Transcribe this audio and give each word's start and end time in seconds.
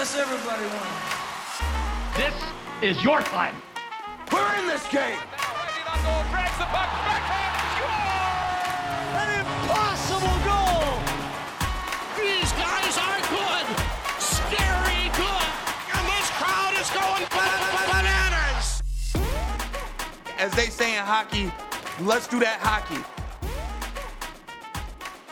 Nobody 0.00 0.14
wins 0.14 0.30
unless 0.30 0.32
everybody 0.32 0.62
wins. 0.62 0.96
This 2.16 2.34
is 2.80 3.04
your 3.04 3.20
time. 3.20 3.54
We're 4.32 4.56
in 4.56 4.66
this 4.66 4.88
game. 4.88 5.18
An 9.12 9.40
impossible 9.40 10.38
goal. 10.48 10.96
These 12.16 12.50
guys 12.52 12.96
are 12.96 13.20
good. 13.28 13.66
Scary 14.18 15.10
good. 15.20 15.48
And 15.92 16.04
this 16.08 16.30
crowd 16.40 16.74
is 16.80 16.88
going 16.96 17.26
bananas. 17.90 18.82
As 20.38 20.50
they 20.52 20.68
say 20.70 20.96
in 20.96 21.04
hockey, 21.04 21.52
let's 22.00 22.26
do 22.26 22.38
that 22.40 22.58
hockey. 22.60 23.04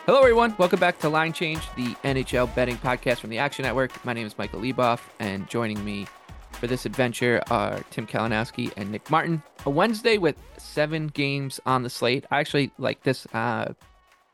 Hello, 0.09 0.21
everyone. 0.21 0.55
Welcome 0.57 0.81
back 0.81 0.99
to 1.01 1.11
Line 1.11 1.35
Change, 1.35 1.61
the 1.77 1.95
NHL 2.03 2.55
betting 2.55 2.79
podcast 2.79 3.19
from 3.19 3.29
the 3.29 3.37
Action 3.37 3.65
Network. 3.65 4.03
My 4.07 4.15
name 4.15 4.27
is 4.27 4.39
Michael 4.39 4.63
Leboff, 4.63 5.01
and 5.21 5.47
joining 5.51 5.85
me 5.85 6.07
for 6.53 6.67
this 6.67 6.87
adventure 6.87 7.43
are 7.51 7.79
Tim 7.91 8.07
Kalinowski 8.07 8.73
and 8.79 8.91
Nick 8.91 9.11
Martin. 9.11 9.43
A 9.67 9.71
Wednesday 9.71 10.17
with 10.17 10.37
seven 10.57 11.09
games 11.09 11.61
on 11.67 11.83
the 11.83 11.91
slate. 11.91 12.25
I 12.31 12.41
actually 12.41 12.73
like 12.79 13.03
this 13.03 13.27
uh, 13.35 13.75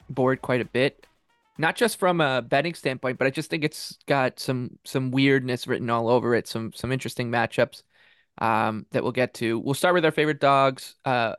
board 0.09 0.43
quite 0.43 0.61
a 0.61 0.65
bit, 0.65 1.09
not 1.59 1.75
just 1.75 1.99
from 1.99 2.21
a 2.21 2.41
betting 2.41 2.75
standpoint, 2.75 3.19
but 3.19 3.27
I 3.27 3.31
just 3.31 3.51
think 3.51 3.65
it's 3.65 3.99
got 4.07 4.39
some 4.39 4.79
some 4.85 5.11
weirdness 5.11 5.67
written 5.67 5.91
all 5.91 6.09
over 6.09 6.37
it. 6.37 6.47
Some 6.47 6.73
some 6.73 6.93
interesting 6.93 7.33
matchups 7.33 7.83
um, 8.39 8.87
that 8.93 9.03
we'll 9.03 9.11
get 9.11 9.35
to. 9.35 9.59
We'll 9.59 9.75
start 9.75 9.95
with 9.95 10.05
our 10.05 10.13
favorite 10.13 10.39
dogs. 10.39 10.95
A 11.05 11.09
uh, 11.09 11.35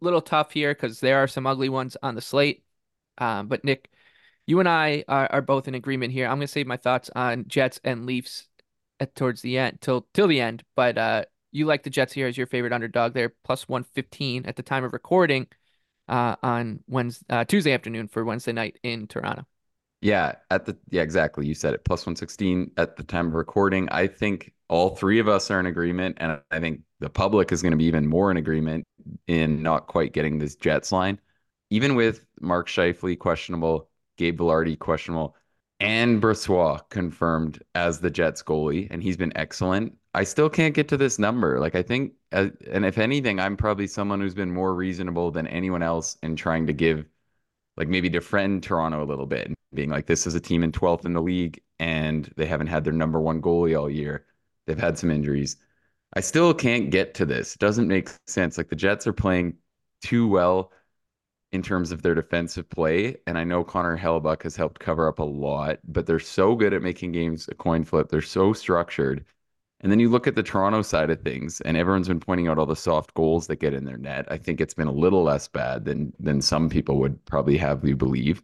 little 0.00 0.22
tough 0.22 0.52
here 0.52 0.72
because 0.72 1.00
there 1.00 1.18
are 1.18 1.28
some 1.28 1.46
ugly 1.46 1.68
ones 1.68 1.98
on 2.02 2.14
the 2.14 2.22
slate. 2.22 2.63
Um, 3.18 3.48
but 3.48 3.64
Nick, 3.64 3.90
you 4.46 4.60
and 4.60 4.68
I 4.68 5.04
are, 5.08 5.28
are 5.30 5.42
both 5.42 5.68
in 5.68 5.74
agreement 5.74 6.12
here. 6.12 6.26
I'm 6.26 6.36
going 6.36 6.46
to 6.46 6.52
save 6.52 6.66
my 6.66 6.76
thoughts 6.76 7.10
on 7.14 7.46
Jets 7.48 7.80
and 7.84 8.06
Leafs 8.06 8.48
at, 9.00 9.14
towards 9.14 9.42
the 9.42 9.58
end 9.58 9.80
till 9.80 10.06
till 10.14 10.28
the 10.28 10.40
end. 10.40 10.62
But 10.76 10.98
uh, 10.98 11.24
you 11.52 11.66
like 11.66 11.82
the 11.82 11.90
Jets 11.90 12.12
here 12.12 12.26
as 12.26 12.36
your 12.36 12.46
favorite 12.46 12.72
underdog. 12.72 13.14
They're 13.14 13.34
plus 13.44 13.68
115 13.68 14.46
at 14.46 14.56
the 14.56 14.62
time 14.62 14.84
of 14.84 14.92
recording 14.92 15.46
uh, 16.08 16.36
on 16.42 16.80
Wednesday, 16.86 17.24
uh, 17.30 17.44
Tuesday 17.44 17.72
afternoon 17.72 18.08
for 18.08 18.24
Wednesday 18.24 18.52
night 18.52 18.78
in 18.82 19.06
Toronto. 19.06 19.46
Yeah, 20.00 20.34
at 20.50 20.66
the 20.66 20.76
yeah, 20.90 21.00
exactly. 21.00 21.46
You 21.46 21.54
said 21.54 21.72
it. 21.72 21.84
Plus 21.84 22.00
116 22.00 22.72
at 22.76 22.96
the 22.96 23.02
time 23.04 23.28
of 23.28 23.34
recording. 23.34 23.88
I 23.90 24.06
think 24.06 24.52
all 24.68 24.90
three 24.90 25.18
of 25.18 25.28
us 25.28 25.50
are 25.50 25.60
in 25.60 25.66
agreement, 25.66 26.18
and 26.20 26.40
I 26.50 26.60
think 26.60 26.80
the 27.00 27.08
public 27.08 27.52
is 27.52 27.62
going 27.62 27.72
to 27.72 27.78
be 27.78 27.84
even 27.84 28.06
more 28.06 28.30
in 28.30 28.36
agreement 28.36 28.86
in 29.28 29.62
not 29.62 29.86
quite 29.86 30.12
getting 30.12 30.38
this 30.38 30.56
Jets 30.56 30.92
line 30.92 31.18
even 31.74 31.96
with 31.96 32.24
Mark 32.40 32.68
Scheifele 32.68 33.18
questionable, 33.18 33.88
Gabe 34.16 34.38
Vilardi 34.38 34.78
questionable, 34.78 35.34
and 35.80 36.22
Brossoit 36.22 36.88
confirmed 36.88 37.60
as 37.74 37.98
the 37.98 38.10
Jets 38.10 38.44
goalie, 38.44 38.86
and 38.92 39.02
he's 39.02 39.16
been 39.16 39.36
excellent. 39.36 39.92
I 40.14 40.22
still 40.22 40.48
can't 40.48 40.72
get 40.72 40.86
to 40.88 40.96
this 40.96 41.18
number. 41.18 41.58
Like 41.58 41.74
I 41.74 41.82
think, 41.82 42.12
uh, 42.30 42.50
and 42.70 42.84
if 42.84 42.96
anything, 42.96 43.40
I'm 43.40 43.56
probably 43.56 43.88
someone 43.88 44.20
who's 44.20 44.34
been 44.34 44.52
more 44.52 44.72
reasonable 44.72 45.32
than 45.32 45.48
anyone 45.48 45.82
else 45.82 46.16
in 46.22 46.36
trying 46.36 46.68
to 46.68 46.72
give, 46.72 47.06
like 47.76 47.88
maybe 47.88 48.08
defend 48.08 48.62
Toronto 48.62 49.02
a 49.02 49.04
little 49.04 49.26
bit, 49.26 49.52
being 49.74 49.90
like 49.90 50.06
this 50.06 50.28
is 50.28 50.36
a 50.36 50.40
team 50.40 50.62
in 50.62 50.70
12th 50.70 51.06
in 51.06 51.12
the 51.12 51.22
league, 51.22 51.60
and 51.80 52.32
they 52.36 52.46
haven't 52.46 52.68
had 52.68 52.84
their 52.84 52.92
number 52.92 53.20
one 53.20 53.42
goalie 53.42 53.76
all 53.76 53.90
year. 53.90 54.26
They've 54.68 54.78
had 54.78 54.96
some 54.96 55.10
injuries. 55.10 55.56
I 56.14 56.20
still 56.20 56.54
can't 56.54 56.90
get 56.90 57.14
to 57.14 57.26
this. 57.26 57.54
It 57.54 57.58
doesn't 57.58 57.88
make 57.88 58.10
sense. 58.28 58.56
Like 58.58 58.68
the 58.68 58.76
Jets 58.76 59.08
are 59.08 59.12
playing 59.12 59.56
too 60.02 60.28
well 60.28 60.70
in 61.54 61.62
terms 61.62 61.92
of 61.92 62.02
their 62.02 62.16
defensive 62.16 62.68
play. 62.68 63.16
And 63.28 63.38
I 63.38 63.44
know 63.44 63.62
Connor 63.62 63.96
Hellebuyck 63.96 64.42
has 64.42 64.56
helped 64.56 64.80
cover 64.80 65.06
up 65.06 65.20
a 65.20 65.24
lot, 65.24 65.78
but 65.84 66.04
they're 66.04 66.18
so 66.18 66.56
good 66.56 66.74
at 66.74 66.82
making 66.82 67.12
games 67.12 67.48
a 67.48 67.54
coin 67.54 67.84
flip. 67.84 68.08
They're 68.08 68.22
so 68.22 68.52
structured. 68.52 69.24
And 69.80 69.92
then 69.92 70.00
you 70.00 70.08
look 70.08 70.26
at 70.26 70.34
the 70.34 70.42
Toronto 70.42 70.82
side 70.82 71.10
of 71.10 71.20
things, 71.22 71.60
and 71.60 71.76
everyone's 71.76 72.08
been 72.08 72.18
pointing 72.18 72.48
out 72.48 72.58
all 72.58 72.66
the 72.66 72.74
soft 72.74 73.14
goals 73.14 73.46
that 73.46 73.56
get 73.56 73.72
in 73.72 73.84
their 73.84 73.96
net. 73.98 74.26
I 74.32 74.36
think 74.36 74.60
it's 74.60 74.74
been 74.74 74.88
a 74.88 74.92
little 74.92 75.22
less 75.22 75.46
bad 75.46 75.84
than 75.84 76.12
than 76.18 76.40
some 76.42 76.68
people 76.68 76.98
would 76.98 77.24
probably 77.26 77.56
have 77.58 77.84
you 77.84 77.96
believe. 77.96 78.42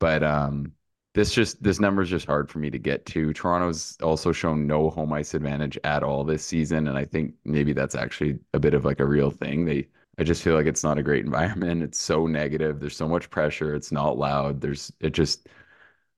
But 0.00 0.22
um, 0.22 0.72
this 1.14 1.34
just 1.34 1.62
this 1.62 1.80
number 1.80 2.02
is 2.02 2.10
just 2.10 2.26
hard 2.26 2.50
for 2.50 2.60
me 2.60 2.70
to 2.70 2.78
get 2.78 3.06
to. 3.06 3.32
Toronto's 3.34 3.98
also 4.02 4.32
shown 4.32 4.66
no 4.66 4.90
home 4.90 5.12
ice 5.12 5.34
advantage 5.34 5.78
at 5.84 6.02
all 6.02 6.24
this 6.24 6.44
season, 6.46 6.88
and 6.88 6.96
I 6.96 7.04
think 7.04 7.34
maybe 7.44 7.72
that's 7.74 7.94
actually 7.96 8.38
a 8.54 8.60
bit 8.60 8.74
of 8.74 8.84
like 8.86 9.00
a 9.00 9.06
real 9.06 9.30
thing. 9.30 9.64
They 9.66 9.88
I 10.18 10.24
just 10.24 10.42
feel 10.42 10.54
like 10.54 10.66
it's 10.66 10.84
not 10.84 10.98
a 10.98 11.02
great 11.02 11.24
environment. 11.24 11.82
It's 11.82 11.98
so 11.98 12.26
negative. 12.26 12.80
There's 12.80 12.96
so 12.96 13.08
much 13.08 13.30
pressure. 13.30 13.74
It's 13.74 13.92
not 13.92 14.18
loud. 14.18 14.60
There's 14.60 14.92
it 15.00 15.10
just 15.10 15.48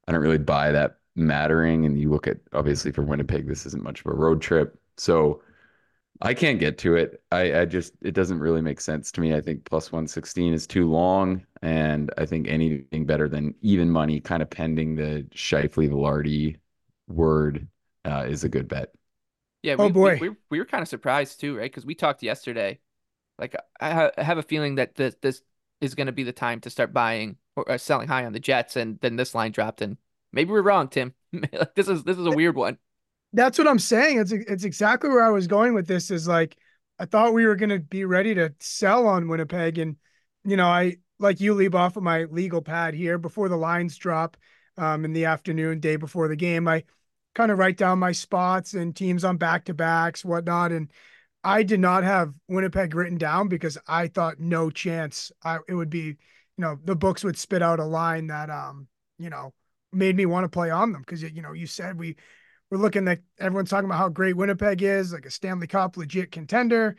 I 0.09 0.13
don't 0.13 0.23
really 0.23 0.39
buy 0.39 0.73
that 0.73 0.99
mattering. 1.15 1.85
And 1.87 1.99
you 2.01 2.11
look 2.11 2.27
at 2.27 2.39
obviously 2.53 2.93
for 2.93 3.03
Winnipeg, 3.03 3.47
this 3.47 3.67
isn't 3.67 3.83
much 3.83 4.01
of 4.01 4.07
a 4.07 4.15
road 4.15 4.41
trip. 4.41 4.79
So 4.97 5.43
I 6.23 6.35
can't 6.35 6.59
get 6.59 6.79
to 6.79 6.97
it. 6.97 7.23
I, 7.31 7.61
I 7.61 7.65
just 7.65 7.95
it 8.03 8.13
doesn't 8.13 8.41
really 8.41 8.61
make 8.61 8.81
sense 8.81 9.13
to 9.13 9.21
me. 9.21 9.35
I 9.35 9.41
think 9.41 9.65
plus 9.65 9.93
116 9.93 10.53
is 10.53 10.67
too 10.67 10.89
long. 10.91 11.47
And 11.63 12.11
I 12.19 12.27
think 12.27 12.49
anything 12.49 13.07
better 13.07 13.29
than 13.29 13.55
even 13.63 13.91
money, 13.91 14.21
kind 14.21 14.43
of 14.43 14.51
pending 14.51 14.97
the 14.97 15.27
Scheifele 15.35 15.91
Vilardi 15.91 16.57
word, 17.09 17.69
uh, 18.05 18.27
is 18.29 18.45
a 18.45 18.49
good 18.49 18.69
bet. 18.69 18.93
Yeah, 19.63 19.77
oh 19.79 19.91
boy, 19.91 20.19
we, 20.19 20.31
we, 20.31 20.37
we 20.49 20.59
were 20.59 20.65
kind 20.65 20.81
of 20.81 20.89
surprised 20.89 21.41
too, 21.41 21.59
right? 21.59 21.71
Because 21.71 21.85
we 21.85 21.95
talked 21.95 22.23
yesterday 22.23 22.81
like 23.41 23.57
I, 23.81 23.91
ha- 23.91 24.11
I 24.17 24.23
have 24.23 24.39
a 24.39 24.43
feeling 24.43 24.77
that 24.77 24.95
this 24.95 25.17
this 25.23 25.43
is 25.81 25.95
going 25.95 26.07
to 26.07 26.13
be 26.13 26.23
the 26.23 26.33
time 26.33 26.61
to 26.61 26.71
start 26.71 26.93
buying 26.93 27.37
or 27.57 27.69
uh, 27.71 27.79
selling 27.79 28.07
high 28.07 28.27
on 28.27 28.33
the 28.33 28.39
Jets, 28.39 28.77
and 28.77 29.01
then 29.01 29.17
this 29.17 29.35
line 29.35 29.51
dropped, 29.51 29.81
and 29.81 29.97
maybe 30.33 30.51
we're 30.51 30.63
wrong, 30.63 30.89
Tim. 30.89 31.15
this 31.75 31.89
is 31.89 32.05
this 32.05 32.19
is 32.19 32.27
a 32.27 32.31
weird 32.31 32.55
one. 32.55 32.79
That's 33.33 33.59
what 33.59 33.67
I'm 33.67 33.79
saying. 33.79 34.19
It's 34.21 34.33
it's 34.33 34.65
exactly 34.65 35.09
where 35.09 35.25
I 35.25 35.31
was 35.31 35.47
going 35.47 35.75
with 35.75 35.87
this. 35.87 36.11
Is 36.11 36.29
like 36.29 36.57
I 36.99 37.07
thought 37.07 37.33
we 37.33 37.47
were 37.47 37.57
going 37.57 37.71
to 37.71 37.81
be 37.81 38.05
ready 38.05 38.35
to 38.35 38.55
sell 38.61 39.07
on 39.07 39.29
Winnipeg, 39.29 39.79
and 39.79 39.97
you 40.45 40.57
know 40.57 40.69
I 40.69 40.99
like 41.19 41.41
you 41.41 41.55
leave 41.55 41.75
off 41.75 41.97
of 41.97 42.03
my 42.03 42.25
legal 42.25 42.63
pad 42.63 42.95
here 42.95 43.19
before 43.19 43.49
the 43.49 43.57
lines 43.57 43.97
drop 43.97 44.37
um, 44.77 45.05
in 45.05 45.13
the 45.13 45.25
afternoon, 45.25 45.81
day 45.81 45.97
before 45.97 46.29
the 46.29 46.37
game. 46.37 46.69
I 46.69 46.85
kind 47.35 47.51
of 47.51 47.59
write 47.59 47.77
down 47.77 47.99
my 47.99 48.13
spots 48.13 48.75
and 48.75 48.95
teams 48.95 49.25
on 49.25 49.37
back 49.37 49.65
to 49.67 49.75
backs, 49.75 50.25
whatnot, 50.25 50.73
and 50.73 50.91
I 51.43 51.63
did 51.63 51.81
not 51.81 52.05
have 52.05 52.35
Winnipeg 52.49 52.95
written 52.95 53.19
down 53.19 53.49
because 53.49 53.79
I 53.87 54.09
thought 54.09 54.41
no 54.41 54.71
chance 54.71 55.33
I, 55.43 55.59
it 55.69 55.75
would 55.75 55.91
be, 55.91 56.01
you 56.01 56.17
know, 56.59 56.79
the 56.85 56.97
books 56.97 57.25
would 57.25 57.39
spit 57.39 57.63
out 57.63 57.81
a 57.81 57.85
line 57.85 58.27
that, 58.27 58.51
um, 58.51 58.89
you 59.19 59.31
know, 59.31 59.55
made 59.93 60.17
me 60.17 60.27
want 60.27 60.45
to 60.45 60.49
play 60.49 60.71
on 60.71 60.93
them. 60.93 61.03
Cause, 61.05 61.23
you 61.23 61.43
know, 61.43 61.53
you 61.53 61.67
said 61.67 61.99
we 61.99 62.17
we're 62.71 62.79
looking 62.79 63.09
at 63.09 63.21
everyone's 63.39 63.71
talking 63.71 63.87
about 63.87 63.99
how 63.99 64.09
great 64.09 64.37
Winnipeg 64.37 64.83
is, 64.83 65.13
like 65.13 65.27
a 65.27 65.31
Stanley 65.31 65.67
Cup 65.67 65.97
legit 65.97 66.31
contender. 66.31 66.97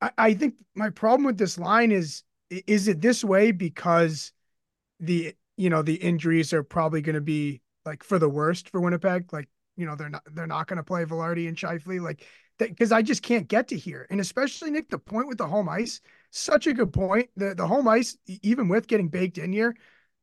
I, 0.00 0.10
I 0.18 0.34
think 0.34 0.56
my 0.74 0.90
problem 0.90 1.24
with 1.24 1.38
this 1.38 1.56
line 1.56 1.92
is, 1.92 2.24
is 2.50 2.88
it 2.88 3.00
this 3.00 3.24
way 3.24 3.52
because 3.52 4.32
the, 5.00 5.34
you 5.56 5.70
know, 5.70 5.82
the 5.82 5.94
injuries 5.94 6.52
are 6.52 6.62
probably 6.62 7.00
going 7.00 7.14
to 7.14 7.22
be 7.22 7.62
like 7.86 8.02
for 8.02 8.18
the 8.18 8.28
worst 8.28 8.68
for 8.68 8.80
Winnipeg? 8.80 9.32
Like, 9.32 9.48
you 9.76 9.86
know, 9.86 9.96
they're 9.96 10.08
not, 10.08 10.22
they're 10.32 10.46
not 10.46 10.66
going 10.66 10.76
to 10.76 10.82
play 10.82 11.04
Vilardi 11.04 11.48
and 11.48 11.56
Scheifele. 11.56 12.00
Like, 12.00 12.26
because 12.58 12.92
I 12.92 13.02
just 13.02 13.22
can't 13.22 13.48
get 13.48 13.68
to 13.68 13.76
here. 13.76 14.06
And 14.10 14.20
especially 14.20 14.70
Nick, 14.70 14.88
the 14.88 14.98
point 14.98 15.28
with 15.28 15.38
the 15.38 15.46
home 15.46 15.68
ice, 15.68 16.00
such 16.30 16.66
a 16.66 16.72
good 16.72 16.92
point. 16.92 17.28
The 17.36 17.54
the 17.54 17.66
home 17.66 17.88
ice, 17.88 18.16
even 18.42 18.68
with 18.68 18.86
getting 18.86 19.08
baked 19.08 19.38
in 19.38 19.52
here, 19.52 19.74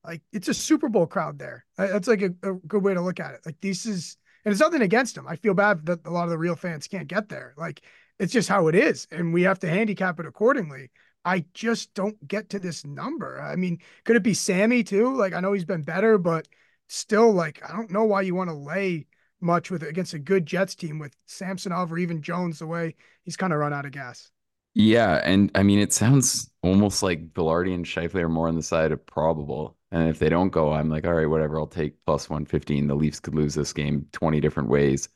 like 0.03 0.21
it's 0.31 0.48
a 0.48 0.53
Super 0.53 0.89
Bowl 0.89 1.07
crowd 1.07 1.39
there. 1.39 1.65
That's 1.77 2.07
like 2.07 2.21
a, 2.21 2.33
a 2.44 2.53
good 2.53 2.83
way 2.83 2.94
to 2.94 3.01
look 3.01 3.19
at 3.19 3.33
it. 3.33 3.42
Like 3.45 3.59
this 3.62 3.86
is, 3.86 4.18
and 4.45 4.51
it's 4.51 4.62
nothing 4.62 4.81
against 4.81 5.15
them. 5.15 5.27
I 5.27 5.36
feel 5.36 5.54
bad 5.54 5.86
that 5.86 6.06
a 6.06 6.09
lot 6.09 6.25
of 6.25 6.30
the 6.30 6.38
real 6.38 6.56
fans 6.56 6.88
can't 6.88 7.07
get 7.07 7.30
there. 7.30 7.54
Like 7.57 7.81
it's 8.19 8.33
just 8.33 8.50
how 8.50 8.68
it 8.68 8.75
is, 8.75 9.07
and 9.12 9.33
we 9.33 9.44
have 9.44 9.59
to 9.59 9.69
handicap 9.69 10.19
it 10.19 10.25
accordingly. 10.25 10.92
I 11.24 11.45
just 11.54 11.94
don't 11.94 12.27
get 12.27 12.50
to 12.50 12.59
this 12.59 12.86
number. 12.86 13.39
I 13.39 13.56
mean, 13.56 13.80
could 14.06 14.15
it 14.15 14.24
be 14.24 14.33
Sammy 14.33 14.83
too? 14.83 15.15
Like 15.15 15.33
I 15.33 15.39
know 15.39 15.54
he's 15.54 15.65
been 15.65 15.83
better, 15.83 16.18
but 16.18 16.47
still, 16.88 17.31
like 17.31 17.62
I 17.68 17.75
don't 17.75 17.92
know 17.92 18.06
why 18.06 18.21
you 18.21 18.36
want 18.36 18.50
to 18.50 18.56
lay 18.56 19.07
much 19.42 19.72
with 19.72 19.84
against 19.84 20.14
a 20.14 20.20
good 20.20 20.46
Jets 20.46 20.76
team 20.76 21.00
with 21.00 21.16
Samsonov 21.26 21.92
or 21.92 21.98
even 21.98 22.22
Jones 22.22 22.60
the 22.60 22.68
way 22.68 22.96
he's 23.24 23.38
kind 23.38 23.54
of 23.54 23.60
run 23.60 23.74
out 23.74 23.86
of 23.86 23.92
gas. 23.92 24.32
Yeah, 24.74 25.20
and 25.24 25.52
I 25.56 25.64
mean 25.64 25.80
it 25.80 25.92
sounds 25.94 26.50
almost 26.64 27.04
like 27.04 27.34
Vilardi 27.34 27.74
and 27.74 27.86
Scheifele 27.86 28.22
are 28.22 28.30
more 28.30 28.48
on 28.48 28.56
the 28.56 28.64
side 28.64 28.92
of 28.92 29.06
probable. 29.06 29.78
And 29.92 30.08
if 30.10 30.20
they 30.20 30.30
don't 30.30 30.50
go, 30.50 30.72
I'm 30.72 30.90
like, 30.90 31.06
all 31.06 31.14
right, 31.14 31.26
whatever. 31.30 31.60
I'll 31.60 31.68
take 31.68 32.04
plus 32.06 32.30
115. 32.30 32.88
The 32.88 32.96
Leafs 32.96 33.20
could 33.20 33.36
lose 33.36 33.54
this 33.54 33.74
game 33.74 34.08
20 34.14 34.40
different 34.40 34.70
ways. 34.70 35.10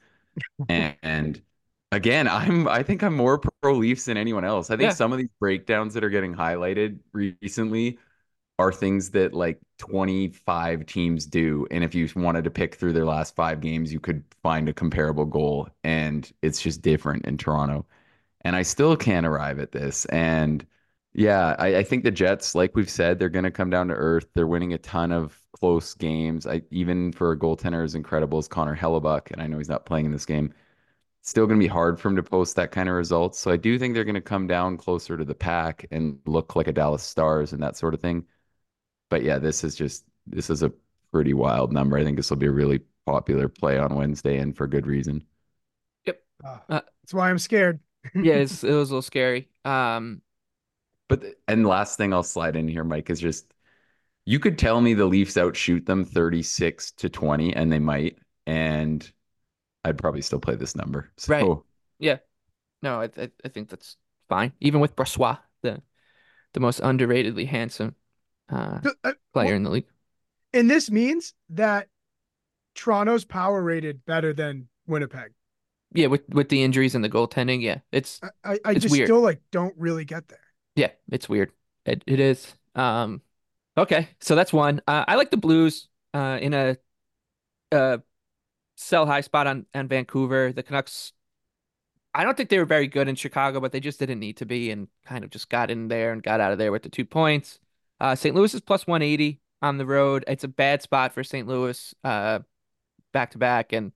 and, 0.69 0.97
and 1.03 1.41
again, 1.91 2.27
I'm 2.29 2.67
I 2.67 2.83
think 2.83 3.03
I'm 3.03 3.15
more 3.15 3.39
pro 3.39 3.75
Leafs 3.77 4.05
than 4.05 4.17
anyone 4.17 4.45
else. 4.45 4.71
I 4.71 4.77
think 4.77 4.91
Yeah. 4.91 4.93
some 4.93 5.13
of 5.13 5.19
these 5.19 5.29
breakdowns 5.39 5.93
that 5.95 6.03
are 6.05 6.09
getting 6.11 6.35
highlighted 6.35 6.99
recently 7.13 7.99
are 8.57 8.71
things 8.71 9.11
that 9.11 9.33
like 9.33 9.59
25 9.79 10.85
teams 10.85 11.25
do. 11.25 11.67
And 11.71 11.83
if 11.83 11.93
you 11.95 12.09
wanted 12.15 12.45
to 12.45 12.51
pick 12.51 12.75
through 12.75 12.93
their 12.93 13.05
last 13.05 13.35
five 13.35 13.61
games, 13.61 13.91
you 13.91 13.99
could 13.99 14.23
find 14.43 14.69
a 14.69 14.73
comparable 14.73 15.25
goal. 15.25 15.69
And 15.83 16.31
it's 16.41 16.61
just 16.61 16.81
different 16.81 17.25
in 17.25 17.37
Toronto. 17.37 17.85
And 18.41 18.55
I 18.55 18.61
still 18.61 18.95
can't 18.95 19.25
arrive 19.25 19.59
at 19.59 19.71
this. 19.71 20.05
And 20.05 20.65
yeah, 21.13 21.55
I, 21.59 21.77
I 21.77 21.83
think 21.83 22.03
the 22.03 22.11
Jets, 22.11 22.55
like 22.55 22.75
we've 22.75 22.89
said, 22.89 23.19
they're 23.19 23.29
going 23.29 23.45
to 23.45 23.51
come 23.51 23.69
down 23.69 23.87
to 23.87 23.93
earth. 23.95 24.27
They're 24.33 24.47
winning 24.47 24.73
a 24.73 24.77
ton 24.77 25.11
of 25.11 25.39
close 25.53 25.93
games. 25.93 26.45
I 26.45 26.61
even 26.71 27.11
for 27.13 27.31
a 27.31 27.37
goaltender 27.39 27.83
as 27.83 27.95
incredible 27.95 28.37
as 28.37 28.47
Connor 28.47 28.75
Hellebuyck, 28.75 29.31
and 29.31 29.41
I 29.41 29.47
know 29.47 29.57
he's 29.57 29.69
not 29.69 29.85
playing 29.85 30.05
in 30.05 30.11
this 30.11 30.25
game, 30.25 30.53
still 31.21 31.47
going 31.47 31.59
to 31.59 31.63
be 31.63 31.67
hard 31.67 31.99
for 31.99 32.09
him 32.09 32.15
to 32.17 32.23
post 32.23 32.55
that 32.57 32.71
kind 32.71 32.89
of 32.89 32.95
results. 32.95 33.39
So 33.39 33.51
I 33.51 33.57
do 33.57 33.79
think 33.79 33.93
they're 33.93 34.03
going 34.03 34.15
to 34.15 34.21
come 34.21 34.47
down 34.47 34.77
closer 34.77 35.17
to 35.17 35.25
the 35.25 35.35
pack 35.35 35.87
and 35.91 36.19
look 36.25 36.55
like 36.55 36.67
a 36.67 36.73
Dallas 36.73 37.03
Stars 37.03 37.53
and 37.53 37.63
that 37.63 37.77
sort 37.77 37.93
of 37.93 38.01
thing. 38.01 38.25
But 39.09 39.23
yeah, 39.23 39.39
this 39.39 39.63
is 39.63 39.75
just 39.75 40.05
this 40.27 40.49
is 40.49 40.63
a 40.63 40.71
pretty 41.11 41.33
wild 41.33 41.71
number. 41.73 41.97
I 41.97 42.03
think 42.03 42.17
this 42.17 42.29
will 42.29 42.37
be 42.37 42.47
a 42.47 42.51
really 42.51 42.81
popular 43.05 43.47
play 43.49 43.77
on 43.77 43.95
Wednesday 43.95 44.37
and 44.37 44.55
for 44.55 44.67
good 44.67 44.87
reason. 44.87 45.25
Yep, 46.05 46.21
Uh, 46.43 46.81
that's 47.01 47.13
why 47.13 47.29
I'm 47.29 47.39
scared. 47.39 47.79
yeah, 48.21 48.35
it's, 48.35 48.63
it 48.63 48.71
was 48.73 48.89
a 48.89 48.93
little 48.93 49.01
scary. 49.01 49.49
Um, 49.63 50.21
But 51.07 51.21
the, 51.21 51.35
and 51.47 51.65
last 51.67 51.97
thing 51.97 52.13
I'll 52.13 52.23
slide 52.23 52.55
in 52.55 52.67
here, 52.67 52.83
Mike, 52.83 53.09
is 53.09 53.19
just 53.19 53.53
you 54.25 54.39
could 54.39 54.59
tell 54.59 54.81
me 54.81 54.93
the 54.95 55.05
Leafs 55.05 55.37
outshoot 55.37 55.85
them 55.85 56.05
36 56.05 56.91
to 56.93 57.09
20, 57.09 57.55
and 57.55 57.71
they 57.71 57.79
might, 57.79 58.19
and 58.47 59.09
I'd 59.85 59.97
probably 59.99 60.21
still 60.23 60.39
play 60.39 60.55
this 60.55 60.75
number. 60.75 61.11
So 61.17 61.33
Right. 61.33 61.49
Yeah. 61.99 62.17
No, 62.81 63.01
I, 63.01 63.05
I 63.17 63.31
I 63.45 63.49
think 63.49 63.69
that's 63.69 63.97
fine. 64.29 64.53
Even 64.61 64.81
with 64.81 64.95
Brossoit, 64.95 65.39
the 65.61 65.81
the 66.53 66.59
most 66.61 66.81
underratedly 66.81 67.47
handsome 67.47 67.95
uh, 68.49 68.79
uh, 69.03 69.13
player 69.33 69.55
in 69.55 69.63
the 69.63 69.69
league. 69.69 69.87
And 70.53 70.69
this 70.69 70.89
means 70.89 71.33
that 71.49 71.87
Toronto's 72.75 73.25
power 73.25 73.61
rated 73.61 74.05
better 74.05 74.33
than 74.33 74.67
Winnipeg. 74.87 75.33
Yeah, 75.93 76.07
with 76.07 76.27
with 76.29 76.49
the 76.49 76.61
injuries 76.63 76.93
and 76.95 77.03
the 77.03 77.09
goaltending, 77.09 77.61
yeah, 77.61 77.79
it's 77.91 78.21
I, 78.21 78.27
I, 78.43 78.59
I 78.65 78.71
It's 78.73 78.81
just 78.81 78.91
weird. 78.91 79.07
still 79.07 79.21
like 79.21 79.41
don't 79.51 79.75
really 79.77 80.05
get 80.05 80.27
there. 80.27 80.39
yeah, 80.75 80.91
it's 81.11 81.29
weird. 81.29 81.51
It 81.85 82.03
it 82.05 82.19
is. 82.19 82.53
Um, 82.75 83.21
okay, 83.77 84.09
so 84.19 84.35
that's 84.35 84.51
one. 84.53 84.81
Uh, 84.87 85.05
I 85.07 85.15
like 85.15 85.31
the 85.31 85.37
Blues 85.37 85.87
uh, 86.13 86.37
in 86.41 86.53
a 86.53 86.77
uh 87.71 87.99
sell 88.75 89.05
high 89.05 89.21
spot 89.21 89.47
on 89.47 89.65
on 89.75 89.87
Vancouver. 89.87 90.53
The 90.53 90.63
Canucks. 90.63 91.13
I 92.13 92.23
don't 92.23 92.37
think 92.37 92.49
they 92.49 92.59
were 92.59 92.65
very 92.65 92.87
good 92.87 93.07
in 93.09 93.15
Chicago, 93.15 93.59
but 93.59 93.71
they 93.73 93.79
just 93.81 93.99
didn't 93.99 94.19
need 94.19 94.37
to 94.37 94.45
be, 94.45 94.71
and 94.71 94.87
kind 95.05 95.23
of 95.23 95.29
just 95.31 95.49
got 95.49 95.69
in 95.69 95.89
there 95.89 96.13
and 96.13 96.23
got 96.23 96.39
out 96.39 96.51
of 96.53 96.57
there 96.57 96.71
with 96.71 96.83
the 96.83 96.89
two 96.89 97.05
points. 97.05 97.59
Uh, 98.05 98.13
St. 98.13 98.35
Louis 98.35 98.53
is 98.53 98.61
plus 98.61 98.85
180 98.85 99.41
on 99.63 99.79
the 99.79 99.85
road. 99.85 100.25
It's 100.27 100.43
a 100.43 100.47
bad 100.47 100.83
spot 100.83 101.11
for 101.11 101.23
St. 101.23 101.47
Louis, 101.47 101.95
back 102.03 103.31
to 103.31 103.39
back, 103.39 103.73
and 103.73 103.93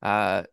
uh, 0.00 0.44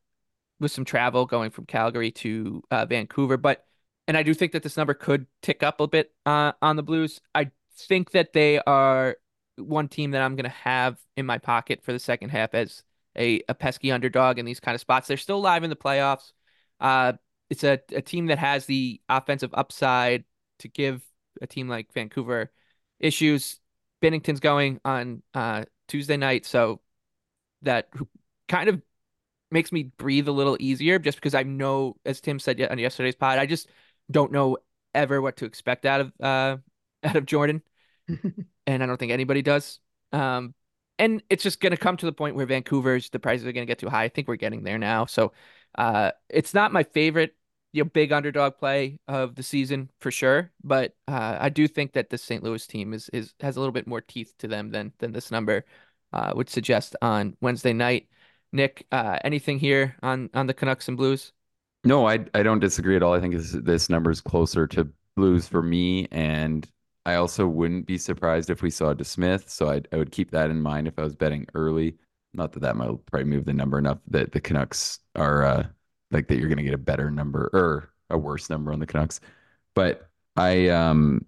with 0.59 0.73
some 0.73 0.83
travel 0.83 1.25
going 1.25 1.49
from 1.51 1.65
Calgary 1.65 2.11
to 2.11 2.61
uh, 2.69 2.85
Vancouver. 2.85 3.37
But 3.37 3.65
and 4.09 4.17
I 4.17 4.23
do 4.23 4.33
think 4.33 4.51
that 4.51 4.63
this 4.63 4.75
number 4.75 4.93
could 4.93 5.27
tick 5.41 5.63
up 5.63 5.79
a 5.79 5.87
bit 5.87 6.11
uh, 6.25 6.51
on 6.61 6.75
the 6.75 6.83
Blues. 6.83 7.21
I 7.33 7.51
think 7.73 8.11
that 8.11 8.33
they 8.33 8.59
are 8.59 9.15
one 9.55 9.87
team 9.87 10.11
that 10.11 10.21
I'm 10.21 10.35
going 10.35 10.43
to 10.43 10.49
have 10.49 10.97
in 11.15 11.25
my 11.25 11.37
pocket 11.37 11.81
for 11.81 11.93
the 11.93 11.99
second 11.99 12.31
half 12.31 12.53
as 12.53 12.83
a, 13.17 13.41
a 13.47 13.55
pesky 13.55 13.93
underdog 13.93 14.39
in 14.39 14.45
these 14.45 14.59
kind 14.59 14.75
of 14.75 14.81
spots. 14.81 15.07
They're 15.07 15.15
still 15.15 15.39
live 15.39 15.63
in 15.63 15.69
the 15.69 15.77
playoffs. 15.77 16.33
Uh, 16.81 17.13
it's 17.49 17.63
a, 17.63 17.79
a 17.95 18.01
team 18.01 18.25
that 18.25 18.39
has 18.39 18.65
the 18.65 18.99
offensive 19.07 19.51
upside 19.53 20.25
to 20.59 20.67
give 20.67 21.01
a 21.41 21.47
team 21.47 21.69
like 21.69 21.93
Vancouver 21.93 22.51
issues. 22.99 23.59
Binnington's 24.01 24.39
going 24.39 24.79
on 24.85 25.21
uh, 25.33 25.65
Tuesday 25.87 26.17
night, 26.17 26.45
so 26.45 26.81
that 27.61 27.89
kind 28.47 28.69
of 28.69 28.81
makes 29.51 29.71
me 29.71 29.83
breathe 29.83 30.27
a 30.27 30.31
little 30.31 30.57
easier 30.59 30.99
just 30.99 31.17
because 31.17 31.33
I 31.35 31.43
know, 31.43 31.97
as 32.05 32.21
Tim 32.21 32.39
said 32.39 32.61
on 32.61 32.79
yesterday's 32.79 33.15
pod, 33.15 33.39
I 33.39 33.45
just 33.45 33.67
don't 34.11 34.31
know 34.31 34.57
ever 34.93 35.21
what 35.21 35.37
to 35.37 35.45
expect 35.45 35.85
out 35.85 36.01
of 36.01 36.13
uh 36.19 36.57
out 37.03 37.15
of 37.15 37.25
Jordan, 37.25 37.61
and 38.67 38.83
I 38.83 38.85
don't 38.85 38.97
think 38.97 39.11
anybody 39.11 39.41
does. 39.41 39.79
Um, 40.11 40.53
and 40.97 41.23
it's 41.29 41.43
just 41.43 41.61
gonna 41.61 41.77
come 41.77 41.97
to 41.97 42.05
the 42.05 42.11
point 42.11 42.35
where 42.35 42.45
Vancouver's 42.45 43.09
the 43.09 43.19
prices 43.19 43.47
are 43.47 43.51
gonna 43.51 43.65
get 43.65 43.79
too 43.79 43.89
high. 43.89 44.03
I 44.03 44.09
think 44.09 44.27
we're 44.27 44.35
getting 44.35 44.63
there 44.63 44.77
now. 44.77 45.05
So, 45.05 45.33
uh, 45.77 46.11
it's 46.29 46.53
not 46.53 46.73
my 46.73 46.83
favorite, 46.83 47.35
you 47.71 47.83
know, 47.83 47.89
big 47.93 48.11
underdog 48.11 48.57
play 48.57 48.99
of 49.07 49.35
the 49.35 49.43
season 49.43 49.89
for 49.99 50.11
sure, 50.11 50.51
but 50.63 50.95
uh, 51.07 51.37
I 51.39 51.49
do 51.49 51.67
think 51.67 51.93
that 51.93 52.09
the 52.09 52.17
St. 52.17 52.43
Louis 52.43 52.65
team 52.65 52.93
is 52.93 53.09
is 53.09 53.33
has 53.41 53.57
a 53.57 53.59
little 53.59 53.73
bit 53.73 53.87
more 53.87 54.01
teeth 54.01 54.33
to 54.39 54.47
them 54.47 54.71
than 54.71 54.91
than 54.99 55.11
this 55.11 55.31
number 55.31 55.65
uh, 56.13 56.33
would 56.35 56.49
suggest 56.49 56.95
on 57.01 57.35
Wednesday 57.41 57.73
night. 57.73 58.07
Nick, 58.51 58.87
uh, 58.91 59.19
anything 59.23 59.59
here 59.59 59.95
on 60.01 60.29
on 60.33 60.47
the 60.47 60.53
Canucks 60.53 60.87
and 60.87 60.97
Blues? 60.97 61.31
No, 61.83 62.07
I 62.07 62.25
I 62.33 62.43
don't 62.43 62.59
disagree 62.59 62.95
at 62.95 63.03
all. 63.03 63.13
I 63.13 63.19
think 63.19 63.35
this 63.35 63.51
this 63.51 63.89
number 63.89 64.09
is 64.11 64.21
closer 64.21 64.65
to 64.67 64.89
Blues 65.15 65.47
for 65.47 65.61
me, 65.61 66.07
and 66.11 66.67
I 67.05 67.15
also 67.15 67.47
wouldn't 67.47 67.85
be 67.85 67.97
surprised 67.97 68.49
if 68.49 68.61
we 68.61 68.71
saw 68.71 68.93
DeSmith. 68.93 69.49
So 69.49 69.69
I 69.69 69.81
I 69.91 69.97
would 69.97 70.11
keep 70.11 70.31
that 70.31 70.49
in 70.49 70.61
mind 70.61 70.87
if 70.87 70.97
I 70.97 71.03
was 71.03 71.15
betting 71.15 71.45
early. 71.53 71.97
Not 72.33 72.51
that 72.53 72.61
that 72.61 72.75
might 72.75 73.05
probably 73.05 73.25
move 73.25 73.45
the 73.45 73.53
number 73.53 73.77
enough 73.77 73.99
that 74.07 74.31
the 74.31 74.41
Canucks 74.41 74.99
are 75.15 75.43
uh, 75.43 75.67
like 76.11 76.27
that. 76.27 76.37
You're 76.37 76.47
going 76.49 76.57
to 76.57 76.63
get 76.63 76.73
a 76.73 76.77
better 76.77 77.11
number 77.11 77.49
or 77.53 77.91
a 78.09 78.17
worse 78.17 78.49
number 78.49 78.71
on 78.73 78.79
the 78.79 78.87
Canucks, 78.87 79.19
but 79.75 80.09
I 80.35 80.69
um 80.69 81.25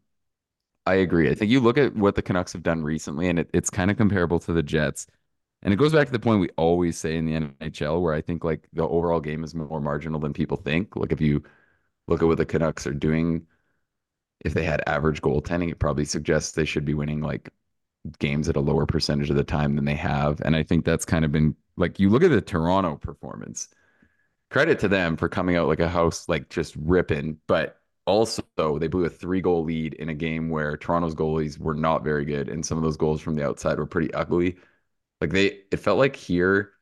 I 0.86 0.96
agree. 0.96 1.30
I 1.30 1.36
think 1.36 1.52
you 1.52 1.60
look 1.60 1.78
at 1.78 1.96
what 1.96 2.16
the 2.16 2.22
Canucks 2.22 2.54
have 2.54 2.64
done 2.64 2.84
recently, 2.84 3.30
and 3.30 3.40
it, 3.40 3.50
it's 3.54 3.70
kind 3.70 3.92
of 3.92 3.98
comparable 3.98 4.40
to 4.40 4.54
the 4.54 4.64
Jets. 4.64 5.08
And 5.64 5.74
it 5.74 5.78
goes 5.78 5.94
back 5.94 6.08
to 6.08 6.14
the 6.14 6.20
point 6.20 6.42
we 6.42 6.50
always 6.58 6.98
say 6.98 7.18
in 7.18 7.26
the 7.26 7.34
NHL, 7.62 8.02
where 8.02 8.14
I 8.14 8.22
think 8.22 8.44
like 8.44 8.68
the 8.74 8.88
overall 8.88 9.20
game 9.22 9.44
is 9.44 9.56
more 9.56 9.82
marginal 9.82 10.20
than 10.20 10.34
people 10.34 10.58
think. 10.58 10.96
Like 10.96 11.12
if 11.12 11.22
you 11.22 11.44
look 12.08 12.22
at 12.24 12.28
what 12.28 12.38
the 12.38 12.46
Canucks 12.46 12.88
are 12.88 12.94
doing, 12.94 13.48
if 14.46 14.54
they 14.54 14.64
had 14.64 14.84
average 14.88 15.22
goaltending, 15.22 15.72
it 15.72 15.80
probably 15.80 16.06
suggests 16.06 16.52
they 16.52 16.66
should 16.66 16.86
be 16.86 16.94
winning 16.94 17.22
like 17.22 17.50
games 18.20 18.50
at 18.50 18.56
a 18.58 18.62
lower 18.62 18.86
percentage 18.86 19.30
of 19.30 19.36
the 19.38 19.44
time 19.44 19.76
than 19.76 19.86
they 19.86 19.96
have. 19.96 20.42
And 20.46 20.56
I 20.56 20.64
think 20.64 20.86
that's 20.86 21.06
kind 21.06 21.26
of 21.26 21.32
been 21.32 21.56
like 21.78 22.00
you 22.00 22.10
look 22.10 22.24
at 22.24 22.32
the 22.32 22.42
Toronto 22.42 22.98
performance. 22.98 23.70
Credit 24.52 24.78
to 24.80 24.88
them 24.90 25.18
for 25.18 25.30
coming 25.30 25.56
out 25.56 25.68
like 25.68 25.80
a 25.80 25.88
house, 25.90 26.28
like 26.30 26.50
just 26.50 26.76
ripping, 26.76 27.40
but 27.48 27.82
also 28.06 28.44
they 28.80 28.88
blew 28.88 29.06
a 29.06 29.10
three 29.10 29.42
goal 29.42 29.64
lead 29.64 29.94
in 29.96 30.10
a 30.10 30.14
game 30.14 30.50
where 30.50 30.78
Toronto's 30.78 31.16
goalies 31.16 31.58
were 31.58 31.74
not 31.74 32.04
very 32.04 32.26
good, 32.26 32.50
and 32.50 32.66
some 32.66 32.78
of 32.78 32.84
those 32.84 32.98
goals 32.98 33.22
from 33.22 33.36
the 33.36 33.46
outside 33.48 33.78
were 33.80 33.86
pretty 33.88 34.14
ugly. 34.14 34.58
Like 35.22 35.32
they, 35.32 35.62
it 35.72 35.78
felt 35.78 36.00
like 36.00 36.16
here, 36.16 36.74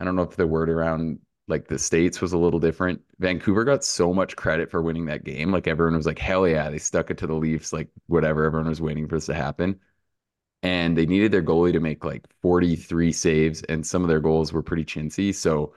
I 0.00 0.04
don't 0.04 0.16
know 0.16 0.22
if 0.22 0.36
the 0.36 0.46
word 0.46 0.70
around 0.70 1.20
like 1.48 1.68
the 1.68 1.78
states 1.78 2.20
was 2.20 2.32
a 2.32 2.38
little 2.38 2.60
different. 2.60 3.02
Vancouver 3.18 3.64
got 3.64 3.84
so 3.84 4.12
much 4.14 4.36
credit 4.36 4.70
for 4.70 4.82
winning 4.82 5.06
that 5.06 5.24
game. 5.24 5.52
Like 5.52 5.66
everyone 5.68 5.96
was 5.96 6.06
like, 6.06 6.18
hell 6.18 6.46
yeah, 6.48 6.70
they 6.70 6.78
stuck 6.78 7.10
it 7.10 7.18
to 7.18 7.26
the 7.26 7.34
Leafs. 7.34 7.72
Like 7.72 7.88
whatever, 8.08 8.44
everyone 8.44 8.68
was 8.68 8.80
waiting 8.80 9.08
for 9.08 9.16
this 9.16 9.26
to 9.26 9.34
happen. 9.34 9.80
And 10.62 10.96
they 10.96 11.06
needed 11.06 11.32
their 11.32 11.42
goalie 11.42 11.72
to 11.72 11.80
make 11.80 12.04
like 12.04 12.26
43 12.42 13.12
saves, 13.12 13.62
and 13.64 13.86
some 13.86 14.02
of 14.02 14.08
their 14.08 14.20
goals 14.20 14.52
were 14.52 14.62
pretty 14.62 14.84
chintzy. 14.84 15.34
So 15.34 15.74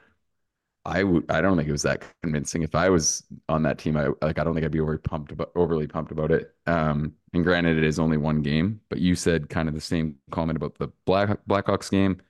I 0.89 1.01
I 1.29 1.41
don't 1.41 1.55
think 1.57 1.69
it 1.69 1.71
was 1.71 1.83
that 1.83 2.03
convincing. 2.23 2.63
If 2.63 2.75
I 2.75 2.89
was 2.89 3.23
on 3.47 3.63
that 3.63 3.77
team, 3.77 3.95
I 3.95 4.07
like, 4.21 4.39
I 4.39 4.43
don't 4.43 4.53
think 4.53 4.65
I'd 4.65 4.71
be 4.71 4.79
overly 4.79 4.97
pumped 4.97 5.31
about, 5.31 5.51
overly 5.55 5.87
pumped 5.87 6.11
about 6.11 6.31
it. 6.31 6.53
Um, 6.65 7.13
and 7.33 7.43
granted, 7.43 7.77
it 7.77 7.83
is 7.83 7.99
only 7.99 8.17
one 8.17 8.41
game, 8.41 8.81
but 8.89 8.99
you 8.99 9.15
said 9.15 9.49
kind 9.49 9.69
of 9.69 9.75
the 9.75 9.81
same 9.81 10.15
comment 10.31 10.57
about 10.57 10.77
the 10.77 10.89
Black 11.05 11.39
Blackhawks 11.47 11.91
game. 11.91 12.21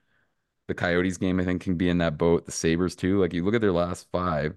The 0.68 0.76
Coyotes 0.76 1.18
game, 1.18 1.40
I 1.40 1.46
think, 1.46 1.62
can 1.64 1.76
be 1.76 1.90
in 1.90 1.98
that 2.00 2.18
boat. 2.18 2.46
The 2.46 2.52
Sabres 2.52 2.96
too. 2.96 3.20
Like 3.20 3.34
you 3.34 3.44
look 3.44 3.56
at 3.56 3.62
their 3.62 3.72
last 3.72 4.08
five, 4.12 4.56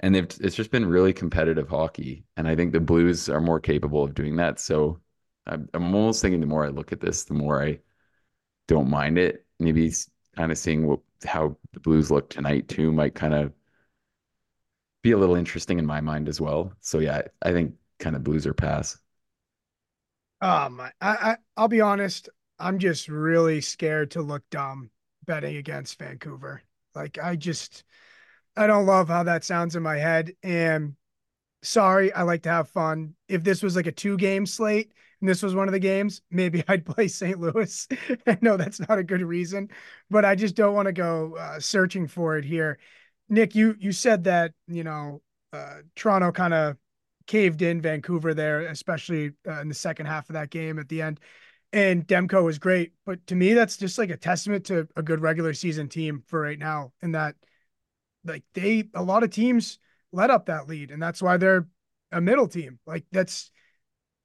and 0.00 0.14
they've 0.14 0.24
it's 0.40 0.56
just 0.56 0.70
been 0.70 0.86
really 0.86 1.12
competitive 1.12 1.68
hockey. 1.68 2.24
And 2.36 2.48
I 2.48 2.56
think 2.56 2.72
the 2.72 2.80
Blues 2.80 3.28
are 3.28 3.40
more 3.40 3.60
capable 3.60 4.04
of 4.04 4.14
doing 4.14 4.36
that. 4.36 4.60
So 4.60 5.00
I'm, 5.46 5.68
I'm 5.74 5.94
almost 5.94 6.22
thinking 6.22 6.40
the 6.40 6.46
more 6.46 6.64
I 6.64 6.68
look 6.68 6.92
at 6.92 7.00
this, 7.00 7.24
the 7.24 7.34
more 7.34 7.62
I 7.62 7.80
don't 8.68 8.90
mind 8.90 9.18
it. 9.18 9.46
Maybe 9.58 9.92
kind 10.40 10.50
of 10.50 10.56
seeing 10.56 10.86
what 10.86 11.00
how 11.24 11.54
the 11.74 11.80
Blues 11.80 12.10
look 12.10 12.30
tonight 12.30 12.66
too 12.66 12.90
might 12.92 13.14
kind 13.14 13.34
of 13.34 13.52
be 15.02 15.12
a 15.12 15.18
little 15.18 15.34
interesting 15.34 15.78
in 15.78 15.84
my 15.84 16.00
mind 16.00 16.30
as 16.30 16.40
well. 16.40 16.72
So 16.80 16.98
yeah, 16.98 17.20
I 17.42 17.52
think 17.52 17.74
kind 17.98 18.16
of 18.16 18.24
Blues 18.24 18.46
or 18.46 18.54
pass. 18.54 18.96
Um! 20.40 20.80
I, 20.80 20.92
I 21.02 21.36
I'll 21.58 21.68
be 21.68 21.82
honest. 21.82 22.30
I'm 22.58 22.78
just 22.78 23.08
really 23.08 23.60
scared 23.60 24.12
to 24.12 24.22
look 24.22 24.42
dumb 24.50 24.90
betting 25.26 25.56
against 25.56 25.98
Vancouver. 25.98 26.62
Like 26.94 27.18
I 27.22 27.36
just, 27.36 27.84
I 28.56 28.66
don't 28.66 28.86
love 28.86 29.08
how 29.08 29.24
that 29.24 29.44
sounds 29.44 29.76
in 29.76 29.82
my 29.82 29.98
head. 29.98 30.32
And 30.42 30.94
sorry, 31.62 32.14
I 32.14 32.22
like 32.22 32.44
to 32.44 32.48
have 32.50 32.70
fun. 32.70 33.14
If 33.28 33.44
this 33.44 33.62
was 33.62 33.76
like 33.76 33.86
a 33.86 33.92
two 33.92 34.16
game 34.16 34.46
slate 34.46 34.92
and 35.20 35.28
this 35.28 35.42
was 35.42 35.54
one 35.54 35.68
of 35.68 35.72
the 35.72 35.78
games, 35.78 36.22
maybe 36.30 36.64
I'd 36.68 36.86
play 36.86 37.08
St. 37.08 37.38
Louis. 37.38 37.88
Know 38.40 38.56
that's 38.56 38.80
not 38.80 38.98
a 38.98 39.04
good 39.04 39.22
reason, 39.22 39.68
but 40.08 40.24
I 40.24 40.34
just 40.34 40.54
don't 40.54 40.74
want 40.74 40.86
to 40.86 40.92
go 40.92 41.36
uh, 41.38 41.60
searching 41.60 42.06
for 42.06 42.38
it 42.38 42.44
here. 42.44 42.78
Nick, 43.28 43.54
you 43.54 43.76
you 43.78 43.92
said 43.92 44.24
that 44.24 44.52
you 44.66 44.82
know 44.82 45.22
uh, 45.52 45.78
Toronto 45.94 46.32
kind 46.32 46.54
of 46.54 46.76
caved 47.26 47.62
in 47.62 47.80
Vancouver 47.80 48.34
there, 48.34 48.62
especially 48.62 49.32
uh, 49.46 49.60
in 49.60 49.68
the 49.68 49.74
second 49.74 50.06
half 50.06 50.28
of 50.28 50.34
that 50.34 50.50
game 50.50 50.78
at 50.78 50.88
the 50.88 51.02
end. 51.02 51.20
And 51.72 52.06
Demko 52.06 52.42
was 52.42 52.58
great, 52.58 52.92
but 53.06 53.24
to 53.28 53.36
me, 53.36 53.52
that's 53.52 53.76
just 53.76 53.98
like 53.98 54.10
a 54.10 54.16
testament 54.16 54.66
to 54.66 54.88
a 54.96 55.02
good 55.02 55.20
regular 55.20 55.54
season 55.54 55.88
team 55.88 56.24
for 56.26 56.40
right 56.40 56.58
now. 56.58 56.92
In 57.02 57.12
that, 57.12 57.36
like 58.24 58.42
they, 58.54 58.88
a 58.94 59.02
lot 59.02 59.22
of 59.22 59.30
teams 59.30 59.78
let 60.12 60.30
up 60.30 60.46
that 60.46 60.66
lead, 60.66 60.90
and 60.90 61.00
that's 61.00 61.22
why 61.22 61.36
they're 61.36 61.68
a 62.10 62.20
middle 62.20 62.48
team. 62.48 62.80
Like 62.86 63.04
that's 63.12 63.52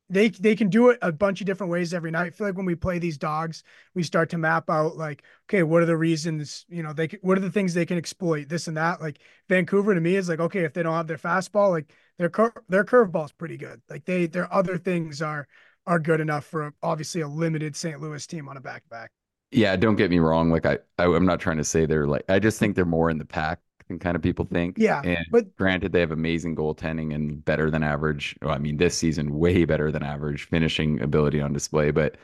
they 0.10 0.30
they 0.30 0.56
can 0.56 0.70
do 0.70 0.90
it 0.90 1.00
a 1.02 1.12
bunch 1.12 1.42
of 1.42 1.48
different 1.48 1.72
ways 1.72 1.94
every 1.94 2.12
night. 2.12 2.28
I 2.28 2.30
feel 2.30 2.48
like 2.48 2.58
when 2.58 2.66
we 2.66 2.76
play 2.76 3.00
these 3.00 3.18
dogs, 3.18 3.64
we 3.94 4.04
start 4.04 4.30
to 4.32 4.38
map 4.38 4.70
out 4.70 4.98
like, 4.98 5.24
okay, 5.50 5.64
what 5.64 5.82
are 5.82 5.88
the 5.88 5.98
reasons? 5.98 6.66
You 6.70 6.84
know, 6.84 6.94
they 6.94 7.08
what 7.22 7.38
are 7.38 7.42
the 7.42 7.52
things 7.52 7.74
they 7.74 7.86
can 7.86 7.98
exploit? 7.98 8.48
This 8.48 8.68
and 8.68 8.78
that. 8.78 9.02
Like 9.02 9.20
Vancouver 9.50 9.96
to 9.96 10.02
me 10.02 10.16
is 10.16 10.30
like, 10.30 10.40
okay, 10.40 10.64
if 10.64 10.74
they 10.74 10.84
don't 10.84 10.94
have 10.94 11.08
their 11.08 11.18
fastball, 11.18 11.72
like 11.72 11.92
their 12.18 12.30
cur- 12.30 12.64
their 12.70 12.84
curveball's 12.84 13.32
pretty 13.32 13.58
good. 13.58 13.82
Like 13.90 14.06
they 14.06 14.28
their 14.28 14.52
other 14.54 14.78
things 14.78 15.22
are 15.22 15.48
are 15.88 16.00
good 16.00 16.20
enough 16.20 16.46
for 16.46 16.74
obviously 16.84 17.22
a 17.22 17.28
limited 17.28 17.76
St. 17.76 18.00
Louis 18.00 18.26
team 18.28 18.48
on 18.48 18.58
a 18.58 18.62
back 18.62 18.84
back. 18.90 19.12
Yeah, 19.52 19.76
don't 19.76 19.96
get 19.96 20.10
me 20.10 20.20
wrong. 20.20 20.50
Like 20.50 20.66
I, 20.66 20.80
I, 20.98 21.06
am 21.06 21.26
not 21.26 21.40
trying 21.40 21.58
to 21.58 21.64
say 21.64 21.86
they're 21.86 22.08
like. 22.08 22.26
I 22.30 22.40
just 22.40 22.60
think 22.60 22.76
they're 22.76 22.86
more 22.86 23.10
in 23.10 23.18
the 23.18 23.26
pack 23.26 23.60
than 23.88 24.00
kind 24.00 24.16
of 24.16 24.22
people 24.22 24.46
think. 24.46 24.78
Yeah, 24.78 25.02
and 25.04 25.26
but 25.32 25.56
granted, 25.56 25.92
they 25.92 26.00
have 26.00 26.12
amazing 26.12 26.56
goaltending 26.56 27.14
and 27.14 27.44
better 27.44 27.70
than 27.70 27.84
average. 27.84 28.36
Well, 28.42 28.54
I 28.54 28.58
mean, 28.58 28.78
this 28.78 28.98
season 28.98 29.38
way 29.38 29.66
better 29.66 29.92
than 29.92 30.04
average 30.04 30.44
finishing 30.50 31.02
ability 31.02 31.42
on 31.42 31.54
display. 31.54 31.92
But 31.92 32.18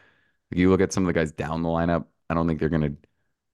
if 0.51 0.58
you 0.58 0.70
look 0.70 0.82
at 0.82 0.94
some 0.94 1.03
of 1.03 1.08
the 1.08 1.13
guys 1.13 1.32
down 1.32 1.63
the 1.63 1.70
lineup, 1.70 2.06
I 2.30 2.34
don't 2.34 2.48
think 2.48 2.60
they're 2.60 2.70
going 2.70 2.82
to 2.82 2.96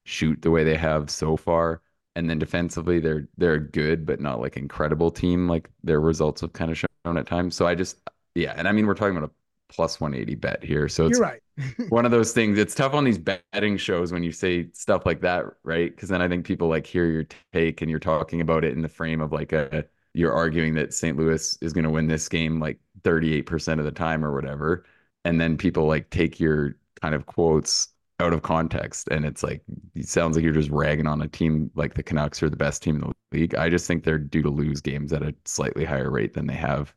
shoot 0.06 0.42
the 0.42 0.52
way 0.52 0.64
they 0.64 0.78
have 0.78 1.10
so 1.10 1.38
far. 1.38 1.82
And 2.16 2.30
then 2.30 2.40
defensively, 2.40 3.00
they're 3.00 3.28
they're 3.38 3.56
a 3.56 3.60
good 3.60 4.06
but 4.06 4.20
not 4.20 4.40
like 4.42 4.58
incredible 4.58 5.12
team. 5.12 5.48
Like 5.48 5.70
their 5.84 6.02
results 6.02 6.42
have 6.42 6.54
kind 6.54 6.72
of 6.72 6.78
shown 6.78 7.18
at 7.18 7.28
times. 7.28 7.56
So 7.56 7.68
I 7.68 7.76
just 7.76 7.98
yeah, 8.36 8.54
and 8.58 8.68
I 8.68 8.72
mean 8.72 8.88
we're 8.88 8.96
talking 8.96 9.18
about 9.18 9.30
a 9.30 9.34
plus 9.70 10.00
180 10.00 10.36
bet 10.36 10.64
here. 10.64 10.88
So 10.88 11.06
it's 11.06 11.18
you're 11.18 11.28
right. 11.28 11.42
one 11.90 12.06
of 12.06 12.12
those 12.12 12.34
things. 12.34 12.58
It's 12.58 12.76
tough 12.76 12.94
on 12.94 13.04
these 13.04 13.18
betting 13.18 13.78
shows 13.78 14.12
when 14.12 14.24
you 14.24 14.32
say 14.32 14.70
stuff 14.74 15.06
like 15.06 15.22
that, 15.22 15.46
right? 15.64 15.94
Because 15.94 16.10
then 16.10 16.22
I 16.22 16.28
think 16.28 16.46
people 16.46 16.68
like 16.68 16.86
hear 16.86 17.06
your 17.06 17.26
take 17.54 17.82
and 17.82 17.90
you're 17.90 18.00
talking 18.00 18.42
about 18.42 18.64
it 18.64 18.74
in 18.74 18.82
the 18.82 18.90
frame 18.90 19.22
of 19.22 19.32
like 19.32 19.54
a 19.54 19.86
you're 20.14 20.34
arguing 20.34 20.74
that 20.74 20.94
St. 20.94 21.16
Louis 21.16 21.58
is 21.62 21.74
going 21.74 21.84
to 21.84 21.92
win 21.92 22.08
this 22.08 22.28
game 22.28 22.60
like 22.60 22.80
38% 23.04 23.78
of 23.80 23.86
the 23.86 23.92
time 23.92 24.26
or 24.26 24.34
whatever. 24.34 24.84
And 25.26 25.40
then 25.40 25.58
people 25.58 25.86
like 25.86 26.10
take 26.10 26.40
your 26.40 26.76
kind 27.02 27.14
of 27.14 27.28
quotes 27.28 27.90
out 28.20 28.34
of 28.34 28.42
context. 28.42 29.08
And 29.12 29.26
it's 29.26 29.44
like, 29.44 29.62
it 29.94 30.08
sounds 30.08 30.36
like 30.36 30.44
you're 30.44 30.54
just 30.54 30.72
ragging 30.72 31.06
on 31.06 31.22
a 31.22 31.28
team 31.28 31.70
like 31.76 31.94
the 31.94 32.02
Canucks 32.02 32.42
are 32.42 32.50
the 32.50 32.58
best 32.58 32.82
team 32.82 32.96
in 32.96 33.02
the 33.02 33.14
league. 33.32 33.54
I 33.56 33.70
just 33.70 33.86
think 33.86 34.04
they're 34.04 34.18
due 34.18 34.42
to 34.42 34.50
lose 34.50 34.82
games 34.82 35.14
at 35.14 35.22
a 35.22 35.36
slightly 35.46 35.86
higher 35.86 36.10
rate 36.10 36.34
than 36.34 36.48
they 36.48 36.56
have 36.56 36.96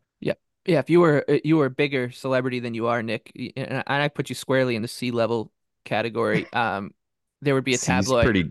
yeah, 0.70 0.78
if 0.78 0.88
you 0.88 1.00
were 1.00 1.24
uh, 1.28 1.38
you 1.42 1.56
were 1.56 1.66
a 1.66 1.70
bigger 1.70 2.12
celebrity 2.12 2.60
than 2.60 2.74
you 2.74 2.86
are, 2.86 3.02
Nick, 3.02 3.32
and 3.56 3.82
I 3.88 4.06
put 4.06 4.28
you 4.28 4.36
squarely 4.36 4.76
in 4.76 4.82
the 4.82 4.88
C 4.88 5.10
level 5.10 5.50
category, 5.84 6.46
um, 6.52 6.94
there 7.42 7.54
would 7.54 7.64
be 7.64 7.74
a 7.74 7.78
tabloid 7.78 8.24
pretty... 8.24 8.50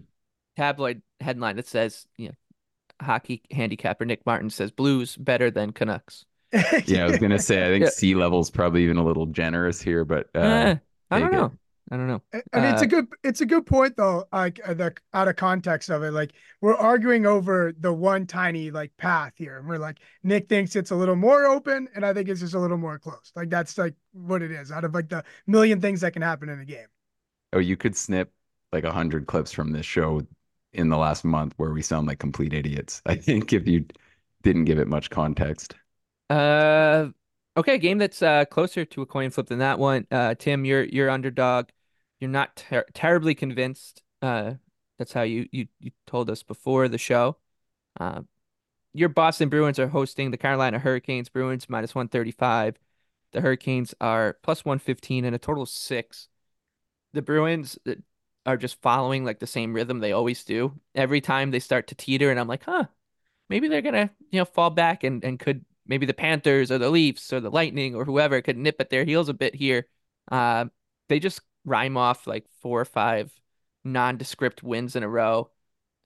tabloid 0.58 1.02
headline 1.22 1.56
that 1.56 1.68
says, 1.68 2.06
you 2.18 2.28
know, 2.28 2.36
hockey 3.02 3.42
handicapper 3.52 4.04
Nick 4.04 4.26
Martin 4.26 4.50
says 4.50 4.70
Blues 4.70 5.16
better 5.16 5.50
than 5.50 5.72
Canucks. 5.72 6.26
yeah, 6.86 7.06
I 7.06 7.08
was 7.08 7.20
gonna 7.20 7.40
say 7.40 7.66
I 7.66 7.70
think 7.72 7.86
yeah. 7.86 7.92
C 7.92 8.16
level's 8.16 8.50
probably 8.50 8.84
even 8.84 8.98
a 8.98 9.06
little 9.06 9.28
generous 9.28 9.82
here, 9.82 10.04
but 10.04 10.28
uh, 10.36 10.40
eh, 10.40 10.76
I 11.10 11.20
don't 11.20 11.32
know. 11.32 11.54
I 11.92 11.98
don't 11.98 12.08
know. 12.08 12.22
I 12.54 12.60
mean, 12.60 12.66
uh, 12.66 12.74
it's 12.74 12.82
a 12.82 12.86
uh, 12.86 12.88
good 12.88 13.08
it's 13.24 13.42
a 13.42 13.46
good 13.46 13.66
point 13.66 13.98
though. 13.98 14.26
Like 14.32 14.60
uh, 14.64 14.76
the 14.76 14.94
out 15.14 15.28
of 15.28 15.36
context 15.38 15.90
of 15.90 16.04
it, 16.04 16.12
like 16.12 16.34
we're 16.62 16.76
arguing 16.76 17.26
over 17.26 17.74
the 17.80 17.92
one 17.92 18.28
tiny 18.28 18.70
like 18.70 18.96
path 18.98 19.34
here, 19.36 19.58
and 19.58 19.68
we're 19.68 19.80
like 19.80 20.00
Nick 20.22 20.48
thinks 20.48 20.76
it's 20.76 20.92
a 20.92 20.96
little 20.96 21.16
more 21.16 21.46
open, 21.46 21.88
and 21.96 22.06
I 22.06 22.14
think 22.14 22.30
it's 22.30 22.42
just 22.42 22.54
a 22.54 22.60
little 22.60 22.78
more 22.78 23.00
close. 23.00 23.32
Like 23.36 23.50
that's 23.50 23.78
like 23.78 23.96
what 24.12 24.44
it 24.44 24.52
is 24.52 24.72
out 24.72 24.84
of 24.84 24.94
like 24.94 25.10
the 25.10 25.24
million 25.48 25.82
things 25.82 26.02
that 26.02 26.14
can 26.14 26.22
happen 26.22 26.50
in 26.50 26.60
a 26.60 26.66
game. 26.66 26.88
Oh, 27.54 27.60
you 27.60 27.76
could 27.76 27.96
snip 27.96 28.32
like 28.72 28.84
a 28.84 28.92
hundred 28.92 29.26
clips 29.26 29.52
from 29.52 29.72
this 29.72 29.86
show 29.86 30.22
in 30.74 30.90
the 30.90 30.98
last 30.98 31.26
month 31.26 31.54
where 31.58 31.72
we 31.72 31.82
sound 31.82 32.08
like 32.08 32.20
complete 32.20 32.54
idiots. 32.54 33.02
I 33.08 33.16
think 33.16 33.52
if 33.52 33.68
you 33.68 33.86
didn't 34.44 34.66
give 34.66 34.78
it 34.78 34.88
much 34.88 35.10
context. 35.10 35.76
Uh, 36.30 37.08
okay, 37.58 37.80
game 37.80 37.98
that's 37.98 38.22
uh 38.22 38.46
closer 38.46 38.86
to 38.86 39.02
a 39.02 39.08
coin 39.08 39.32
flip 39.32 39.48
than 39.48 39.58
that 39.58 39.80
one. 39.80 40.06
Uh, 40.12 40.36
Tim, 40.36 40.66
you're 40.66 40.84
you're 40.84 41.10
underdog 41.10 41.70
you're 42.20 42.30
not 42.30 42.56
ter- 42.56 42.86
terribly 42.94 43.36
convinced. 43.36 44.02
Uh, 44.22 44.54
that's 44.98 45.14
how 45.14 45.22
you, 45.22 45.48
you 45.52 45.68
you 45.80 45.92
told 46.06 46.30
us 46.30 46.44
before 46.44 46.88
the 46.88 46.98
show. 46.98 47.38
Uh, 48.00 48.22
your 48.94 49.10
Boston 49.10 49.50
Bruins 49.50 49.80
are 49.80 49.88
hosting 49.88 50.32
the 50.32 50.38
Carolina 50.38 50.80
Hurricanes. 50.80 51.30
Bruins 51.30 51.70
minus 51.70 51.96
135. 51.96 52.78
The 53.32 53.42
Hurricanes 53.42 53.94
are 54.02 54.38
plus 54.42 54.66
115 54.66 55.26
and 55.26 55.36
a 55.36 55.40
total 55.40 55.64
of 55.64 55.70
six. 55.70 56.28
The 57.14 57.22
Bruins 57.22 57.78
uh, 57.88 57.96
are 58.46 58.58
just 58.58 58.82
following 58.82 59.24
like 59.24 59.40
the 59.40 59.48
same 59.48 59.74
rhythm 59.74 60.00
they 60.00 60.12
always 60.12 60.44
do. 60.44 60.74
Every 60.96 61.22
time 61.22 61.52
they 61.52 61.60
start 61.60 61.88
to 61.88 61.96
teeter, 61.96 62.32
and 62.32 62.40
I'm 62.40 62.48
like, 62.48 62.64
huh, 62.64 62.86
maybe 63.50 63.68
they're 63.68 63.82
gonna 63.82 64.10
you 64.32 64.40
know 64.40 64.46
fall 64.46 64.70
back 64.70 65.04
and 65.04 65.24
and 65.24 65.40
could 65.40 65.66
maybe 65.86 66.06
the 66.06 66.14
Panthers 66.14 66.72
or 66.72 66.78
the 66.78 66.90
Leafs 66.90 67.32
or 67.34 67.40
the 67.40 67.50
Lightning 67.52 67.96
or 67.96 68.06
whoever 68.06 68.42
could 68.42 68.58
nip 68.58 68.78
at 68.80 68.90
their 68.90 69.06
heels 69.06 69.30
a 69.30 69.34
bit 69.34 69.56
here. 69.56 69.88
Uh, 70.32 70.66
they 71.10 71.20
just 71.20 71.42
rhyme 71.66 71.98
off 71.98 72.28
like 72.28 72.46
four 72.62 72.82
or 72.82 72.86
five 72.86 73.32
nondescript 73.84 74.64
wins 74.64 74.96
in 74.96 75.04
a 75.04 75.10
row. 75.10 75.50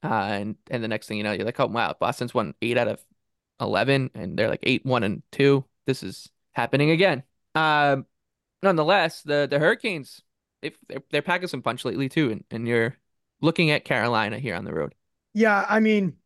Uh, 0.02 0.08
and 0.08 0.56
and 0.70 0.84
the 0.84 0.88
next 0.88 1.06
thing 1.06 1.16
you 1.16 1.24
know, 1.24 1.32
you're 1.32 1.46
like, 1.46 1.58
oh 1.60 1.66
wow, 1.66 1.94
Boston's 1.98 2.34
won 2.34 2.54
eight 2.60 2.76
out 2.76 2.88
of 2.88 3.04
eleven, 3.60 4.10
and 4.14 4.38
they're 4.38 4.48
like 4.50 4.60
eight, 4.64 4.84
one, 4.84 5.02
and 5.02 5.22
two. 5.32 5.64
This 5.86 6.02
is 6.02 6.28
happening 6.52 6.90
again. 6.90 7.22
Um, 7.54 8.06
nonetheless, 8.62 9.22
the 9.22 9.48
the 9.50 9.58
Hurricanes, 9.58 10.22
if 10.62 10.76
they're, 10.88 11.02
they're 11.10 11.22
packing 11.22 11.48
some 11.48 11.62
punch 11.62 11.84
lately 11.84 12.08
too, 12.08 12.30
and, 12.30 12.44
and 12.50 12.68
you're 12.68 12.96
looking 13.40 13.70
at 13.70 13.84
Carolina 13.84 14.38
here 14.38 14.54
on 14.54 14.64
the 14.64 14.74
road. 14.74 14.94
Yeah, 15.32 15.64
I 15.68 15.80
mean, 15.80 16.16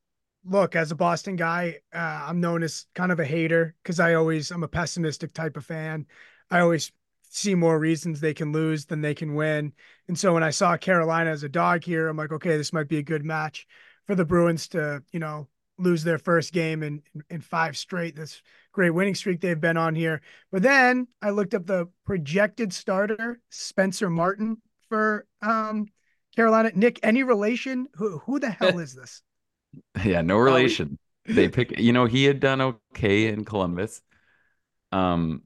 look, 0.45 0.77
as 0.77 0.91
a 0.91 0.97
Boston 0.97 1.37
guy, 1.37 1.79
uh, 1.95 2.27
I'm 2.29 2.41
known 2.41 2.63
as 2.63 2.87
kind 2.95 3.13
of 3.13 3.21
a 3.21 3.25
hater 3.25 3.75
because 3.83 4.01
I 4.01 4.15
always 4.15 4.51
I'm 4.51 4.65
a 4.65 4.69
pessimistic 4.69 5.33
type 5.33 5.57
of 5.57 5.65
fan. 5.65 6.07
I 6.51 6.61
always 6.61 6.91
see 7.31 7.55
more 7.55 7.79
reasons 7.79 8.21
they 8.21 8.35
can 8.35 8.53
lose 8.53 8.87
than 8.87 9.01
they 9.01 9.15
can 9.15 9.35
win. 9.35 9.73
And 10.09 10.19
so 10.19 10.35
when 10.35 10.43
I 10.43 10.51
saw 10.51 10.77
Carolina 10.77 11.31
as 11.31 11.43
a 11.43 11.49
dog 11.49 11.85
here, 11.85 12.09
I'm 12.09 12.17
like, 12.17 12.33
okay, 12.33 12.57
this 12.57 12.73
might 12.73 12.89
be 12.89 12.99
a 12.99 13.03
good 13.03 13.25
match 13.25 13.67
for 14.07 14.15
the 14.15 14.25
Bruins 14.25 14.69
to, 14.69 15.03
you 15.13 15.21
know, 15.21 15.49
lose 15.79 16.03
their 16.03 16.19
first 16.19 16.53
game 16.53 16.83
in 16.83 17.03
in 17.31 17.41
five 17.41 17.77
straight. 17.77 18.17
This 18.17 18.43
great 18.73 18.91
winning 18.91 19.15
streak 19.15 19.41
they've 19.41 19.61
been 19.61 19.77
on 19.77 19.95
here. 19.95 20.21
But 20.51 20.63
then 20.63 21.07
I 21.23 21.31
looked 21.31 21.55
up 21.55 21.67
the 21.67 21.89
projected 22.05 22.73
starter, 22.73 23.41
Spencer 23.51 24.11
Martin 24.11 24.59
for 24.89 25.27
um 25.43 25.87
Carolina. 26.37 26.73
Nick, 26.75 26.99
any 27.03 27.23
relation? 27.23 27.87
Who 27.95 28.19
who 28.19 28.39
the 28.41 28.51
hell 28.51 28.79
is 28.81 28.95
this? 28.95 29.23
Yeah, 30.05 30.23
no 30.23 30.39
relation. 30.39 30.99
they 31.27 31.49
pick 31.49 31.79
you 31.79 31.93
know, 31.93 32.07
he 32.07 32.25
had 32.25 32.41
done 32.41 32.61
okay 32.61 33.27
in 33.29 33.45
Columbus. 33.45 34.03
Um 34.93 35.43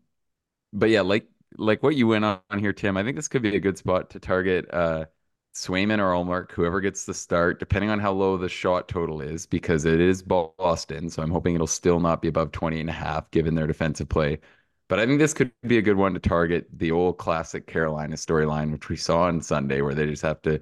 but 0.73 0.89
yeah, 0.91 1.03
like 1.03 1.27
like 1.59 1.83
what 1.83 1.97
you 1.97 2.07
went 2.07 2.25
on 2.25 2.41
here, 2.59 2.73
Tim, 2.73 2.97
I 2.97 3.03
think 3.03 3.17
this 3.17 3.29
could 3.29 3.43
be 3.43 3.57
a 3.57 3.61
good 3.61 3.79
spot 3.79 4.11
to 4.11 4.21
target 4.21 4.73
uh, 4.73 5.07
Swayman 5.55 5.99
or 5.99 6.13
Ullmark, 6.13 6.53
whoever 6.53 6.81
gets 6.81 7.05
the 7.05 7.15
start, 7.15 7.59
depending 7.59 7.91
on 7.91 7.99
how 8.01 8.13
low 8.13 8.37
the 8.37 8.49
shot 8.49 8.89
total 8.89 9.21
is, 9.21 9.47
because 9.47 9.85
it 9.85 10.01
is 10.01 10.23
Boston. 10.23 11.11
So 11.11 11.23
I'm 11.23 11.31
hoping 11.31 11.55
it'll 11.55 11.67
still 11.67 12.01
not 12.01 12.23
be 12.23 12.29
above 12.29 12.53
20 12.53 12.81
and 12.81 12.91
a 12.91 12.93
half 12.93 13.31
given 13.31 13.55
their 13.55 13.67
defensive 13.67 14.09
play. 14.09 14.41
But 14.89 14.99
I 14.99 15.07
think 15.07 15.19
this 15.19 15.35
could 15.35 15.53
be 15.67 15.79
a 15.79 15.83
good 15.83 15.97
one 15.97 16.15
to 16.15 16.21
target 16.21 16.69
the 16.73 16.91
old 16.93 17.19
classic 17.19 17.67
Carolina 17.67 18.17
storyline, 18.17 18.73
which 18.73 18.89
we 18.89 18.97
saw 18.97 19.23
on 19.25 19.41
Sunday, 19.41 19.81
where 19.81 19.95
they 19.95 20.07
just 20.07 20.23
have 20.23 20.43
to 20.43 20.61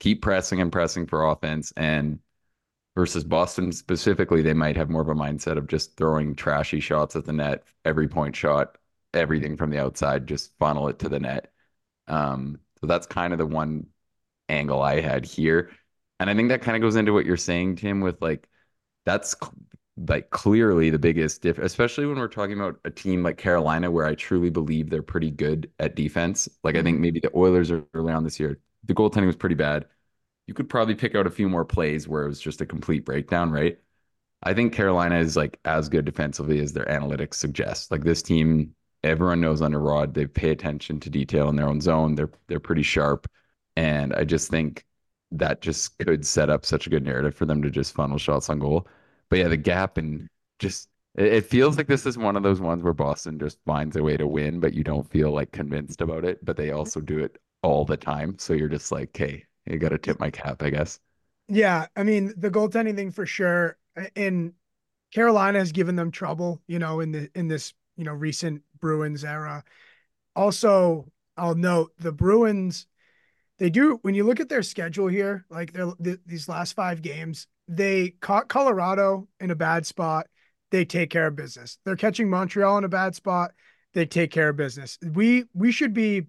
keep 0.00 0.22
pressing 0.22 0.60
and 0.60 0.72
pressing 0.72 1.06
for 1.06 1.26
offense. 1.26 1.72
And 1.76 2.20
versus 2.96 3.24
Boston 3.24 3.72
specifically, 3.72 4.42
they 4.42 4.54
might 4.54 4.76
have 4.76 4.90
more 4.90 5.02
of 5.02 5.08
a 5.08 5.14
mindset 5.14 5.56
of 5.58 5.66
just 5.68 5.96
throwing 5.96 6.34
trashy 6.34 6.80
shots 6.80 7.16
at 7.16 7.24
the 7.24 7.32
net, 7.32 7.64
every 7.84 8.08
point 8.08 8.36
shot 8.36 8.76
everything 9.14 9.56
from 9.56 9.70
the 9.70 9.78
outside, 9.78 10.26
just 10.26 10.56
funnel 10.58 10.88
it 10.88 10.98
to 11.00 11.08
the 11.08 11.20
net. 11.20 11.52
Um, 12.06 12.60
so 12.80 12.86
that's 12.86 13.06
kind 13.06 13.32
of 13.32 13.38
the 13.38 13.46
one 13.46 13.86
angle 14.48 14.82
I 14.82 15.00
had 15.00 15.24
here. 15.24 15.70
And 16.18 16.28
I 16.28 16.34
think 16.34 16.48
that 16.50 16.62
kind 16.62 16.76
of 16.76 16.82
goes 16.82 16.96
into 16.96 17.12
what 17.12 17.26
you're 17.26 17.36
saying, 17.36 17.76
Tim, 17.76 18.00
with 18.00 18.20
like 18.20 18.48
that's 19.06 19.34
like 20.08 20.30
clearly 20.30 20.90
the 20.90 20.98
biggest 20.98 21.42
diff, 21.42 21.58
especially 21.58 22.06
when 22.06 22.18
we're 22.18 22.28
talking 22.28 22.58
about 22.58 22.80
a 22.84 22.90
team 22.90 23.22
like 23.22 23.38
Carolina, 23.38 23.90
where 23.90 24.06
I 24.06 24.14
truly 24.14 24.50
believe 24.50 24.90
they're 24.90 25.02
pretty 25.02 25.30
good 25.30 25.70
at 25.78 25.96
defense. 25.96 26.48
Like 26.62 26.76
I 26.76 26.82
think 26.82 26.96
mm-hmm. 26.96 27.02
maybe 27.02 27.20
the 27.20 27.36
Oilers 27.36 27.70
are 27.70 27.84
early 27.94 28.12
on 28.12 28.24
this 28.24 28.40
year, 28.40 28.58
the 28.84 28.94
goaltending 28.94 29.26
was 29.26 29.36
pretty 29.36 29.54
bad. 29.54 29.86
You 30.46 30.54
could 30.54 30.68
probably 30.68 30.94
pick 30.94 31.14
out 31.14 31.26
a 31.26 31.30
few 31.30 31.48
more 31.48 31.64
plays 31.64 32.08
where 32.08 32.24
it 32.24 32.28
was 32.28 32.40
just 32.40 32.60
a 32.60 32.66
complete 32.66 33.04
breakdown, 33.04 33.50
right? 33.50 33.78
I 34.42 34.54
think 34.54 34.72
Carolina 34.72 35.18
is 35.18 35.36
like 35.36 35.58
as 35.64 35.88
good 35.88 36.04
defensively 36.04 36.60
as 36.60 36.72
their 36.72 36.86
analytics 36.86 37.34
suggest. 37.34 37.90
Like 37.90 38.04
this 38.04 38.22
team 38.22 38.74
everyone 39.04 39.40
knows 39.40 39.62
under 39.62 39.80
Rod 39.80 40.14
they 40.14 40.26
pay 40.26 40.50
attention 40.50 41.00
to 41.00 41.10
detail 41.10 41.48
in 41.48 41.56
their 41.56 41.68
own 41.68 41.80
zone. 41.80 42.14
They're 42.14 42.30
they're 42.48 42.60
pretty 42.60 42.82
sharp, 42.82 43.28
and 43.76 44.14
I 44.14 44.24
just 44.24 44.50
think 44.50 44.84
that 45.32 45.60
just 45.60 45.98
could 45.98 46.26
set 46.26 46.50
up 46.50 46.66
such 46.66 46.86
a 46.86 46.90
good 46.90 47.04
narrative 47.04 47.34
for 47.34 47.46
them 47.46 47.62
to 47.62 47.70
just 47.70 47.94
funnel 47.94 48.18
shots 48.18 48.50
on 48.50 48.58
goal. 48.58 48.88
But 49.28 49.38
yeah, 49.40 49.48
the 49.48 49.56
gap 49.56 49.96
and 49.98 50.28
just 50.58 50.88
it, 51.14 51.42
feels 51.46 51.76
like 51.76 51.86
this 51.86 52.06
is 52.06 52.18
one 52.18 52.36
of 52.36 52.42
those 52.42 52.60
ones 52.60 52.82
where 52.82 52.92
Boston 52.92 53.38
just 53.38 53.58
finds 53.66 53.96
a 53.96 54.02
way 54.02 54.16
to 54.16 54.26
win, 54.26 54.60
but 54.60 54.74
you 54.74 54.84
don't 54.84 55.08
feel 55.10 55.30
like 55.32 55.52
convinced 55.52 56.00
about 56.00 56.24
it. 56.24 56.44
But 56.44 56.56
they 56.56 56.70
also 56.70 57.00
do 57.00 57.18
it 57.18 57.38
all 57.62 57.84
the 57.84 57.96
time, 57.96 58.38
so 58.38 58.54
you're 58.54 58.68
just 58.68 58.92
like, 58.92 59.16
hey, 59.16 59.44
you 59.66 59.78
got 59.78 59.90
to 59.90 59.98
tip 59.98 60.18
my 60.20 60.30
cap, 60.30 60.62
I 60.62 60.70
guess. 60.70 61.00
Yeah, 61.48 61.86
I 61.96 62.04
mean 62.04 62.32
the 62.36 62.50
goaltending 62.50 62.96
thing 62.96 63.10
for 63.10 63.26
sure. 63.26 63.76
And 64.14 64.54
Carolina 65.12 65.58
has 65.58 65.72
given 65.72 65.96
them 65.96 66.10
trouble, 66.10 66.62
you 66.68 66.78
know, 66.78 67.00
in 67.00 67.12
the 67.12 67.30
in 67.34 67.48
this 67.48 67.74
you 68.00 68.06
know 68.06 68.14
recent 68.14 68.62
Bruins 68.80 69.24
era. 69.24 69.62
Also, 70.34 71.12
I'll 71.36 71.54
note 71.54 71.92
the 71.98 72.12
Bruins. 72.12 72.86
They 73.58 73.68
do 73.68 73.98
when 74.00 74.14
you 74.14 74.24
look 74.24 74.40
at 74.40 74.48
their 74.48 74.62
schedule 74.62 75.06
here, 75.06 75.44
like 75.50 75.74
their 75.74 75.92
these 76.24 76.48
last 76.48 76.72
five 76.72 77.02
games, 77.02 77.46
they 77.68 78.14
caught 78.20 78.48
Colorado 78.48 79.28
in 79.38 79.50
a 79.50 79.54
bad 79.54 79.84
spot. 79.86 80.28
They 80.70 80.86
take 80.86 81.10
care 81.10 81.26
of 81.26 81.36
business. 81.36 81.76
They're 81.84 81.94
catching 81.94 82.30
Montreal 82.30 82.78
in 82.78 82.84
a 82.84 82.88
bad 82.88 83.14
spot. 83.14 83.52
They 83.92 84.06
take 84.06 84.30
care 84.30 84.48
of 84.48 84.56
business. 84.56 84.98
We 85.04 85.44
we 85.52 85.70
should 85.70 85.92
be, 85.92 86.26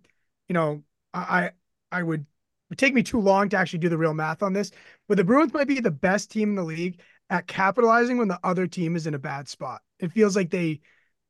you 0.50 0.54
know, 0.54 0.84
I 1.14 1.52
I 1.90 2.04
would 2.04 2.26
would 2.70 2.80
take 2.80 2.94
me 2.94 3.04
too 3.04 3.22
long 3.22 3.48
to 3.50 3.58
actually 3.58 3.80
do 3.80 3.90
the 3.90 3.98
real 3.98 4.14
math 4.14 4.44
on 4.44 4.52
this, 4.52 4.72
but 5.08 5.16
the 5.16 5.24
Bruins 5.24 5.54
might 5.54 5.70
be 5.70 5.80
the 5.80 5.90
best 5.90 6.32
team 6.32 6.50
in 6.50 6.56
the 6.56 6.64
league 6.64 7.00
at 7.30 7.48
capitalizing 7.48 8.18
when 8.18 8.28
the 8.28 8.40
other 8.44 8.68
team 8.68 8.98
is 8.98 9.08
in 9.08 9.14
a 9.14 9.20
bad 9.20 9.48
spot. 9.48 9.82
It 10.00 10.12
feels 10.12 10.36
like 10.36 10.50
they 10.50 10.82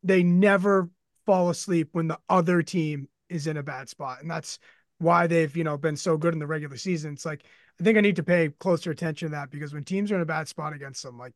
they 0.04 0.24
never 0.24 0.90
fall 1.26 1.50
asleep 1.50 1.90
when 1.92 2.08
the 2.08 2.20
other 2.30 2.62
team 2.64 3.08
is 3.30 3.48
in 3.48 3.58
a 3.58 3.64
bad 3.64 3.90
spot. 3.90 4.22
And 4.22 4.30
that's 4.30 4.60
why 5.00 5.28
they've, 5.28 5.56
you 5.56 5.64
know, 5.64 5.78
been 5.78 5.98
so 5.98 6.18
good 6.18 6.34
in 6.34 6.40
the 6.40 6.48
regular 6.48 6.78
season. 6.78 7.14
It's 7.14 7.26
like 7.26 7.46
I 7.80 7.84
think 7.84 7.98
I 7.98 8.02
need 8.02 8.18
to 8.18 8.24
pay 8.24 8.50
closer 8.60 8.92
attention 8.92 9.30
to 9.30 9.32
that 9.36 9.50
because 9.50 9.74
when 9.74 9.84
teams 9.84 10.12
are 10.12 10.16
in 10.16 10.22
a 10.22 10.26
bad 10.26 10.48
spot 10.48 10.74
against 10.74 11.04
them, 11.04 11.18
like 11.18 11.34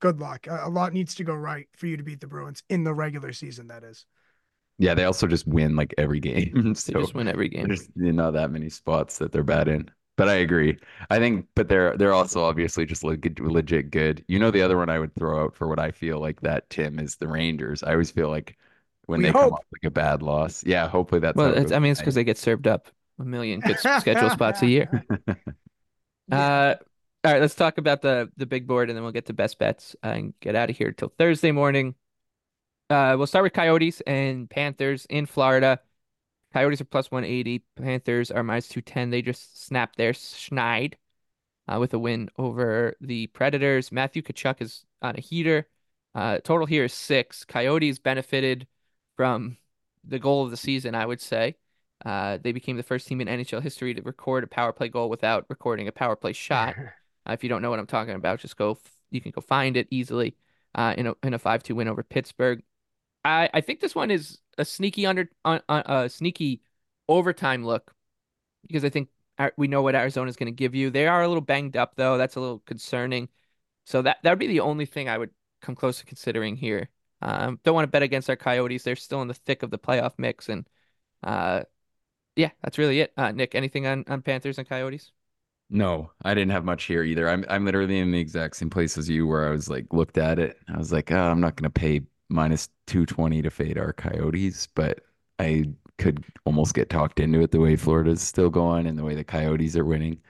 good 0.00 0.20
luck. 0.20 0.46
A, 0.46 0.66
a 0.66 0.68
lot 0.68 0.92
needs 0.92 1.14
to 1.16 1.24
go 1.24 1.34
right 1.34 1.68
for 1.76 1.86
you 1.86 1.96
to 1.96 2.02
beat 2.02 2.20
the 2.20 2.26
Bruins 2.26 2.62
in 2.68 2.84
the 2.84 2.94
regular 2.94 3.32
season, 3.32 3.68
that 3.68 3.84
is. 3.84 4.06
Yeah, 4.78 4.94
they 4.94 5.04
also 5.04 5.26
just 5.26 5.46
win 5.46 5.74
like 5.74 5.92
every 5.98 6.20
game. 6.20 6.74
so 6.74 6.92
they 6.92 7.00
just 7.00 7.14
win 7.14 7.28
every 7.28 7.48
game. 7.48 7.66
There's 7.66 7.88
not 7.96 8.32
that 8.32 8.50
many 8.50 8.68
spots 8.68 9.18
that 9.18 9.32
they're 9.32 9.42
bad 9.42 9.68
in. 9.68 9.90
But 10.18 10.28
I 10.28 10.36
agree. 10.36 10.78
I 11.10 11.18
think, 11.20 11.48
but 11.56 11.68
they're 11.68 11.96
they're 11.96 12.14
also 12.14 12.44
obviously 12.44 12.86
just 12.86 13.04
legit, 13.04 13.40
legit 13.40 13.90
good. 13.90 14.24
You 14.28 14.38
know, 14.40 14.50
the 14.52 14.62
other 14.62 14.76
one 14.78 14.90
I 14.90 14.98
would 15.00 15.14
throw 15.16 15.44
out 15.44 15.56
for 15.56 15.68
what 15.68 15.80
I 15.80 15.92
feel 15.92 16.20
like 16.20 16.42
that 16.42 16.68
Tim 16.70 17.00
is 17.00 17.16
the 17.16 17.28
Rangers. 17.28 17.82
I 17.84 17.92
always 17.92 18.10
feel 18.12 18.28
like 18.30 18.58
when 19.06 19.20
We 19.20 19.24
they 19.24 19.32
hope. 19.32 19.32
come 19.32 19.54
off 19.54 19.64
like 19.72 19.84
a 19.84 19.90
bad 19.92 20.22
loss, 20.22 20.64
yeah. 20.64 20.88
Hopefully 20.88 21.20
that's. 21.22 21.44
Well, 21.44 21.52
it's, 21.56 21.72
I 21.72 21.78
mean, 21.78 21.92
it's 21.92 22.00
because 22.00 22.14
they 22.14 22.24
get 22.24 22.38
served 22.38 22.66
up 22.66 22.88
a 23.18 23.24
million 23.24 23.62
good 23.62 23.78
schedule 23.96 24.30
spots 24.30 24.62
a 24.62 24.66
year. 24.66 25.06
Uh, 26.30 26.74
all 27.24 27.32
right, 27.32 27.40
let's 27.40 27.54
talk 27.54 27.78
about 27.78 28.02
the 28.02 28.30
the 28.36 28.46
big 28.46 28.66
board, 28.66 28.90
and 28.90 28.96
then 28.96 29.02
we'll 29.02 29.12
get 29.12 29.26
to 29.26 29.32
best 29.32 29.58
bets 29.58 29.96
and 30.02 30.34
get 30.40 30.54
out 30.54 30.70
of 30.70 30.76
here 30.76 30.92
till 30.92 31.08
Thursday 31.18 31.52
morning. 31.52 31.94
Uh, 32.90 33.14
we'll 33.18 33.26
start 33.28 33.44
with 33.44 33.52
Coyotes 33.54 34.00
and 34.02 34.50
Panthers 34.50 35.06
in 35.10 35.26
Florida. 35.26 35.80
Coyotes 36.52 36.80
are 36.80 36.84
plus 36.84 37.10
180. 37.10 37.64
Panthers 37.76 38.30
are 38.30 38.42
minus 38.42 38.68
210. 38.68 39.10
They 39.10 39.22
just 39.22 39.64
snapped 39.64 39.96
their 39.96 40.12
schneid 40.12 40.94
uh, 41.66 41.78
with 41.78 41.92
a 41.94 41.98
win 41.98 42.30
over 42.38 42.96
the 43.00 43.26
Predators. 43.28 43.92
Matthew 43.92 44.22
Tkachuk 44.22 44.62
is 44.62 44.84
on 45.02 45.16
a 45.16 45.20
heater. 45.20 45.68
Uh, 46.14 46.38
total 46.38 46.66
here 46.66 46.84
is 46.84 46.92
six. 46.92 47.44
Coyotes 47.44 47.98
benefited 47.98 48.66
from 49.16 49.58
the 50.04 50.18
goal 50.18 50.44
of 50.44 50.50
the 50.50 50.56
season, 50.56 50.94
I 50.94 51.06
would 51.06 51.20
say. 51.20 51.56
Uh, 52.04 52.38
they 52.42 52.52
became 52.52 52.76
the 52.76 52.82
first 52.82 53.06
team 53.06 53.20
in 53.20 53.28
NHL 53.28 53.62
history 53.62 53.92
to 53.94 54.02
record 54.02 54.44
a 54.44 54.46
power 54.46 54.72
play 54.72 54.88
goal 54.88 55.10
without 55.10 55.44
recording 55.48 55.88
a 55.88 55.92
power 55.92 56.16
play 56.16 56.32
shot. 56.32 56.74
Uh, 57.28 57.32
if 57.32 57.42
you 57.42 57.48
don't 57.50 57.60
know 57.60 57.68
what 57.68 57.78
I'm 57.78 57.86
talking 57.86 58.14
about, 58.14 58.38
just 58.38 58.56
go. 58.56 58.78
You 59.10 59.20
can 59.20 59.32
go 59.32 59.42
find 59.42 59.76
it 59.76 59.86
easily. 59.90 60.34
Uh, 60.74 60.94
in 60.96 61.08
a 61.08 61.14
in 61.22 61.34
a 61.34 61.38
five 61.38 61.62
two 61.62 61.74
win 61.74 61.86
over 61.86 62.02
Pittsburgh. 62.02 62.62
I 63.28 63.50
I 63.54 63.60
think 63.60 63.80
this 63.80 63.94
one 63.94 64.10
is 64.10 64.38
a 64.56 64.64
sneaky 64.64 65.06
under 65.06 65.30
on 65.44 65.60
uh, 65.68 65.82
a 65.86 66.08
sneaky 66.08 66.62
overtime 67.08 67.64
look 67.64 67.94
because 68.66 68.84
I 68.84 68.90
think 68.90 69.08
we 69.56 69.68
know 69.68 69.82
what 69.82 69.94
Arizona 69.94 70.28
is 70.28 70.36
going 70.36 70.52
to 70.52 70.56
give 70.56 70.74
you. 70.74 70.90
They 70.90 71.06
are 71.06 71.22
a 71.22 71.28
little 71.28 71.42
banged 71.42 71.76
up 71.76 71.94
though. 71.96 72.18
That's 72.18 72.36
a 72.36 72.40
little 72.40 72.60
concerning. 72.60 73.28
So 73.84 74.02
that 74.02 74.18
that 74.22 74.30
would 74.30 74.38
be 74.38 74.46
the 74.48 74.60
only 74.60 74.86
thing 74.86 75.08
I 75.08 75.18
would 75.18 75.30
come 75.62 75.74
close 75.74 75.98
to 75.98 76.06
considering 76.06 76.56
here. 76.56 76.88
Um, 77.22 77.60
don't 77.64 77.74
want 77.74 77.84
to 77.84 77.90
bet 77.90 78.02
against 78.02 78.30
our 78.30 78.36
Coyotes. 78.36 78.82
They're 78.82 78.96
still 78.96 79.22
in 79.22 79.28
the 79.28 79.34
thick 79.34 79.62
of 79.62 79.70
the 79.70 79.78
playoff 79.78 80.14
mix, 80.18 80.48
and 80.48 80.68
uh, 81.22 81.62
yeah, 82.36 82.50
that's 82.62 82.78
really 82.78 83.00
it. 83.00 83.12
Uh, 83.16 83.32
Nick, 83.32 83.54
anything 83.54 83.86
on 83.86 84.04
on 84.08 84.22
Panthers 84.22 84.58
and 84.58 84.68
Coyotes? 84.68 85.12
No, 85.70 86.12
I 86.24 86.34
didn't 86.34 86.52
have 86.52 86.64
much 86.64 86.84
here 86.84 87.02
either. 87.02 87.28
I'm 87.28 87.44
I'm 87.48 87.64
literally 87.64 87.98
in 87.98 88.10
the 88.12 88.20
exact 88.20 88.56
same 88.56 88.70
place 88.70 88.96
as 88.98 89.08
you 89.08 89.26
where 89.26 89.48
I 89.48 89.50
was 89.50 89.68
like 89.68 89.92
looked 89.92 90.18
at 90.18 90.38
it. 90.38 90.58
I 90.72 90.78
was 90.78 90.92
like, 90.92 91.12
oh, 91.12 91.16
I'm 91.16 91.40
not 91.40 91.56
gonna 91.56 91.70
pay 91.70 92.02
minus 92.28 92.68
220 92.86 93.42
to 93.42 93.50
fade 93.50 93.78
our 93.78 93.92
Coyotes, 93.92 94.66
but 94.74 95.00
I 95.38 95.66
could 95.98 96.24
almost 96.44 96.74
get 96.74 96.90
talked 96.90 97.20
into 97.20 97.40
it 97.40 97.50
the 97.50 97.60
way 97.60 97.76
Florida's 97.76 98.22
still 98.22 98.50
going 98.50 98.86
and 98.86 98.98
the 98.98 99.04
way 99.04 99.14
the 99.14 99.24
Coyotes 99.24 99.76
are 99.76 99.84
winning. 99.84 100.20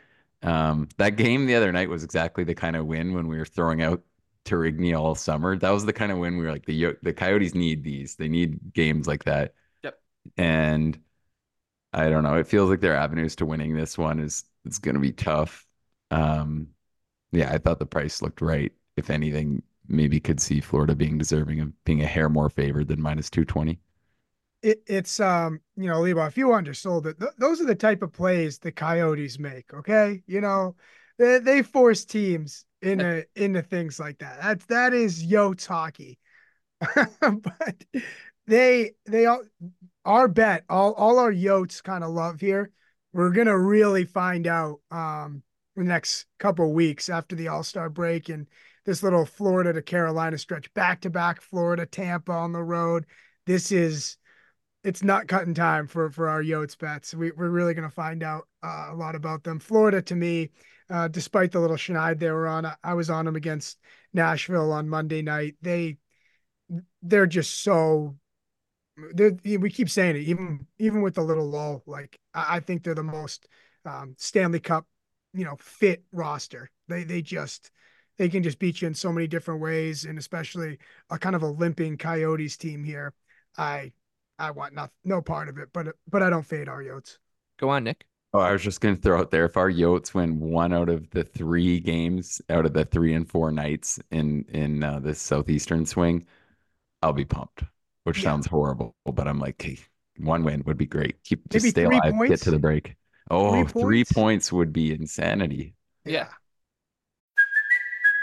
Um, 0.43 0.89
that 0.99 1.17
game 1.17 1.47
the 1.47 1.57
other 1.57 1.73
night 1.73 1.89
was 1.91 2.05
exactly 2.05 2.45
the 2.45 2.55
kind 2.55 2.77
of 2.77 2.87
win 2.87 3.15
when 3.15 3.29
we 3.29 3.39
were 3.39 3.45
throwing 3.45 3.83
out 3.83 4.03
Tourigny 4.45 4.99
all 4.99 5.15
summer. 5.15 5.57
That 5.57 5.71
was 5.71 5.85
the 5.85 5.93
kind 5.93 6.13
of 6.13 6.19
win 6.19 6.39
we 6.39 6.45
were 6.45 6.53
like 6.53 6.67
the 6.67 6.97
the 7.03 7.13
Coyotes 7.13 7.55
need 7.55 7.85
these. 7.85 8.17
They 8.17 8.29
need 8.29 8.73
games 8.73 9.07
like 9.07 9.25
that. 9.25 9.55
Yep. 9.83 10.01
And 10.37 10.99
I 11.93 12.09
don't 12.11 12.23
know. 12.23 12.35
It 12.37 12.47
feels 12.47 12.71
like 12.71 12.81
their 12.81 12.97
avenues 12.97 13.37
to 13.37 13.47
winning 13.47 13.75
this 13.75 13.97
one 13.99 14.19
is 14.21 14.45
it's 14.65 14.79
going 14.79 14.95
to 14.95 15.01
be 15.01 15.13
tough. 15.13 15.67
Um, 16.11 16.69
yeah, 17.33 17.53
I 17.53 17.59
thought 17.59 17.79
the 17.79 17.87
price 17.87 18.23
looked 18.23 18.41
right. 18.41 18.73
If 18.97 19.11
anything, 19.11 19.63
maybe 19.89 20.21
could 20.21 20.41
see 20.41 20.61
Florida 20.61 20.95
being 20.95 21.19
deserving 21.19 21.61
of 21.61 21.85
being 21.85 22.03
a 22.03 22.07
hair 22.07 22.29
more 22.29 22.51
favored 22.51 22.89
than 22.89 23.01
minus 23.01 23.31
220. 23.31 23.81
It, 24.63 24.83
it's 24.87 25.21
um, 25.21 25.61
you 25.77 25.87
know, 25.89 26.01
Lebo, 26.01 26.27
if 26.27 26.37
you 26.37 26.53
undersold 26.53 27.07
it, 27.07 27.19
th- 27.19 27.33
those 27.39 27.61
are 27.61 27.67
the 27.67 27.75
type 27.75 28.03
of 28.03 28.13
plays 28.13 28.59
the 28.59 28.73
Coyotes 28.73 29.39
make. 29.39 29.73
Okay, 29.73 30.23
you 30.27 30.41
know, 30.41 30.75
they 31.19 31.39
they 31.39 31.63
force 31.63 32.05
teams 32.05 32.65
into 32.83 33.27
into 33.37 33.63
things 33.63 34.01
like 34.01 34.19
that. 34.19 34.41
That's 34.43 34.67
that 34.67 34.95
is 34.95 35.25
Yotes 35.25 35.67
hockey. 35.67 36.19
but 37.21 37.85
they 38.47 38.93
they 39.07 39.27
all 39.27 39.43
our 40.05 40.29
bet 40.29 40.65
all 40.69 40.93
all 40.95 41.19
our 41.19 41.33
Yotes 41.33 41.83
kind 41.83 42.03
of 42.03 42.11
love 42.11 42.41
here. 42.41 42.71
We're 43.13 43.31
gonna 43.31 43.59
really 43.59 44.05
find 44.05 44.47
out 44.47 44.81
um 44.91 45.43
the 45.77 45.85
next 45.85 46.27
couple 46.39 46.73
weeks 46.73 47.09
after 47.09 47.37
the 47.37 47.49
All 47.49 47.63
Star 47.63 47.89
break 47.89 48.29
and 48.29 48.49
this 48.85 49.03
little 49.03 49.25
Florida 49.25 49.73
to 49.73 49.83
Carolina 49.83 50.39
stretch, 50.39 50.73
back 50.75 51.01
to 51.03 51.11
back 51.11 51.41
Florida, 51.41 51.87
Tampa 51.87 52.33
on 52.33 52.53
the 52.53 52.63
road. 52.63 53.07
This 53.47 53.73
is 53.73 54.17
it's 54.85 55.03
not 55.03 55.29
cutting 55.29 55.55
time 55.55 55.87
for 55.87 56.11
for 56.11 56.29
our 56.29 56.43
Yotes 56.43 56.79
bets. 56.79 57.15
We, 57.15 57.31
we're 57.33 57.51
really 57.51 57.75
going 57.75 57.89
to 57.89 57.95
find 57.95 58.23
out 58.23 58.49
uh, 58.63 58.89
a 58.91 58.95
lot 58.95 59.15
about 59.15 59.45
them. 59.45 59.59
Florida, 59.59 60.01
to 60.03 60.15
me, 60.15 60.51
uh, 60.91 61.09
despite 61.09 61.53
the 61.53 61.61
little 61.61 61.77
schneid 61.77 62.19
they 62.19 62.31
were 62.31 62.49
on, 62.49 62.71
I, 62.83 62.95
was 62.95 63.11
on 63.11 63.25
them 63.25 63.37
against 63.37 63.79
Nashville 64.13 64.73
on 64.73 64.89
Monday 64.89 65.23
night. 65.23 65.57
They 65.61 65.99
they're 67.03 67.27
just 67.27 67.63
so. 67.63 68.17
We 69.15 69.71
keep 69.71 69.91
saying 69.91 70.17
it, 70.17 70.23
even 70.23 70.67
even 70.79 71.03
with 71.03 71.15
the 71.15 71.23
little 71.23 71.49
lull. 71.49 71.83
Like 71.87 72.19
I, 72.35 72.57
I 72.57 72.61
think 72.61 72.83
they're 72.83 72.95
the 72.95 73.03
most 73.03 73.47
um, 73.85 74.15
Stanley 74.19 74.61
Cup, 74.61 74.87
you 75.35 75.45
know, 75.45 75.57
fit 75.61 76.03
roster. 76.13 76.71
They 76.89 77.05
they 77.05 77.23
just 77.23 77.71
they 78.19 78.29
can 78.29 78.43
just 78.43 78.59
beat 78.59 78.83
you 78.83 78.89
in 78.89 78.95
so 78.95 79.13
many 79.13 79.27
different 79.27 79.61
ways, 79.61 80.05
and 80.05 80.19
especially 80.19 80.79
a 81.11 81.19
kind 81.19 81.37
of 81.37 81.43
a 81.43 81.49
limping 81.49 81.97
Coyotes 81.99 82.57
team 82.57 82.85
here. 82.85 83.15
I 83.57 83.93
I 84.39 84.51
want 84.53 84.75
not, 84.75 84.93
no 85.05 85.23
part 85.23 85.49
of 85.49 85.59
it, 85.59 85.71
but 85.73 85.97
but 86.09 86.23
I 86.23 86.31
don't 86.31 86.45
fade 86.47 86.69
our 86.69 86.83
Yotes. 86.83 87.19
Go 87.59 87.69
on, 87.71 87.85
Nick. 87.85 88.07
Oh, 88.35 88.41
I 88.41 88.53
was 88.53 88.63
just 88.63 88.81
going 88.81 88.95
to 88.95 89.01
throw 89.01 89.19
out 89.19 89.31
there 89.31 89.47
if 89.47 89.57
our 89.57 89.71
Yotes 89.71 90.13
win 90.15 90.39
one 90.39 90.73
out 90.73 90.89
of 90.91 91.09
the 91.11 91.25
three 91.25 91.81
games 91.81 92.43
out 92.51 92.67
of 92.67 92.75
the 92.75 92.85
three 92.85 93.15
and 93.15 93.29
four 93.29 93.51
nights 93.51 93.99
in 94.11 94.45
in 94.49 94.83
uh, 94.85 94.99
this 95.01 95.21
southeastern 95.21 95.87
swing, 95.87 96.27
I'll 97.03 97.13
be 97.15 97.25
pumped. 97.27 97.65
Which 98.05 98.23
Yeah. 98.23 98.23
sounds 98.23 98.47
horrible, 98.47 98.97
but 99.07 99.29
I'm 99.29 99.41
like, 99.41 99.63
hey, 99.63 99.79
one 100.19 100.45
win 100.45 100.65
would 100.67 100.79
be 100.79 100.87
great. 100.87 101.23
Keep 101.25 101.51
just 101.51 101.69
Maybe 101.69 101.71
stay 101.71 101.85
three 101.85 102.01
alive, 102.01 102.25
get 102.27 102.43
to 102.43 102.51
the 102.53 102.59
break. 102.61 102.97
Oh, 103.31 103.67
three 103.67 104.05
points? 104.05 104.07
points 104.07 104.53
would 104.53 104.73
be 104.73 104.93
insanity. 104.95 105.75
Yeah. 106.05 106.31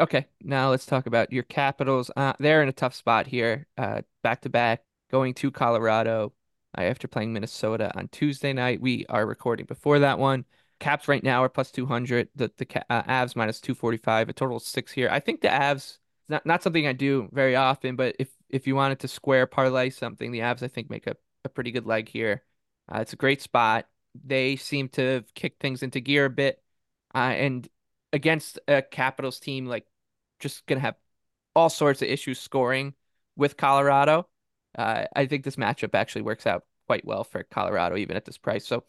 Okay, 0.00 0.26
now 0.40 0.70
let's 0.70 0.86
talk 0.86 1.06
about 1.06 1.32
your 1.32 1.42
Capitals. 1.42 2.08
Uh, 2.16 2.32
they're 2.38 2.62
in 2.62 2.68
a 2.68 2.72
tough 2.72 2.94
spot 2.94 3.26
here, 3.26 3.66
back 3.76 4.40
to 4.42 4.48
back, 4.48 4.84
going 5.10 5.34
to 5.34 5.50
Colorado 5.50 6.32
uh, 6.76 6.82
after 6.82 7.08
playing 7.08 7.32
Minnesota 7.32 7.90
on 7.96 8.06
Tuesday 8.08 8.52
night. 8.52 8.80
We 8.80 9.06
are 9.08 9.26
recording 9.26 9.66
before 9.66 9.98
that 9.98 10.20
one. 10.20 10.44
Caps 10.78 11.08
right 11.08 11.22
now 11.24 11.42
are 11.42 11.48
plus 11.48 11.72
200. 11.72 12.28
The 12.36 12.52
the 12.56 12.84
uh, 12.88 13.02
Avs 13.02 13.34
minus 13.34 13.60
245. 13.60 14.28
A 14.28 14.32
total 14.32 14.60
six 14.60 14.92
here. 14.92 15.08
I 15.10 15.18
think 15.18 15.40
the 15.40 15.48
Avs 15.48 15.98
not 16.28 16.46
not 16.46 16.62
something 16.62 16.86
I 16.86 16.92
do 16.92 17.28
very 17.32 17.56
often, 17.56 17.96
but 17.96 18.14
if 18.20 18.28
if 18.48 18.68
you 18.68 18.76
wanted 18.76 19.00
to 19.00 19.08
square 19.08 19.46
parlay 19.46 19.90
something, 19.90 20.30
the 20.30 20.40
Avs 20.40 20.62
I 20.62 20.68
think 20.68 20.90
make 20.90 21.08
a, 21.08 21.16
a 21.44 21.48
pretty 21.48 21.72
good 21.72 21.86
leg 21.86 22.08
here. 22.08 22.44
Uh, 22.92 23.00
it's 23.00 23.14
a 23.14 23.16
great 23.16 23.42
spot. 23.42 23.88
They 24.14 24.54
seem 24.54 24.88
to 24.90 25.02
have 25.14 25.34
kicked 25.34 25.60
things 25.60 25.82
into 25.82 25.98
gear 25.98 26.26
a 26.26 26.30
bit, 26.30 26.62
uh, 27.14 27.18
and 27.18 27.68
against 28.12 28.58
a 28.68 28.82
Capitals 28.82 29.38
team 29.40 29.66
like 29.66 29.86
just 30.40 30.66
gonna 30.66 30.80
have 30.80 30.96
all 31.54 31.68
sorts 31.68 32.02
of 32.02 32.08
issues 32.08 32.38
scoring 32.38 32.94
with 33.36 33.56
Colorado. 33.56 34.28
Uh, 34.76 35.04
I 35.14 35.26
think 35.26 35.44
this 35.44 35.56
matchup 35.56 35.94
actually 35.94 36.22
works 36.22 36.46
out 36.46 36.64
quite 36.86 37.04
well 37.04 37.24
for 37.24 37.42
Colorado 37.42 37.96
even 37.96 38.16
at 38.16 38.24
this 38.24 38.38
price. 38.38 38.66
So 38.66 38.84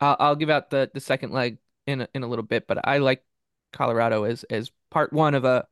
I'll, 0.00 0.16
I'll 0.18 0.36
give 0.36 0.50
out 0.50 0.70
the 0.70 0.90
the 0.92 1.00
second 1.00 1.32
leg 1.32 1.58
in 1.86 2.02
a, 2.02 2.08
in 2.14 2.22
a 2.22 2.28
little 2.28 2.44
bit, 2.44 2.66
but 2.66 2.86
I 2.86 2.98
like 2.98 3.24
Colorado 3.72 4.24
as 4.24 4.44
as 4.44 4.70
part 4.90 5.12
one 5.12 5.34
of 5.34 5.44
a 5.44 5.66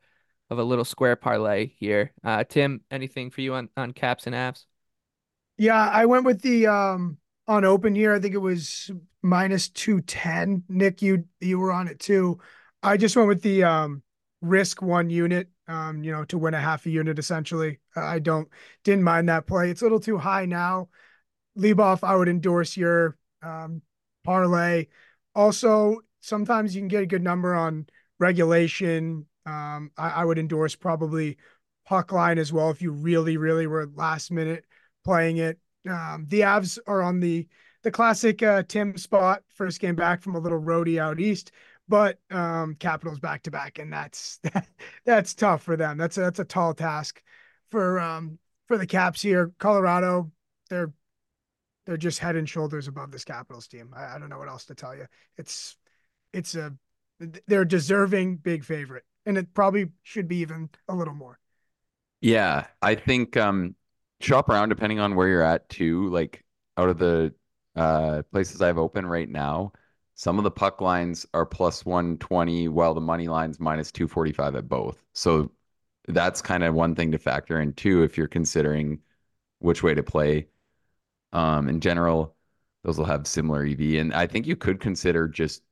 of 0.51 0.59
a 0.59 0.65
little 0.65 0.85
square 0.85 1.17
parlay 1.17 1.73
here. 1.79 2.13
Uh, 2.25 2.45
Tim, 2.45 2.81
anything 2.91 3.31
for 3.31 3.41
you 3.41 3.55
on 3.55 3.69
on 3.77 3.93
caps 3.93 4.27
and 4.27 4.35
Avs? 4.35 4.65
Yeah, 5.57 5.89
I 5.89 6.07
went 6.07 6.25
with 6.25 6.41
the 6.43 6.67
um 6.67 7.19
on 7.47 7.65
open 7.65 7.95
here. 7.95 8.15
I 8.15 8.21
think 8.21 8.35
it 8.35 8.39
was 8.39 8.91
minus 9.23 9.69
two 9.69 10.01
ten. 10.01 10.65
Nick, 10.69 11.03
you 11.03 11.25
you 11.41 11.59
were 11.59 11.73
on 11.73 11.89
it 11.89 12.01
too. 12.01 12.41
I 12.83 12.97
just 12.97 13.17
went 13.17 13.29
with 13.29 13.43
the 13.43 13.65
um 13.65 14.03
risk 14.41 14.83
one 14.83 15.11
unit. 15.11 15.49
Um, 15.69 16.03
you 16.03 16.11
know, 16.11 16.25
to 16.25 16.39
win 16.39 16.55
a 16.55 16.61
half 16.61 16.85
a 16.87 16.91
unit 16.91 17.19
essentially. 17.19 17.79
I 17.95 18.19
don't 18.19 18.49
didn't 18.85 19.05
mind 19.05 19.29
that 19.29 19.47
play. 19.47 19.71
It's 19.71 19.83
a 19.83 19.85
little 19.85 20.01
too 20.01 20.19
high 20.19 20.47
now. 20.47 20.89
Leboff, 21.59 22.03
I 22.03 22.17
would 22.17 22.29
endorse 22.29 22.77
your 22.77 23.17
um 23.43 23.83
parlay. 24.25 24.87
Also, 25.35 26.01
sometimes 26.21 26.75
you 26.75 26.81
can 26.81 26.89
get 26.89 27.03
a 27.03 27.07
good 27.07 27.23
number 27.23 27.55
on 27.55 27.87
regulation. 28.19 29.27
Um, 29.47 29.91
I, 29.97 30.11
I 30.11 30.25
would 30.25 30.39
endorse 30.39 30.75
probably 30.77 31.39
puck 31.87 32.13
line 32.13 32.39
as 32.39 32.53
well 32.53 32.71
if 32.71 32.83
you 32.83 32.93
really, 32.93 33.37
really 33.37 33.67
were 33.67 33.91
last 33.95 34.31
minute 34.31 34.65
playing 35.05 35.39
it. 35.39 35.59
Um, 35.89 36.27
the 36.29 36.41
Avs 36.41 36.79
are 36.87 37.03
on 37.03 37.21
the 37.21 37.47
the 37.83 37.91
classic 37.91 38.43
uh, 38.43 38.63
Tim 38.69 38.97
spot, 38.99 39.43
first 39.55 39.81
game 39.81 39.95
back 39.97 40.21
from 40.21 40.35
a 40.35 40.39
little 40.39 40.61
roadie 40.61 41.01
out 41.01 41.19
east, 41.19 41.53
but 41.91 42.21
um, 42.31 42.77
Capitals 42.77 43.19
back 43.19 43.43
to 43.43 43.51
back, 43.51 43.81
and 43.81 43.93
that's 43.93 44.39
that, 44.45 44.69
that's 45.05 45.35
tough 45.35 45.63
for 45.65 45.77
them. 45.77 45.99
That's 45.99 46.17
a, 46.17 46.21
that's 46.21 46.39
a 46.39 46.45
tall 46.45 46.73
task 46.73 47.21
for 47.71 47.99
um, 47.99 48.39
for 48.69 48.79
the 48.79 48.87
Caps 48.87 49.21
here. 49.21 49.53
Colorado, 49.59 50.31
they're 50.71 50.93
they're 51.87 51.97
just 51.97 52.21
head 52.21 52.37
and 52.37 52.49
shoulders 52.49 52.87
above 52.87 53.11
this 53.11 53.25
Capitals 53.25 53.67
team. 53.67 53.93
I, 53.95 54.15
I 54.15 54.19
don't 54.21 54.29
know 54.31 54.39
what 54.39 54.49
else 54.49 54.67
to 54.67 54.75
tell 54.77 54.95
you. 54.95 55.07
It's 55.37 55.77
it's 56.33 56.55
a 56.55 56.73
they're 57.49 57.65
deserving 57.65 58.37
big 58.37 58.65
favorite, 58.65 59.05
and 59.27 59.37
it 59.37 59.53
probably 59.53 59.89
should 60.05 60.29
be 60.29 60.37
even 60.37 60.71
a 60.89 60.95
little 60.95 61.15
more. 61.15 61.41
Yeah, 62.21 62.69
I 62.81 62.95
think 62.95 63.37
um 63.37 63.75
shop 64.21 64.49
around 64.49 64.69
depending 64.69 65.01
on 65.01 65.17
where 65.17 65.27
you're 65.27 65.43
at 65.43 65.69
too. 65.69 66.09
Like 66.11 66.45
out 66.77 66.89
of 66.89 66.99
the 66.99 67.35
uh 67.75 68.23
places 68.31 68.63
I 68.63 68.69
have 68.69 68.79
open 68.79 69.05
right 69.07 69.29
now, 69.29 69.73
some 70.21 70.37
of 70.37 70.45
the 70.45 70.51
puck 70.51 70.83
lines 70.83 71.25
are 71.33 71.47
plus 71.47 71.87
120 71.87 72.69
while 72.69 72.93
the 72.93 73.01
money 73.01 73.27
lines 73.27 73.59
minus 73.59 73.91
245 73.91 74.55
at 74.55 74.69
both. 74.69 75.03
So 75.15 75.51
that's 76.09 76.43
kind 76.43 76.63
of 76.63 76.75
one 76.75 76.95
thing 76.95 77.11
to 77.13 77.19
factor 77.19 77.59
in 77.59 77.73
too 77.73 78.03
if 78.03 78.19
you're 78.19 78.29
considering 78.29 79.01
which 79.61 79.83
way 79.83 79.95
to 79.95 80.03
play. 80.03 80.49
Um 81.33 81.71
in 81.71 81.81
general, 81.81 82.37
those 82.85 82.99
will 82.99 83.07
have 83.07 83.27
similar 83.27 83.65
EV 83.65 83.95
and 83.99 84.13
I 84.13 84.27
think 84.27 84.47
you 84.47 84.57
could 84.57 84.79
consider 84.79 85.27
just 85.27 85.63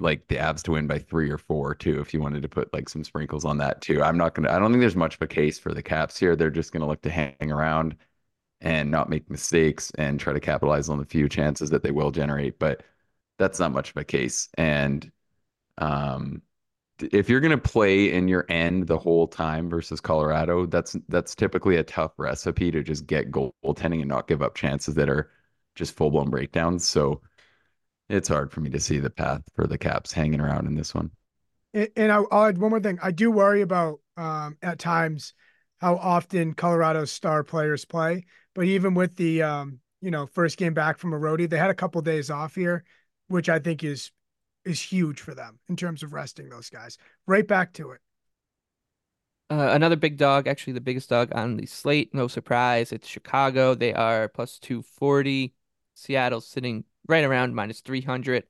like 0.00 0.26
the 0.26 0.34
Avs 0.36 0.64
to 0.64 0.72
win 0.72 0.88
by 0.88 0.98
three 0.98 1.30
or 1.30 1.38
four 1.38 1.72
too, 1.72 2.00
if 2.00 2.12
you 2.12 2.20
wanted 2.20 2.42
to 2.42 2.48
put 2.48 2.72
like 2.72 2.88
some 2.88 3.04
sprinkles 3.04 3.44
on 3.44 3.58
that 3.58 3.82
too. 3.82 4.02
I'm 4.02 4.18
not 4.18 4.34
gonna. 4.34 4.50
I 4.50 4.58
don't 4.58 4.72
think 4.72 4.80
there's 4.80 4.96
much 4.96 5.14
of 5.14 5.22
a 5.22 5.28
case 5.28 5.60
for 5.60 5.72
the 5.72 5.82
Caps 5.82 6.18
here. 6.18 6.34
They're 6.34 6.50
just 6.50 6.72
gonna 6.72 6.88
look 6.88 7.02
to 7.02 7.10
hang 7.10 7.52
around 7.52 7.94
and 8.60 8.90
not 8.90 9.10
make 9.10 9.30
mistakes 9.30 9.92
and 9.96 10.18
try 10.18 10.32
to 10.32 10.40
capitalize 10.40 10.88
on 10.88 10.98
the 10.98 11.04
few 11.04 11.28
chances 11.28 11.70
that 11.70 11.84
they 11.84 11.92
will 11.92 12.10
generate. 12.10 12.58
But 12.58 12.82
that's 13.38 13.58
not 13.58 13.72
much 13.72 13.90
of 13.90 13.96
a 13.96 14.04
case. 14.04 14.48
And 14.56 15.10
um, 15.78 16.42
if 16.98 17.28
you're 17.28 17.40
gonna 17.40 17.58
play 17.58 18.12
in 18.12 18.28
your 18.28 18.46
end 18.48 18.86
the 18.86 18.98
whole 18.98 19.26
time 19.26 19.68
versus 19.68 20.00
Colorado, 20.00 20.66
that's 20.66 20.96
that's 21.08 21.34
typically 21.34 21.76
a 21.76 21.82
tough 21.82 22.12
recipe 22.18 22.70
to 22.70 22.82
just 22.82 23.06
get 23.06 23.30
goaltending 23.30 24.00
and 24.00 24.08
not 24.08 24.28
give 24.28 24.42
up 24.42 24.54
chances 24.54 24.94
that 24.94 25.08
are 25.08 25.30
just 25.74 25.96
full 25.96 26.10
blown 26.10 26.30
breakdowns. 26.30 26.86
So 26.86 27.22
it's 28.08 28.28
hard 28.28 28.52
for 28.52 28.60
me 28.60 28.70
to 28.70 28.80
see 28.80 28.98
the 28.98 29.10
path 29.10 29.42
for 29.54 29.66
the 29.66 29.78
Caps 29.78 30.12
hanging 30.12 30.40
around 30.40 30.66
in 30.66 30.74
this 30.74 30.94
one. 30.94 31.10
And, 31.74 32.12
I'll 32.12 32.28
add 32.30 32.58
one 32.58 32.70
more 32.70 32.80
thing. 32.80 32.98
I 33.02 33.12
do 33.12 33.30
worry 33.30 33.62
about 33.62 34.00
um, 34.18 34.58
at 34.60 34.78
times 34.78 35.32
how 35.78 35.96
often 35.96 36.52
Colorado's 36.52 37.10
star 37.10 37.42
players 37.42 37.86
play. 37.86 38.26
But 38.54 38.66
even 38.66 38.92
with 38.94 39.16
the 39.16 39.42
um, 39.42 39.80
you 40.02 40.10
know 40.10 40.26
first 40.26 40.58
game 40.58 40.74
back 40.74 40.98
from 40.98 41.14
a 41.14 41.18
roadie, 41.18 41.48
they 41.48 41.56
had 41.56 41.70
a 41.70 41.74
couple 41.74 42.00
days 42.02 42.30
off 42.30 42.54
here, 42.54 42.84
which 43.32 43.48
I 43.48 43.58
think 43.58 43.82
is 43.82 44.10
is 44.64 44.80
huge 44.80 45.20
for 45.20 45.34
them 45.34 45.58
in 45.68 45.76
terms 45.76 46.02
of 46.02 46.12
resting 46.12 46.48
those 46.48 46.70
guys. 46.70 46.96
Right 47.26 47.46
back 47.46 47.72
to 47.74 47.90
it. 47.90 48.00
Uh, 49.50 49.70
another 49.72 49.96
big 49.96 50.16
dog, 50.16 50.46
actually 50.46 50.74
the 50.74 50.80
biggest 50.80 51.10
dog 51.10 51.30
on 51.34 51.56
the 51.56 51.66
slate. 51.66 52.14
No 52.14 52.28
surprise, 52.28 52.92
it's 52.92 53.08
Chicago. 53.08 53.74
They 53.74 53.92
are 53.92 54.28
plus 54.28 54.58
two 54.58 54.82
forty. 54.82 55.54
Seattle's 55.94 56.48
sitting 56.48 56.84
right 57.08 57.24
around 57.24 57.54
minus 57.54 57.80
300 57.80 58.44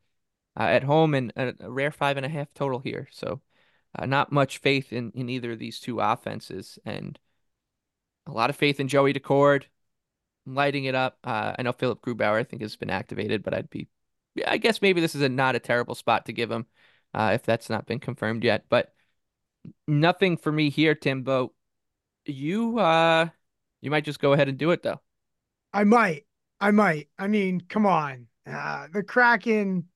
uh, 0.59 0.63
at 0.63 0.85
home 0.85 1.15
and 1.15 1.33
a, 1.37 1.55
a, 1.61 1.71
rare 1.71 1.91
five 1.91 2.17
and 2.17 2.27
a 2.27 2.29
half 2.29 2.53
total 2.55 2.79
here. 2.79 3.09
So 3.11 3.41
uh, 3.99 4.07
not 4.07 4.33
much 4.33 4.59
faith 4.59 4.93
in, 4.93 5.11
in 5.15 5.29
either 5.29 5.53
of 5.53 5.59
these 5.59 5.81
two 5.81 6.01
offenses 6.01 6.79
and 6.85 7.19
a 8.27 8.33
lot 8.33 8.51
of 8.51 8.57
faith 8.57 8.79
in 8.79 8.89
Joey 8.89 9.13
Daccord 9.13 9.65
lighting 10.47 10.85
it 10.85 10.95
up. 10.95 11.19
Uh, 11.25 11.55
I 11.59 11.63
know 11.63 11.73
Philipp 11.73 12.03
Grubauer, 12.03 12.39
I 12.39 12.45
think, 12.45 12.63
has 12.63 12.77
been 12.77 12.91
activated, 12.91 13.43
but 13.43 13.55
I'd 13.55 13.71
be, 13.71 13.89
I 14.47 14.59
guess 14.59 14.83
maybe 14.83 15.01
this 15.01 15.15
is 15.15 15.23
a 15.23 15.29
not 15.29 15.57
a 15.57 15.61
terrible 15.61 15.95
spot 15.95 16.27
to 16.27 16.33
give 16.33 16.51
him 16.51 16.67
uh, 17.15 17.33
if 17.35 17.43
that's 17.43 17.71
not 17.71 17.87
been 17.87 18.01
confirmed 18.01 18.45
yet. 18.45 18.65
But 18.69 18.95
nothing 19.87 20.37
for 20.37 20.51
me 20.51 20.71
here, 20.71 20.95
Timbo. 20.95 21.53
You, 22.25 22.79
uh, 22.79 23.29
you 23.81 23.91
might 23.91 24.05
just 24.05 24.21
go 24.21 24.33
ahead 24.33 24.49
and 24.49 24.59
do 24.59 24.71
it 24.71 24.83
though. 24.83 25.01
I 25.73 25.85
might. 25.85 26.27
I 26.61 26.71
might. 26.71 27.09
I 27.19 27.27
mean, 27.27 27.61
come 27.69 27.87
on. 27.87 28.27
Uh, 28.47 28.87
the 28.93 29.03
Kraken, 29.03 29.89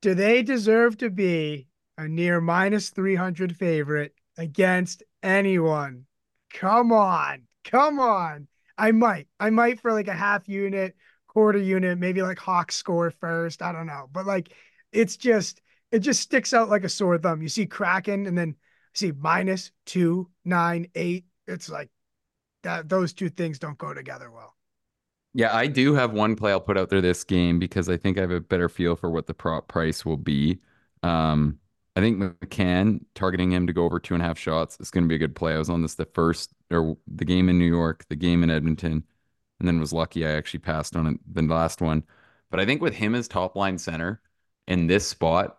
do 0.00 0.14
they 0.14 0.42
deserve 0.42 0.96
to 0.98 1.10
be 1.10 1.68
a 1.98 2.08
near 2.08 2.40
minus 2.40 2.90
300 2.90 3.56
favorite 3.56 4.14
against 4.36 5.02
anyone? 5.22 6.06
Come 6.52 6.92
on. 6.92 7.42
Come 7.64 8.00
on. 8.00 8.48
I 8.76 8.92
might. 8.92 9.28
I 9.38 9.50
might 9.50 9.80
for 9.80 9.92
like 9.92 10.08
a 10.08 10.14
half 10.14 10.48
unit, 10.48 10.96
quarter 11.32 11.58
unit, 11.58 11.98
maybe 11.98 12.22
like 12.22 12.38
Hawks 12.38 12.76
score 12.76 13.10
first. 13.10 13.62
I 13.62 13.72
don't 13.72 13.86
know. 13.86 14.08
But 14.12 14.26
like, 14.26 14.52
it's 14.92 15.16
just, 15.16 15.62
it 15.90 16.00
just 16.00 16.20
sticks 16.20 16.52
out 16.52 16.68
like 16.68 16.84
a 16.84 16.88
sore 16.88 17.16
thumb. 17.18 17.40
You 17.40 17.48
see 17.48 17.66
Kraken 17.66 18.26
and 18.26 18.36
then 18.36 18.56
see 18.94 19.12
minus 19.12 19.70
two, 19.86 20.28
nine, 20.44 20.88
eight. 20.94 21.24
It's 21.46 21.68
like 21.70 21.88
that, 22.62 22.88
those 22.88 23.12
two 23.12 23.30
things 23.30 23.58
don't 23.58 23.78
go 23.78 23.94
together 23.94 24.30
well. 24.30 24.54
Yeah, 25.34 25.56
I 25.56 25.66
do 25.66 25.94
have 25.94 26.12
one 26.12 26.36
play 26.36 26.52
I'll 26.52 26.60
put 26.60 26.76
out 26.76 26.90
there 26.90 27.00
this 27.00 27.24
game 27.24 27.58
because 27.58 27.88
I 27.88 27.96
think 27.96 28.18
I 28.18 28.20
have 28.20 28.30
a 28.30 28.40
better 28.40 28.68
feel 28.68 28.94
for 28.94 29.10
what 29.10 29.26
the 29.26 29.32
prop 29.32 29.66
price 29.66 30.04
will 30.04 30.18
be. 30.18 30.58
Um, 31.02 31.58
I 31.96 32.00
think 32.00 32.18
McCann 32.18 33.00
targeting 33.14 33.50
him 33.50 33.66
to 33.66 33.72
go 33.72 33.84
over 33.84 33.98
two 33.98 34.12
and 34.12 34.22
a 34.22 34.26
half 34.26 34.38
shots 34.38 34.78
is 34.80 34.90
going 34.90 35.04
to 35.04 35.08
be 35.08 35.14
a 35.14 35.18
good 35.18 35.34
play. 35.34 35.54
I 35.54 35.58
was 35.58 35.70
on 35.70 35.80
this 35.80 35.94
the 35.94 36.04
first 36.04 36.52
or 36.70 36.98
the 37.06 37.24
game 37.24 37.48
in 37.48 37.58
New 37.58 37.66
York, 37.66 38.04
the 38.10 38.16
game 38.16 38.42
in 38.42 38.50
Edmonton, 38.50 39.04
and 39.62 39.68
then 39.68 39.80
was 39.80 39.92
lucky 39.92 40.26
I 40.26 40.32
actually 40.32 40.60
passed 40.60 40.96
on 40.96 41.06
it 41.06 41.20
the 41.34 41.42
last 41.42 41.80
one. 41.80 42.04
But 42.50 42.60
I 42.60 42.66
think 42.66 42.82
with 42.82 42.94
him 42.94 43.14
as 43.14 43.28
top 43.28 43.56
line 43.56 43.78
center 43.78 44.20
in 44.66 44.86
this 44.88 45.06
spot, 45.06 45.58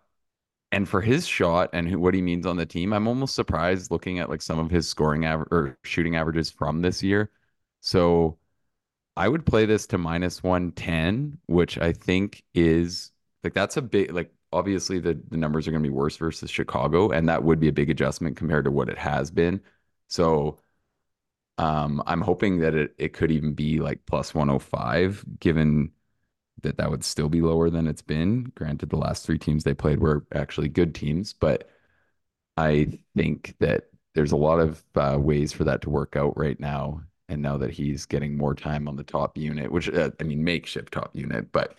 and 0.72 0.88
for 0.88 1.00
his 1.00 1.26
shot 1.26 1.70
and 1.72 1.88
who, 1.88 1.98
what 2.00 2.14
he 2.14 2.22
means 2.22 2.46
on 2.46 2.56
the 2.56 2.66
team, 2.66 2.92
I'm 2.92 3.08
almost 3.08 3.34
surprised 3.34 3.90
looking 3.90 4.18
at 4.18 4.28
like 4.28 4.42
some 4.42 4.58
of 4.58 4.70
his 4.70 4.88
scoring 4.88 5.24
or 5.24 5.78
shooting 5.84 6.16
averages 6.16 6.50
from 6.50 6.82
this 6.82 7.02
year. 7.02 7.30
So 7.80 8.38
I 9.16 9.28
would 9.28 9.46
play 9.46 9.66
this 9.66 9.86
to 9.88 9.98
minus 9.98 10.42
110, 10.42 11.38
which 11.46 11.78
I 11.78 11.92
think 11.92 12.44
is 12.54 13.12
like 13.44 13.54
that's 13.54 13.76
a 13.76 13.82
big 13.82 14.12
like 14.12 14.32
obviously 14.52 14.98
the, 15.00 15.20
the 15.30 15.36
numbers 15.36 15.66
are 15.66 15.70
going 15.72 15.82
to 15.82 15.88
be 15.88 15.94
worse 15.94 16.16
versus 16.16 16.50
Chicago, 16.50 17.10
and 17.10 17.28
that 17.28 17.44
would 17.44 17.60
be 17.60 17.68
a 17.68 17.72
big 17.72 17.90
adjustment 17.90 18.36
compared 18.36 18.64
to 18.64 18.70
what 18.70 18.88
it 18.88 18.98
has 18.98 19.30
been. 19.30 19.60
So 20.08 20.58
Um, 21.58 22.02
I'm 22.06 22.20
hoping 22.20 22.58
that 22.60 22.74
it, 22.74 22.94
it 22.98 23.12
could 23.12 23.30
even 23.30 23.54
be 23.54 23.80
like 23.80 24.06
plus 24.06 24.34
105, 24.34 25.24
given 25.40 25.92
that 26.62 26.78
that 26.78 26.90
would 26.90 27.04
still 27.04 27.28
be 27.28 27.40
lower 27.40 27.70
than 27.70 27.86
it's 27.86 28.02
been. 28.02 28.52
Granted, 28.56 28.90
the 28.90 28.96
last 28.96 29.24
three 29.26 29.38
teams 29.38 29.64
they 29.64 29.74
played 29.74 30.00
were 30.00 30.26
actually 30.34 30.68
good 30.68 30.94
teams, 30.94 31.32
but 31.32 31.68
I 32.56 32.98
think 33.16 33.56
that 33.60 33.84
there's 34.14 34.32
a 34.32 34.36
lot 34.36 34.60
of 34.60 34.84
uh, 34.94 35.18
ways 35.20 35.52
for 35.52 35.64
that 35.64 35.82
to 35.82 35.90
work 35.90 36.16
out 36.16 36.36
right 36.36 36.58
now. 36.60 37.02
And 37.28 37.42
now 37.42 37.56
that 37.58 37.70
he's 37.70 38.06
getting 38.06 38.36
more 38.36 38.54
time 38.54 38.86
on 38.86 38.96
the 38.96 39.04
top 39.04 39.38
unit, 39.38 39.72
which 39.72 39.88
uh, 39.88 40.10
I 40.20 40.24
mean, 40.24 40.44
makeshift 40.44 40.92
top 40.92 41.16
unit, 41.16 41.52
but 41.52 41.78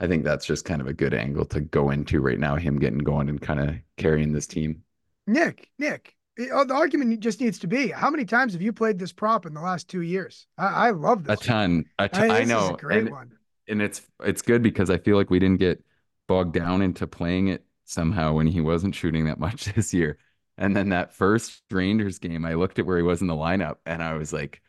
I 0.00 0.06
think 0.06 0.24
that's 0.24 0.46
just 0.46 0.64
kind 0.64 0.80
of 0.80 0.86
a 0.86 0.92
good 0.92 1.14
angle 1.14 1.44
to 1.46 1.60
go 1.60 1.90
into 1.90 2.20
right 2.20 2.38
now. 2.38 2.56
Him 2.56 2.78
getting 2.78 2.98
going 2.98 3.28
and 3.28 3.40
kind 3.40 3.60
of 3.60 3.76
carrying 3.96 4.32
this 4.32 4.46
team. 4.46 4.82
Nick, 5.26 5.70
Nick, 5.78 6.15
Uh, 6.38 6.64
the 6.64 6.74
argument 6.74 7.18
just 7.20 7.40
needs 7.40 7.58
to 7.60 7.66
be: 7.66 7.88
How 7.88 8.10
many 8.10 8.24
times 8.24 8.52
have 8.52 8.62
you 8.62 8.72
played 8.72 8.98
this 8.98 9.12
prop 9.12 9.46
in 9.46 9.54
the 9.54 9.60
last 9.60 9.88
two 9.88 10.02
years? 10.02 10.46
I, 10.58 10.88
I 10.88 10.90
love 10.90 11.24
this. 11.24 11.40
A 11.40 11.44
ton. 11.44 11.84
A 11.98 12.08
ton. 12.08 12.30
I, 12.30 12.40
I 12.40 12.44
know. 12.44 12.68
It's 12.68 12.82
a 12.82 12.84
great 12.84 12.98
and, 12.98 13.10
one. 13.10 13.32
And 13.68 13.82
it's 13.82 14.02
it's 14.22 14.42
good 14.42 14.62
because 14.62 14.90
I 14.90 14.98
feel 14.98 15.16
like 15.16 15.30
we 15.30 15.38
didn't 15.38 15.60
get 15.60 15.82
bogged 16.26 16.54
down 16.54 16.82
into 16.82 17.06
playing 17.06 17.48
it 17.48 17.64
somehow 17.84 18.34
when 18.34 18.46
he 18.46 18.60
wasn't 18.60 18.94
shooting 18.94 19.24
that 19.26 19.38
much 19.40 19.64
this 19.66 19.94
year. 19.94 20.18
And 20.58 20.74
then 20.74 20.88
that 20.90 21.14
first 21.14 21.62
Rangers 21.70 22.18
game, 22.18 22.44
I 22.44 22.54
looked 22.54 22.78
at 22.78 22.86
where 22.86 22.96
he 22.96 23.02
was 23.02 23.20
in 23.20 23.26
the 23.26 23.34
lineup 23.34 23.76
and 23.84 24.02
I 24.02 24.14
was 24.14 24.32
like, 24.32 24.62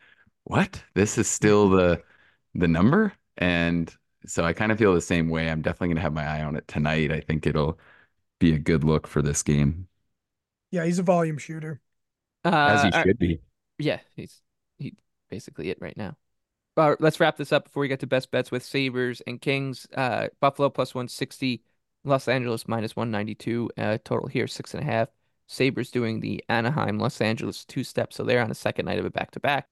what? 0.44 0.82
This 0.94 1.18
is 1.18 1.28
still 1.28 1.68
the 1.68 2.02
the 2.54 2.68
number? 2.68 3.12
And 3.36 3.94
so 4.26 4.44
I 4.44 4.52
kind 4.52 4.72
of 4.72 4.78
feel 4.78 4.94
the 4.94 5.00
same 5.00 5.28
way. 5.28 5.48
I'm 5.50 5.62
definitely 5.62 5.88
going 5.88 5.96
to 5.96 6.02
have 6.02 6.12
my 6.12 6.26
eye 6.26 6.42
on 6.42 6.56
it 6.56 6.66
tonight. 6.68 7.12
I 7.12 7.20
think 7.20 7.46
it'll 7.46 7.78
be 8.38 8.54
a 8.54 8.58
good 8.58 8.84
look 8.84 9.06
for 9.06 9.22
this 9.22 9.42
game. 9.42 9.86
Yeah, 10.70 10.84
he's 10.84 10.98
a 10.98 11.02
volume 11.02 11.38
shooter. 11.38 11.80
Uh, 12.44 12.68
As 12.70 12.82
he 12.82 12.90
uh, 12.90 13.02
should 13.02 13.18
be. 13.18 13.40
yeah, 13.78 14.00
he's 14.16 14.40
he 14.78 14.94
basically 15.28 15.70
it 15.70 15.78
right 15.80 15.96
now. 15.96 16.16
Uh, 16.76 16.94
let's 17.00 17.18
wrap 17.18 17.36
this 17.36 17.52
up 17.52 17.64
before 17.64 17.80
we 17.80 17.88
get 17.88 18.00
to 18.00 18.06
best 18.06 18.30
bets 18.30 18.50
with 18.50 18.64
Sabres 18.64 19.20
and 19.26 19.40
Kings. 19.40 19.86
Uh, 19.96 20.28
Buffalo 20.40 20.70
plus 20.70 20.94
160, 20.94 21.62
Los 22.04 22.28
Angeles 22.28 22.68
minus 22.68 22.94
192. 22.94 23.70
Uh, 23.76 23.98
total 24.04 24.28
here 24.28 24.46
six 24.46 24.74
and 24.74 24.82
a 24.82 24.86
half. 24.86 25.08
Sabres 25.48 25.90
doing 25.90 26.20
the 26.20 26.44
Anaheim 26.48 26.98
Los 26.98 27.20
Angeles 27.20 27.64
two 27.64 27.82
step, 27.82 28.12
so 28.12 28.22
they're 28.22 28.42
on 28.42 28.48
the 28.48 28.54
second 28.54 28.86
night 28.86 28.98
of 28.98 29.04
a 29.04 29.10
back 29.10 29.32
to 29.32 29.40
back. 29.40 29.66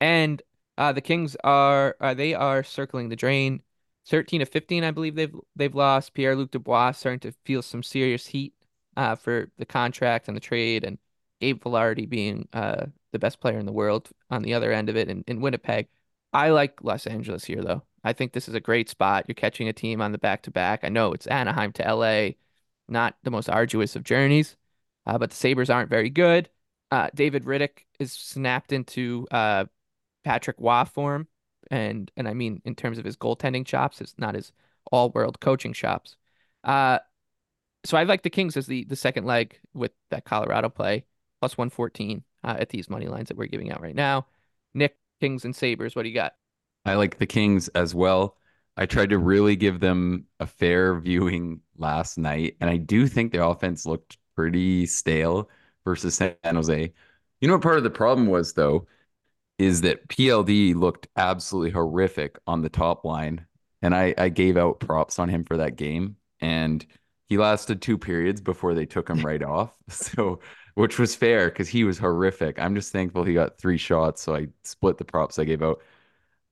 And 0.00 0.42
uh, 0.76 0.92
the 0.92 1.00
Kings 1.00 1.36
are 1.44 1.96
uh, 2.00 2.14
they 2.14 2.34
are 2.34 2.62
circling 2.64 3.08
the 3.08 3.16
drain. 3.16 3.62
13 4.06 4.40
of 4.40 4.48
15, 4.48 4.84
I 4.84 4.90
believe 4.90 5.14
they've 5.14 5.34
they've 5.54 5.74
lost. 5.74 6.14
Pierre 6.14 6.34
Luc 6.34 6.50
Dubois 6.50 6.92
starting 6.92 7.20
to 7.20 7.32
feel 7.44 7.62
some 7.62 7.82
serious 7.82 8.26
heat 8.26 8.54
uh, 8.98 9.14
for 9.14 9.50
the 9.58 9.64
contract 9.64 10.28
and 10.28 10.36
the 10.36 10.40
trade, 10.40 10.84
and 10.84 10.98
Gabe 11.40 11.62
Vilardi 11.62 12.08
being 12.08 12.48
uh, 12.52 12.86
the 13.12 13.18
best 13.18 13.40
player 13.40 13.58
in 13.58 13.64
the 13.64 13.72
world 13.72 14.10
on 14.28 14.42
the 14.42 14.54
other 14.54 14.72
end 14.72 14.88
of 14.88 14.96
it 14.96 15.08
in, 15.08 15.24
in 15.28 15.40
Winnipeg. 15.40 15.88
I 16.32 16.50
like 16.50 16.82
Los 16.82 17.06
Angeles 17.06 17.44
here, 17.44 17.62
though. 17.62 17.84
I 18.02 18.12
think 18.12 18.32
this 18.32 18.48
is 18.48 18.54
a 18.54 18.60
great 18.60 18.88
spot. 18.88 19.24
You're 19.28 19.36
catching 19.36 19.68
a 19.68 19.72
team 19.72 20.02
on 20.02 20.12
the 20.12 20.18
back 20.18 20.42
to 20.42 20.50
back. 20.50 20.80
I 20.82 20.88
know 20.88 21.12
it's 21.12 21.28
Anaheim 21.28 21.72
to 21.74 21.94
LA, 21.94 22.30
not 22.88 23.16
the 23.22 23.30
most 23.30 23.48
arduous 23.48 23.94
of 23.94 24.02
journeys, 24.02 24.56
uh, 25.06 25.16
but 25.16 25.30
the 25.30 25.36
Sabres 25.36 25.70
aren't 25.70 25.90
very 25.90 26.10
good. 26.10 26.50
Uh, 26.90 27.08
David 27.14 27.44
Rittich 27.44 27.84
is 28.00 28.12
snapped 28.12 28.72
into 28.72 29.28
uh, 29.30 29.66
Patrick 30.24 30.56
Roy 30.58 30.84
form, 30.84 31.28
and 31.70 32.10
and 32.16 32.28
I 32.28 32.34
mean 32.34 32.62
in 32.64 32.74
terms 32.74 32.98
of 32.98 33.04
his 33.04 33.16
goaltending 33.16 33.64
chops, 33.64 34.00
it's 34.00 34.14
not 34.18 34.34
his 34.34 34.52
all 34.90 35.10
world 35.10 35.38
coaching 35.40 35.72
chops. 35.72 36.16
Uh, 36.64 36.98
so 37.84 37.96
I 37.96 38.04
like 38.04 38.22
the 38.22 38.30
Kings 38.30 38.56
as 38.56 38.66
the 38.66 38.84
the 38.84 38.96
second 38.96 39.24
leg 39.24 39.58
with 39.74 39.92
that 40.10 40.24
Colorado 40.24 40.68
play 40.68 41.04
plus 41.40 41.56
114 41.56 42.22
uh, 42.44 42.56
at 42.58 42.70
these 42.70 42.90
money 42.90 43.06
lines 43.06 43.28
that 43.28 43.36
we're 43.36 43.46
giving 43.46 43.70
out 43.70 43.80
right 43.80 43.94
now. 43.94 44.26
Nick, 44.74 44.96
Kings 45.20 45.44
and 45.44 45.54
Sabres, 45.54 45.94
what 45.94 46.02
do 46.02 46.08
you 46.08 46.14
got? 46.14 46.34
I 46.84 46.94
like 46.94 47.18
the 47.18 47.26
Kings 47.26 47.68
as 47.68 47.94
well. 47.94 48.36
I 48.76 48.86
tried 48.86 49.10
to 49.10 49.18
really 49.18 49.56
give 49.56 49.80
them 49.80 50.26
a 50.40 50.46
fair 50.46 50.98
viewing 51.00 51.60
last 51.76 52.18
night, 52.18 52.56
and 52.60 52.70
I 52.70 52.76
do 52.76 53.06
think 53.06 53.32
their 53.32 53.42
offense 53.42 53.86
looked 53.86 54.18
pretty 54.34 54.86
stale 54.86 55.48
versus 55.84 56.16
San 56.16 56.34
Jose. 56.44 56.92
You 57.40 57.48
know 57.48 57.54
what 57.54 57.62
part 57.62 57.78
of 57.78 57.84
the 57.84 57.90
problem 57.90 58.26
was 58.26 58.52
though 58.52 58.86
is 59.58 59.80
that 59.80 60.08
PLD 60.08 60.74
looked 60.74 61.08
absolutely 61.16 61.70
horrific 61.70 62.38
on 62.46 62.62
the 62.62 62.68
top 62.68 63.04
line, 63.04 63.46
and 63.82 63.94
I 63.94 64.14
I 64.18 64.28
gave 64.28 64.56
out 64.56 64.80
props 64.80 65.18
on 65.18 65.28
him 65.28 65.44
for 65.44 65.56
that 65.56 65.76
game, 65.76 66.16
and 66.40 66.84
he 67.28 67.38
lasted 67.38 67.82
two 67.82 67.98
periods 67.98 68.40
before 68.40 68.74
they 68.74 68.86
took 68.86 69.08
him 69.08 69.24
right 69.24 69.42
off. 69.42 69.76
So 69.90 70.40
which 70.74 70.98
was 70.98 71.16
fair 71.16 71.48
because 71.48 71.68
he 71.68 71.82
was 71.84 71.98
horrific. 71.98 72.58
I'm 72.60 72.74
just 72.74 72.92
thankful 72.92 73.24
he 73.24 73.34
got 73.34 73.58
three 73.58 73.78
shots, 73.78 74.22
so 74.22 74.36
I 74.36 74.48
split 74.62 74.96
the 74.98 75.04
props 75.04 75.38
I 75.38 75.44
gave 75.44 75.62
out. 75.62 75.80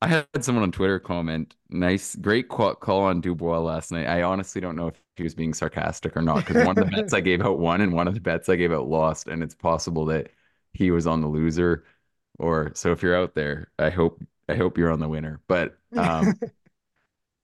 I 0.02 0.08
had 0.08 0.26
someone 0.44 0.62
on 0.62 0.72
Twitter 0.72 0.98
comment, 0.98 1.54
"Nice, 1.70 2.14
great 2.16 2.48
call 2.48 3.02
on 3.04 3.20
Dubois 3.20 3.60
last 3.60 3.92
night." 3.92 4.06
I 4.06 4.22
honestly 4.22 4.60
don't 4.60 4.76
know 4.76 4.88
if 4.88 5.02
he 5.16 5.22
was 5.22 5.34
being 5.34 5.54
sarcastic 5.54 6.16
or 6.16 6.22
not 6.22 6.44
because 6.44 6.66
one 6.66 6.78
of 6.78 6.84
the 6.84 6.90
bets 6.96 7.14
I 7.14 7.20
gave 7.20 7.40
out 7.40 7.58
won, 7.58 7.80
and 7.80 7.92
one 7.92 8.08
of 8.08 8.14
the 8.14 8.20
bets 8.20 8.48
I 8.48 8.56
gave 8.56 8.72
out 8.72 8.88
lost, 8.88 9.28
and 9.28 9.42
it's 9.42 9.54
possible 9.54 10.06
that 10.06 10.30
he 10.74 10.90
was 10.90 11.06
on 11.06 11.20
the 11.22 11.28
loser. 11.28 11.84
Or 12.38 12.72
so 12.74 12.92
if 12.92 13.02
you're 13.02 13.16
out 13.16 13.34
there, 13.34 13.70
I 13.78 13.90
hope 13.90 14.22
I 14.48 14.56
hope 14.56 14.76
you're 14.78 14.92
on 14.92 15.00
the 15.00 15.08
winner. 15.08 15.40
But 15.48 15.78
um, 15.96 16.34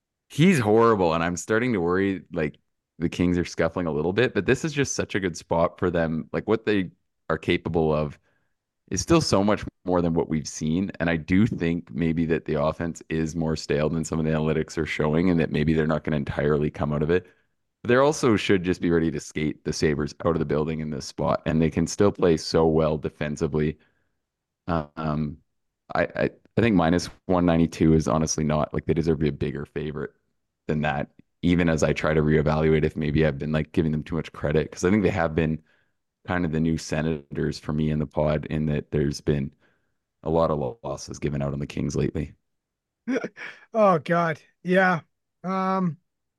he's 0.29 0.59
horrible, 0.59 1.15
and 1.15 1.23
I'm 1.25 1.37
starting 1.37 1.73
to 1.75 1.81
worry. 1.81 2.23
Like 2.33 2.59
the 2.99 3.09
Kings 3.09 3.39
are 3.39 3.45
scuffling 3.45 3.87
a 3.87 3.93
little 3.93 4.13
bit, 4.13 4.35
but 4.35 4.47
this 4.47 4.65
is 4.65 4.73
just 4.73 4.95
such 4.97 5.15
a 5.15 5.21
good 5.21 5.37
spot 5.37 5.79
for 5.79 5.91
them. 5.91 6.29
Like 6.33 6.47
what 6.49 6.67
they 6.67 6.91
are 7.29 7.39
capable 7.39 7.93
of 7.95 8.19
is 8.91 9.01
still 9.01 9.21
so 9.21 9.43
much 9.45 9.65
more 9.85 10.03
than 10.03 10.15
what 10.15 10.29
we've 10.29 10.49
seen. 10.49 10.91
And 11.01 11.09
I 11.11 11.17
do 11.17 11.47
think 11.47 11.91
maybe 11.93 12.27
that 12.27 12.45
the 12.45 12.63
offense 12.63 13.03
is 13.09 13.35
more 13.37 13.57
stale 13.57 13.89
than 13.89 14.05
some 14.05 14.19
of 14.19 14.25
the 14.27 14.33
analytics 14.33 14.79
are 14.79 14.87
showing, 14.87 15.31
and 15.31 15.41
that 15.41 15.51
maybe 15.53 15.73
they're 15.75 15.87
not 15.87 16.05
going 16.05 16.13
to 16.13 16.17
entirely 16.19 16.71
come 16.71 16.93
out 16.93 17.03
of 17.03 17.11
it. 17.11 17.27
But 17.83 17.89
they 17.89 17.97
also 17.97 18.37
should 18.37 18.63
just 18.65 18.81
be 18.81 18.91
ready 18.91 19.11
to 19.11 19.21
skate 19.21 19.65
the 19.65 19.73
Sabres 19.73 20.15
out 20.25 20.37
of 20.37 20.39
the 20.41 20.45
building 20.45 20.81
in 20.81 20.91
this 20.91 21.07
spot, 21.07 21.43
and 21.47 21.61
they 21.61 21.71
can 21.71 21.87
still 21.87 22.13
play 22.13 22.37
so 22.37 22.67
well 22.67 22.99
defensively. 22.99 23.79
Um, 24.69 25.39
I, 25.95 26.05
I, 26.05 26.31
I 26.57 26.61
think 26.61 26.77
minus 26.77 27.07
192 27.27 27.95
is 27.95 28.09
honestly 28.09 28.45
not 28.45 28.73
like 28.75 28.87
they 28.87 28.95
deserve 28.95 29.19
to 29.19 29.23
be 29.25 29.29
a 29.29 29.33
bigger 29.33 29.67
favorite 29.67 30.13
than 30.69 30.83
that 30.83 31.11
even 31.43 31.69
as 31.69 31.83
I 31.83 31.93
try 31.93 32.15
to 32.15 32.23
reevaluate 32.23 32.85
if 32.85 32.97
maybe 32.97 33.27
I've 33.27 33.39
been 33.39 33.53
like 33.53 33.73
giving 33.73 33.93
them 33.93 34.03
too 34.03 34.15
much 34.15 34.33
credit 34.33 34.71
because 34.71 34.85
I 34.85 34.91
think 34.91 35.03
they 35.03 35.11
have 35.11 35.35
been 35.35 35.61
kind 36.27 36.45
of 36.45 36.53
the 36.53 36.61
new 36.61 36.79
senators 36.79 37.59
for 37.59 37.73
me 37.73 37.91
in 37.91 37.99
the 37.99 38.07
pod 38.07 38.47
in 38.47 38.67
that 38.67 38.91
there's 38.91 39.21
been 39.21 39.51
a 40.23 40.31
lot 40.31 40.51
of 40.51 40.79
losses 40.85 41.19
given 41.19 41.43
out 41.43 41.53
on 41.53 41.59
the 41.59 41.67
Kings 41.67 41.97
lately. 41.97 42.35
oh 43.75 43.99
God. 43.99 44.41
Yeah. 44.63 45.01
Um, 45.43 45.97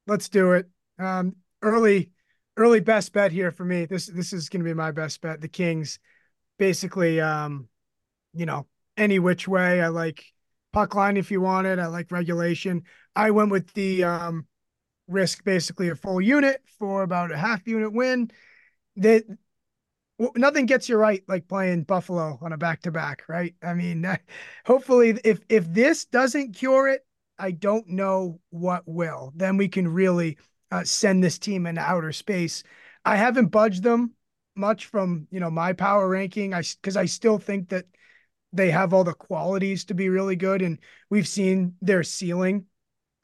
let's 0.08 0.30
do 0.30 0.54
it. 0.54 0.70
Um, 0.98 1.36
early, 1.62 2.12
early 2.56 2.80
best 2.80 3.12
bet 3.12 3.32
here 3.32 3.52
for 3.52 3.66
me. 3.66 3.86
This 3.86 4.08
this 4.08 4.32
is 4.32 4.48
gonna 4.48 4.64
be 4.64 4.74
my 4.74 4.92
best 4.92 5.20
bet. 5.20 5.42
The 5.42 5.50
Kings 5.50 6.00
basically 6.58 7.20
um, 7.20 7.68
you 8.34 8.46
know, 8.46 8.68
any 8.98 9.20
which 9.20 9.48
way. 9.48 9.82
I 9.82 9.88
like 9.90 10.24
puck 10.72 10.96
line 10.96 11.18
if 11.18 11.32
you 11.32 11.42
want 11.42 11.68
it. 11.68 11.80
I 11.80 11.88
like 11.88 12.12
regulation. 12.12 12.84
I 13.16 13.32
went 13.32 13.52
with 13.52 13.72
the 13.74 14.06
um 14.06 14.48
risk 15.08 15.44
basically 15.44 15.90
a 15.90 15.96
full 15.96 16.22
unit 16.22 16.62
for 16.80 17.04
about 17.04 17.32
a 17.32 17.38
half 17.38 17.68
unit 17.68 17.94
win. 17.94 18.32
That 18.98 19.24
nothing 20.36 20.66
gets 20.66 20.90
you 20.90 20.98
right 20.98 21.24
like 21.28 21.48
playing 21.48 21.84
Buffalo 21.84 22.38
on 22.42 22.54
a 22.54 22.58
back 22.58 22.82
to 22.84 22.92
back, 22.92 23.24
right? 23.28 23.56
I 23.62 23.74
mean, 23.74 24.06
hopefully, 24.66 25.20
if 25.24 25.40
if 25.50 25.72
this 25.72 26.06
doesn't 26.06 26.54
cure 26.54 26.88
it, 26.88 27.06
I 27.38 27.52
don't 27.52 27.88
know 27.88 28.40
what 28.50 28.84
will. 28.86 29.34
Then 29.36 29.58
we 29.58 29.68
can 29.68 29.88
really 29.88 30.38
uh, 30.72 30.84
send 30.84 31.24
this 31.24 31.40
team 31.40 31.66
into 31.66 31.82
outer 31.82 32.12
space. 32.12 32.64
I 33.06 33.16
haven't 33.16 33.48
budged 33.48 33.84
them 33.84 34.14
much 34.56 34.86
from 34.86 35.28
you 35.32 35.40
know 35.40 35.50
my 35.50 35.74
power 35.74 36.08
ranking. 36.08 36.54
I 36.54 36.64
because 36.82 36.98
I 36.98 37.06
still 37.06 37.38
think 37.38 37.70
that 37.70 37.86
they 38.52 38.70
have 38.70 38.94
all 38.94 39.04
the 39.04 39.14
qualities 39.14 39.86
to 39.86 39.94
be 39.94 40.10
really 40.10 40.36
good, 40.36 40.62
and 40.62 40.80
we've 41.10 41.28
seen 41.28 41.76
their 41.82 42.04
ceiling 42.04 42.66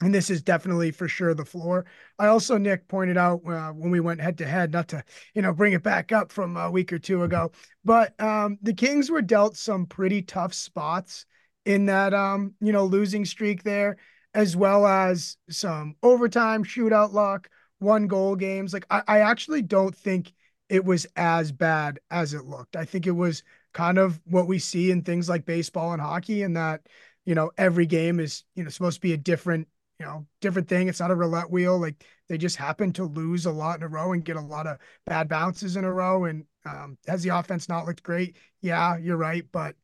and 0.02 0.14
this 0.14 0.30
is 0.30 0.42
definitely 0.42 0.90
for 0.90 1.08
sure 1.08 1.34
the 1.34 1.44
floor. 1.44 1.84
I 2.18 2.28
also, 2.28 2.56
Nick 2.56 2.88
pointed 2.88 3.18
out 3.18 3.42
uh, 3.46 3.70
when 3.72 3.90
we 3.90 4.00
went 4.00 4.20
head 4.20 4.38
to 4.38 4.46
head, 4.46 4.72
not 4.72 4.88
to 4.88 5.04
you 5.34 5.42
know 5.42 5.52
bring 5.52 5.72
it 5.72 5.82
back 5.82 6.12
up 6.12 6.32
from 6.32 6.56
a 6.56 6.70
week 6.70 6.92
or 6.92 6.98
two 6.98 7.22
ago, 7.22 7.52
but 7.84 8.18
um, 8.20 8.58
the 8.62 8.74
Kings 8.74 9.10
were 9.10 9.22
dealt 9.22 9.56
some 9.56 9.86
pretty 9.86 10.22
tough 10.22 10.54
spots 10.54 11.26
in 11.66 11.86
that 11.86 12.14
um, 12.14 12.54
you 12.60 12.72
know 12.72 12.84
losing 12.86 13.24
streak 13.24 13.62
there, 13.62 13.98
as 14.34 14.56
well 14.56 14.86
as 14.86 15.36
some 15.50 15.96
overtime 16.02 16.64
shootout 16.64 17.12
luck, 17.12 17.48
one 17.78 18.06
goal 18.06 18.36
games. 18.36 18.72
Like 18.72 18.86
I, 18.90 19.02
I 19.06 19.18
actually 19.20 19.62
don't 19.62 19.94
think 19.94 20.32
it 20.70 20.84
was 20.84 21.06
as 21.16 21.52
bad 21.52 22.00
as 22.10 22.32
it 22.32 22.44
looked. 22.44 22.76
I 22.76 22.84
think 22.84 23.06
it 23.06 23.10
was 23.10 23.42
kind 23.72 23.98
of 23.98 24.20
what 24.24 24.46
we 24.46 24.58
see 24.58 24.90
in 24.90 25.02
things 25.02 25.28
like 25.28 25.44
baseball 25.44 25.92
and 25.92 26.00
hockey, 26.00 26.42
and 26.42 26.56
that 26.56 26.86
you 27.26 27.34
know 27.34 27.50
every 27.58 27.84
game 27.84 28.18
is 28.18 28.44
you 28.54 28.64
know 28.64 28.70
supposed 28.70 28.96
to 28.96 29.02
be 29.02 29.12
a 29.12 29.18
different 29.18 29.68
you 30.00 30.06
know, 30.06 30.26
different 30.40 30.66
thing. 30.66 30.88
It's 30.88 30.98
not 31.00 31.10
a 31.10 31.14
roulette 31.14 31.50
wheel. 31.50 31.78
Like 31.78 32.04
they 32.28 32.38
just 32.38 32.56
happen 32.56 32.92
to 32.94 33.04
lose 33.04 33.44
a 33.44 33.52
lot 33.52 33.76
in 33.76 33.82
a 33.82 33.88
row 33.88 34.12
and 34.12 34.24
get 34.24 34.36
a 34.36 34.40
lot 34.40 34.66
of 34.66 34.78
bad 35.04 35.28
bounces 35.28 35.76
in 35.76 35.84
a 35.84 35.92
row. 35.92 36.24
And 36.24 36.46
um, 36.64 36.96
has 37.06 37.22
the 37.22 37.36
offense 37.36 37.68
not 37.68 37.84
looked 37.84 38.02
great? 38.02 38.36
Yeah, 38.62 38.96
you're 38.96 39.18
right. 39.18 39.44
But 39.52 39.76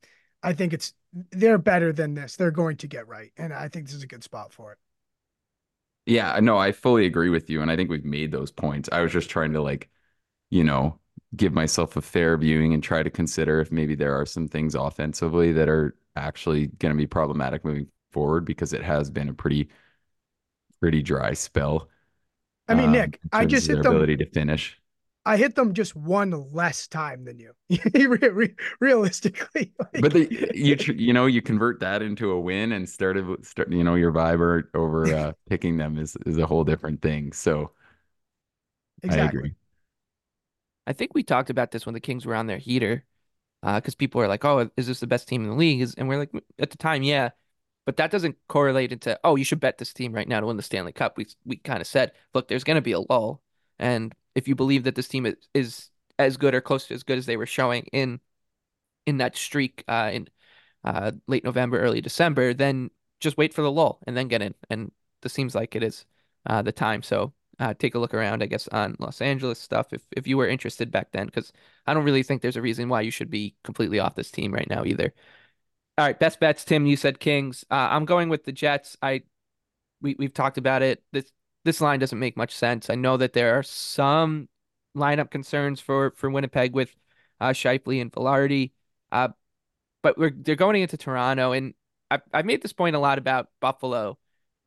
I 0.42 0.54
think 0.54 0.72
it's 0.72 0.94
they're 1.32 1.58
better 1.58 1.92
than 1.92 2.14
this. 2.14 2.36
They're 2.36 2.50
going 2.50 2.78
to 2.78 2.88
get 2.88 3.08
right, 3.08 3.32
and 3.36 3.52
I 3.52 3.68
think 3.68 3.86
this 3.86 3.94
is 3.94 4.02
a 4.02 4.06
good 4.08 4.24
spot 4.24 4.52
for 4.52 4.72
it. 4.72 4.78
Yeah, 6.06 6.38
no, 6.40 6.56
I 6.56 6.72
fully 6.72 7.06
agree 7.06 7.30
with 7.30 7.50
you, 7.50 7.62
and 7.62 7.70
I 7.70 7.76
think 7.76 7.90
we've 7.90 8.04
made 8.04 8.30
those 8.30 8.52
points. 8.52 8.88
I 8.92 9.00
was 9.00 9.12
just 9.12 9.28
trying 9.28 9.52
to 9.54 9.62
like, 9.62 9.88
you 10.50 10.64
know, 10.64 11.00
give 11.36 11.52
myself 11.52 11.96
a 11.96 12.02
fair 12.02 12.36
viewing 12.38 12.74
and 12.74 12.82
try 12.82 13.02
to 13.02 13.10
consider 13.10 13.60
if 13.60 13.72
maybe 13.72 13.94
there 13.94 14.14
are 14.18 14.26
some 14.26 14.48
things 14.48 14.74
offensively 14.74 15.52
that 15.52 15.68
are 15.68 15.96
actually 16.16 16.68
going 16.68 16.94
to 16.94 16.98
be 16.98 17.06
problematic 17.06 17.64
moving 17.64 17.88
forward 18.12 18.44
because 18.44 18.72
it 18.72 18.82
has 18.82 19.10
been 19.10 19.28
a 19.28 19.34
pretty 19.34 19.68
pretty 20.80 21.02
dry 21.02 21.32
spell. 21.34 21.88
I 22.68 22.74
mean, 22.74 22.92
um, 22.92 22.92
Nick, 22.92 23.20
I 23.32 23.46
just 23.46 23.66
hit 23.68 23.74
their 23.74 23.82
them. 23.82 23.92
ability 23.94 24.16
to 24.18 24.26
finish. 24.30 24.80
I 25.24 25.36
hit 25.36 25.56
them 25.56 25.74
just 25.74 25.96
one 25.96 26.52
less 26.52 26.86
time 26.86 27.24
than 27.24 27.38
you. 27.38 27.52
Re- 27.94 28.28
re- 28.28 28.54
Realistically, 28.80 29.72
like- 29.78 30.02
But 30.02 30.12
the, 30.12 30.28
you 30.54 30.76
you 30.94 31.12
know 31.12 31.26
you 31.26 31.40
convert 31.42 31.80
that 31.80 32.02
into 32.02 32.30
a 32.30 32.40
win 32.40 32.72
and 32.72 32.88
started 32.88 33.44
start 33.46 33.72
you 33.72 33.82
know 33.82 33.94
your 33.94 34.12
vibe 34.12 34.64
over 34.74 35.12
uh, 35.14 35.32
picking 35.48 35.78
them 35.78 35.98
is 35.98 36.16
is 36.26 36.38
a 36.38 36.46
whole 36.46 36.64
different 36.64 37.00
thing. 37.02 37.32
So 37.32 37.72
I 39.08 39.08
exactly. 39.08 39.38
agree. 39.38 39.54
I 40.86 40.92
think 40.92 41.12
we 41.14 41.22
talked 41.22 41.50
about 41.50 41.70
this 41.70 41.86
when 41.86 41.94
the 41.94 42.00
Kings 42.00 42.26
were 42.26 42.34
on 42.34 42.46
their 42.46 42.58
heater, 42.58 43.04
because 43.62 43.94
people 43.94 44.20
are 44.22 44.28
like, 44.28 44.44
"Oh, 44.44 44.70
is 44.76 44.86
this 44.86 45.00
the 45.00 45.06
best 45.06 45.28
team 45.28 45.44
in 45.44 45.50
the 45.50 45.56
league?" 45.56 45.80
Is- 45.82 45.94
And 45.96 46.08
we're 46.08 46.18
like, 46.18 46.32
at 46.58 46.70
the 46.70 46.78
time, 46.78 47.02
yeah, 47.02 47.30
but 47.86 47.96
that 47.96 48.10
doesn't 48.10 48.36
correlate 48.48 48.92
into, 48.92 49.18
"Oh, 49.24 49.36
you 49.36 49.44
should 49.44 49.60
bet 49.60 49.78
this 49.78 49.92
team 49.94 50.12
right 50.12 50.28
now 50.28 50.40
to 50.40 50.46
win 50.46 50.56
the 50.58 50.62
Stanley 50.62 50.92
Cup." 50.92 51.16
We 51.16 51.26
we 51.46 51.56
kind 51.56 51.80
of 51.80 51.86
said, 51.86 52.12
"Look, 52.34 52.48
there's 52.48 52.64
going 52.64 52.76
to 52.76 52.82
be 52.82 52.92
a 52.92 53.00
lull, 53.00 53.42
and 53.78 54.14
if 54.34 54.48
you 54.48 54.54
believe 54.54 54.84
that 54.84 54.96
this 54.96 55.08
team 55.08 55.26
is, 55.26 55.36
is 55.54 55.90
as 56.18 56.36
good 56.36 56.54
or 56.54 56.60
close 56.60 56.88
to 56.88 56.94
as 56.94 57.04
good 57.04 57.18
as 57.18 57.26
they 57.26 57.36
were 57.38 57.46
showing 57.46 57.84
in 57.92 58.20
in 59.06 59.18
that 59.18 59.36
streak 59.36 59.84
uh, 59.88 60.10
in 60.12 60.28
uh, 60.84 61.12
late 61.28 61.44
November, 61.44 61.80
early 61.80 62.00
December, 62.00 62.54
then 62.54 62.90
just 63.20 63.36
wait 63.38 63.54
for 63.54 63.62
the 63.62 63.70
lull 63.72 64.00
and 64.06 64.16
then 64.16 64.28
get 64.28 64.42
in." 64.42 64.54
And 64.70 64.92
this 65.22 65.32
seems 65.32 65.54
like 65.54 65.76
it 65.76 65.82
is 65.82 66.04
uh, 66.46 66.62
the 66.62 66.72
time. 66.72 67.02
So 67.02 67.32
uh, 67.58 67.74
take 67.74 67.94
a 67.94 67.98
look 67.98 68.14
around, 68.14 68.42
I 68.42 68.46
guess, 68.46 68.68
on 68.68 68.96
Los 68.98 69.20
Angeles 69.20 69.60
stuff 69.60 69.92
if 69.92 70.02
if 70.16 70.26
you 70.26 70.36
were 70.36 70.48
interested 70.48 70.90
back 70.90 71.12
then, 71.12 71.26
because 71.26 71.52
I 71.86 71.94
don't 71.94 72.04
really 72.04 72.22
think 72.22 72.42
there's 72.42 72.56
a 72.56 72.62
reason 72.62 72.88
why 72.88 73.02
you 73.02 73.10
should 73.10 73.30
be 73.30 73.54
completely 73.64 73.98
off 74.00 74.14
this 74.14 74.30
team 74.30 74.52
right 74.52 74.68
now 74.68 74.84
either. 74.84 75.14
All 75.98 76.04
right, 76.04 76.18
best 76.18 76.40
bets, 76.40 76.64
Tim. 76.64 76.84
You 76.86 76.96
said 76.96 77.20
Kings. 77.20 77.64
Uh, 77.70 77.88
I'm 77.90 78.04
going 78.04 78.28
with 78.28 78.44
the 78.44 78.52
Jets. 78.52 78.98
I 79.00 79.22
we 80.02 80.14
we've 80.18 80.34
talked 80.34 80.58
about 80.58 80.82
it. 80.82 81.02
This 81.12 81.32
this 81.64 81.80
line 81.80 82.00
doesn't 82.00 82.18
make 82.18 82.36
much 82.36 82.54
sense. 82.54 82.90
I 82.90 82.96
know 82.96 83.16
that 83.16 83.32
there 83.32 83.58
are 83.58 83.62
some 83.62 84.48
lineup 84.94 85.30
concerns 85.30 85.80
for 85.80 86.12
for 86.16 86.28
Winnipeg 86.30 86.74
with 86.74 86.94
uh, 87.40 87.46
and 87.48 88.12
Vilardi, 88.12 88.72
uh, 89.10 89.28
but 90.02 90.18
we're 90.18 90.30
they're 90.30 90.54
going 90.54 90.82
into 90.82 90.98
Toronto, 90.98 91.52
and 91.52 91.74
I've 92.10 92.22
I've 92.32 92.46
made 92.46 92.62
this 92.62 92.74
point 92.74 92.96
a 92.96 92.98
lot 93.00 93.16
about 93.16 93.48
Buffalo 93.60 94.18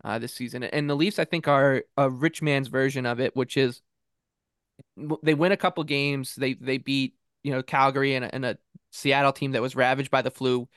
uh, 0.04 0.18
this 0.18 0.34
season. 0.34 0.64
And 0.64 0.90
the 0.90 0.96
Leafs, 0.96 1.20
I 1.20 1.26
think, 1.26 1.48
are 1.48 1.84
a 1.96 2.10
rich 2.10 2.42
man's 2.42 2.70
version 2.70 3.06
of 3.06 3.20
it, 3.20 3.36
which 3.36 3.56
is 3.56 3.82
they 5.24 5.34
win 5.34 5.52
a 5.52 5.58
couple 5.58 5.84
games. 5.84 6.36
They 6.36 6.54
they 6.54 6.78
beat 6.78 7.16
you 7.44 7.52
know 7.52 7.64
Calgary 7.64 8.16
and 8.16 8.26
a, 8.26 8.34
and 8.34 8.46
a 8.46 8.58
Seattle 8.92 9.34
team 9.34 9.52
that 9.52 9.62
was 9.62 9.76
ravaged 9.76 10.12
by 10.12 10.22
the 10.22 10.32
flu. 10.32 10.68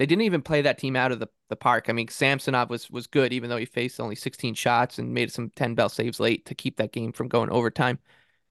They 0.00 0.06
didn't 0.06 0.22
even 0.22 0.40
play 0.40 0.62
that 0.62 0.78
team 0.78 0.96
out 0.96 1.12
of 1.12 1.20
the, 1.20 1.28
the 1.50 1.56
park. 1.56 1.90
I 1.90 1.92
mean, 1.92 2.08
Samsonov 2.08 2.70
was 2.70 2.88
was 2.88 3.06
good, 3.06 3.34
even 3.34 3.50
though 3.50 3.58
he 3.58 3.66
faced 3.66 4.00
only 4.00 4.14
16 4.14 4.54
shots 4.54 4.98
and 4.98 5.12
made 5.12 5.30
some 5.30 5.50
10 5.50 5.74
bell 5.74 5.90
saves 5.90 6.18
late 6.18 6.46
to 6.46 6.54
keep 6.54 6.78
that 6.78 6.90
game 6.90 7.12
from 7.12 7.28
going 7.28 7.50
overtime. 7.50 7.98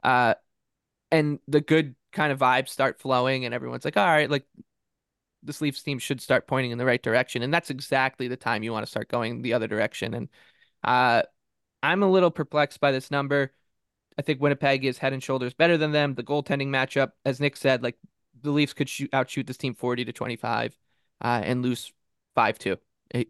Uh, 0.03 0.35
and 1.09 1.39
the 1.47 1.59
good 1.59 1.95
kind 2.11 2.31
of 2.31 2.37
vibes 2.37 2.69
start 2.69 2.99
flowing, 2.99 3.45
and 3.45 3.55
everyone's 3.55 3.83
like, 3.83 3.97
all 3.97 4.05
right, 4.05 4.29
like 4.29 4.45
this 5.41 5.59
Leafs 5.59 5.81
team 5.81 5.97
should 5.97 6.21
start 6.21 6.45
pointing 6.45 6.69
in 6.69 6.77
the 6.77 6.85
right 6.85 7.01
direction. 7.01 7.41
And 7.41 7.51
that's 7.51 7.71
exactly 7.71 8.27
the 8.27 8.37
time 8.37 8.61
you 8.61 8.71
want 8.71 8.85
to 8.85 8.91
start 8.91 9.09
going 9.09 9.41
the 9.41 9.53
other 9.53 9.67
direction. 9.67 10.13
And 10.13 10.29
uh, 10.83 11.23
I'm 11.81 12.03
a 12.03 12.11
little 12.11 12.29
perplexed 12.29 12.79
by 12.79 12.91
this 12.91 13.09
number. 13.09 13.55
I 14.19 14.21
think 14.21 14.39
Winnipeg 14.39 14.85
is 14.85 14.99
head 14.99 15.13
and 15.13 15.23
shoulders 15.23 15.55
better 15.55 15.77
than 15.77 15.93
them. 15.93 16.13
The 16.13 16.21
goaltending 16.21 16.67
matchup, 16.67 17.13
as 17.25 17.39
Nick 17.39 17.57
said, 17.57 17.81
like 17.81 17.97
the 18.39 18.51
Leafs 18.51 18.73
could 18.73 18.87
shoot 18.87 19.09
outshoot 19.13 19.47
this 19.47 19.57
team 19.57 19.73
40 19.73 20.05
to 20.05 20.13
25 20.13 20.77
uh, 21.21 21.41
and 21.43 21.61
lose 21.61 21.91
5 22.35 22.59
2 22.59 22.77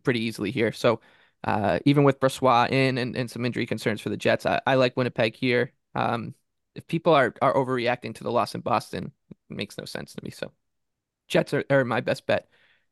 pretty 0.04 0.22
easily 0.22 0.52
here. 0.52 0.72
So 0.72 1.00
uh, 1.44 1.80
even 1.86 2.04
with 2.04 2.20
Brossoit 2.20 2.72
in 2.72 2.98
and, 2.98 3.16
and 3.16 3.30
some 3.30 3.46
injury 3.46 3.66
concerns 3.66 4.02
for 4.02 4.10
the 4.10 4.18
Jets, 4.18 4.46
I, 4.46 4.62
I 4.68 4.76
like 4.76 4.98
Winnipeg 4.98 5.36
here. 5.36 5.72
Um, 5.96 6.36
if 6.76 6.86
people 6.88 7.14
are, 7.14 7.34
are 7.42 7.54
overreacting 7.54 8.16
to 8.16 8.24
the 8.24 8.32
loss 8.32 8.56
in 8.56 8.62
Boston, 8.62 9.12
it 9.50 9.56
makes 9.56 9.78
no 9.78 9.86
sense 9.86 10.14
to 10.14 10.24
me. 10.24 10.32
So 10.32 10.52
Jets 11.28 11.54
are, 11.54 11.64
are 11.70 11.86
my 11.86 12.02
best 12.02 12.26
bet. 12.26 12.50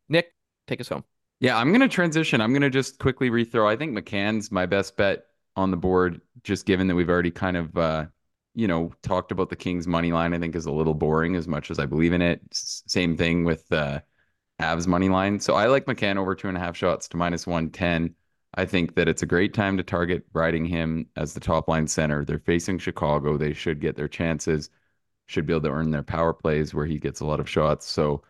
Nick, 0.09 0.33
take 0.67 0.81
us 0.81 0.89
home. 0.89 1.03
Yeah, 1.39 1.57
I'm 1.57 1.71
gonna 1.71 1.87
transition. 1.87 2.41
I'm 2.41 2.51
gonna 2.51 2.69
just 2.69 2.97
quickly 2.97 3.29
rethrow. 3.29 3.67
I 3.67 3.75
think 3.75 3.95
McCann's 3.95 4.51
my 4.51 4.65
best 4.65 4.97
bet 4.97 5.25
on 5.55 5.69
the 5.69 5.77
board, 5.77 6.21
just 6.43 6.65
given 6.65 6.87
that 6.87 6.95
we've 6.95 7.09
already 7.09 7.29
kind 7.29 7.57
of 7.57 7.77
uh, 7.77 8.05
you 8.57 8.67
know, 8.67 8.91
talked 9.03 9.31
about 9.31 9.51
the 9.51 9.55
Kings 9.55 9.85
money 9.85 10.11
line, 10.11 10.33
I 10.33 10.39
think 10.39 10.55
is 10.55 10.65
a 10.65 10.71
little 10.71 10.95
boring 10.95 11.35
as 11.35 11.47
much 11.47 11.69
as 11.69 11.77
I 11.77 11.85
believe 11.85 12.11
in 12.11 12.23
it. 12.23 12.41
S- 12.51 12.81
same 12.87 13.15
thing 13.15 13.43
with 13.43 13.71
uh 13.71 13.99
Avs 14.61 14.87
money 14.87 15.09
line. 15.09 15.39
So 15.39 15.53
I 15.55 15.67
like 15.67 15.85
McCann 15.85 16.17
over 16.17 16.35
two 16.35 16.47
and 16.47 16.57
a 16.57 16.59
half 16.59 16.75
shots 16.75 17.07
to 17.09 17.17
minus 17.17 17.45
one 17.47 17.69
ten. 17.69 18.15
I 18.55 18.65
think 18.65 18.95
that 18.95 19.07
it's 19.07 19.21
a 19.21 19.27
great 19.27 19.53
time 19.53 19.77
to 19.77 19.83
target 19.83 20.25
riding 20.33 20.65
him 20.65 21.07
as 21.15 21.33
the 21.33 21.39
top 21.39 21.67
line 21.67 21.87
center. 21.87 22.25
They're 22.25 22.39
facing 22.39 22.79
Chicago. 22.79 23.37
They 23.37 23.53
should 23.53 23.79
get 23.79 23.95
their 23.95 24.07
chances, 24.07 24.69
should 25.27 25.45
be 25.47 25.53
able 25.53 25.63
to 25.63 25.71
earn 25.71 25.91
their 25.91 26.03
power 26.03 26.33
plays 26.33 26.73
where 26.73 26.85
he 26.87 26.99
gets 26.99 27.19
a 27.21 27.25
lot 27.25 27.39
of 27.39 27.49
shots. 27.49 27.87
So 27.87 28.23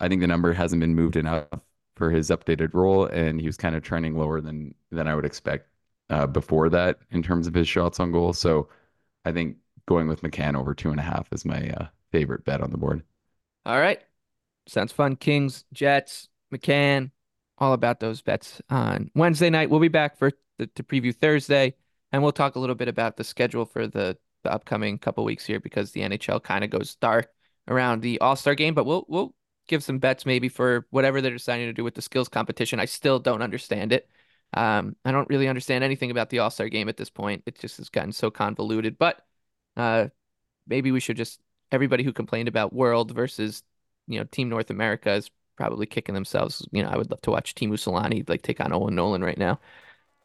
I 0.00 0.08
think 0.08 0.20
the 0.20 0.26
number 0.26 0.52
hasn't 0.52 0.80
been 0.80 0.94
moved 0.94 1.16
enough 1.16 1.48
for 1.96 2.10
his 2.10 2.30
updated 2.30 2.74
role, 2.74 3.06
and 3.06 3.40
he 3.40 3.46
was 3.46 3.56
kind 3.56 3.76
of 3.76 3.82
trending 3.82 4.16
lower 4.18 4.40
than 4.40 4.74
than 4.90 5.06
I 5.08 5.14
would 5.14 5.24
expect 5.24 5.68
uh, 6.10 6.26
before 6.26 6.68
that 6.70 6.98
in 7.10 7.22
terms 7.22 7.46
of 7.46 7.54
his 7.54 7.68
shots 7.68 8.00
on 8.00 8.12
goal. 8.12 8.32
So 8.32 8.68
I 9.24 9.32
think 9.32 9.58
going 9.86 10.08
with 10.08 10.22
McCann 10.22 10.56
over 10.56 10.74
two 10.74 10.90
and 10.90 11.00
a 11.00 11.02
half 11.04 11.28
is 11.32 11.44
my 11.44 11.70
uh, 11.70 11.88
favorite 12.12 12.44
bet 12.44 12.60
on 12.62 12.70
the 12.72 12.78
board. 12.78 13.04
All 13.64 13.78
right. 13.80 14.02
Sounds 14.66 14.92
fun. 14.92 15.16
Kings, 15.16 15.64
Jets, 15.72 16.28
McCann, 16.52 17.10
all 17.58 17.72
about 17.72 18.00
those 18.00 18.22
bets 18.22 18.60
on 18.70 19.10
Wednesday 19.14 19.50
night. 19.50 19.70
We'll 19.70 19.80
be 19.80 19.88
back 19.88 20.16
for 20.16 20.32
the, 20.58 20.66
to 20.68 20.82
preview 20.82 21.14
Thursday, 21.14 21.74
and 22.12 22.22
we'll 22.22 22.32
talk 22.32 22.56
a 22.56 22.58
little 22.58 22.74
bit 22.74 22.88
about 22.88 23.16
the 23.16 23.24
schedule 23.24 23.64
for 23.64 23.86
the, 23.86 24.16
the 24.44 24.52
upcoming 24.52 24.98
couple 24.98 25.24
weeks 25.24 25.44
here 25.44 25.60
because 25.60 25.92
the 25.92 26.00
NHL 26.02 26.42
kind 26.42 26.64
of 26.64 26.70
goes 26.70 26.94
dark 26.96 27.30
around 27.68 28.02
the 28.02 28.20
All 28.20 28.36
Star 28.36 28.54
game. 28.54 28.74
But 28.74 28.84
we'll 28.86 29.04
we'll 29.08 29.34
give 29.68 29.84
some 29.84 29.98
bets 29.98 30.26
maybe 30.26 30.48
for 30.48 30.86
whatever 30.90 31.20
they're 31.20 31.32
deciding 31.32 31.66
to 31.66 31.72
do 31.72 31.84
with 31.84 31.94
the 31.94 32.02
skills 32.02 32.28
competition. 32.28 32.80
I 32.80 32.86
still 32.86 33.18
don't 33.18 33.42
understand 33.42 33.92
it. 33.92 34.08
Um, 34.52 34.96
I 35.04 35.12
don't 35.12 35.28
really 35.28 35.46
understand 35.46 35.84
anything 35.84 36.10
about 36.10 36.30
the 36.30 36.40
All 36.40 36.50
Star 36.50 36.68
game 36.68 36.88
at 36.88 36.96
this 36.96 37.10
point. 37.10 37.42
It 37.46 37.58
just 37.58 37.76
has 37.76 37.88
gotten 37.88 38.12
so 38.12 38.30
convoluted. 38.30 38.98
But 38.98 39.24
uh, 39.76 40.08
maybe 40.66 40.92
we 40.92 41.00
should 41.00 41.16
just 41.16 41.40
everybody 41.72 42.02
who 42.02 42.12
complained 42.12 42.48
about 42.48 42.72
World 42.72 43.12
versus 43.12 43.62
you 44.10 44.18
know 44.18 44.26
Team 44.30 44.48
North 44.48 44.70
America 44.70 45.12
is 45.12 45.30
probably 45.56 45.86
kicking 45.86 46.14
themselves. 46.14 46.66
You 46.72 46.82
know, 46.82 46.88
I 46.88 46.96
would 46.96 47.10
love 47.10 47.20
to 47.22 47.30
watch 47.30 47.54
Teemu 47.54 47.74
Selanne 47.74 48.28
like 48.28 48.42
take 48.42 48.60
on 48.60 48.72
Owen 48.72 48.94
Nolan 48.94 49.22
right 49.22 49.38
now. 49.38 49.60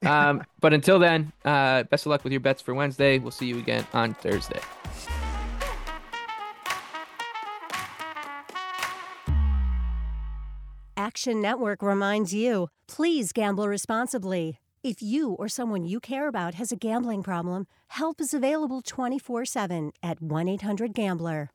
Um, 0.05 0.43
but 0.59 0.73
until 0.73 0.97
then, 0.97 1.31
uh, 1.43 1.83
best 1.83 2.05
of 2.05 2.09
luck 2.09 2.23
with 2.23 2.33
your 2.33 2.39
bets 2.39 2.61
for 2.61 2.73
Wednesday. 2.73 3.19
We'll 3.19 3.31
see 3.31 3.47
you 3.47 3.59
again 3.59 3.85
on 3.93 4.15
Thursday. 4.15 4.61
Action 10.97 11.41
Network 11.41 11.83
reminds 11.83 12.33
you 12.33 12.69
please 12.87 13.31
gamble 13.31 13.67
responsibly. 13.67 14.59
If 14.83 15.01
you 15.01 15.33
or 15.33 15.47
someone 15.47 15.83
you 15.83 15.99
care 15.99 16.27
about 16.27 16.53
has 16.53 16.71
a 16.71 16.75
gambling 16.75 17.23
problem, 17.23 17.67
help 17.87 18.21
is 18.21 18.33
available 18.33 18.81
24 18.81 19.45
7 19.45 19.91
at 20.01 20.21
1 20.21 20.47
800 20.47 20.93
Gambler. 20.93 21.51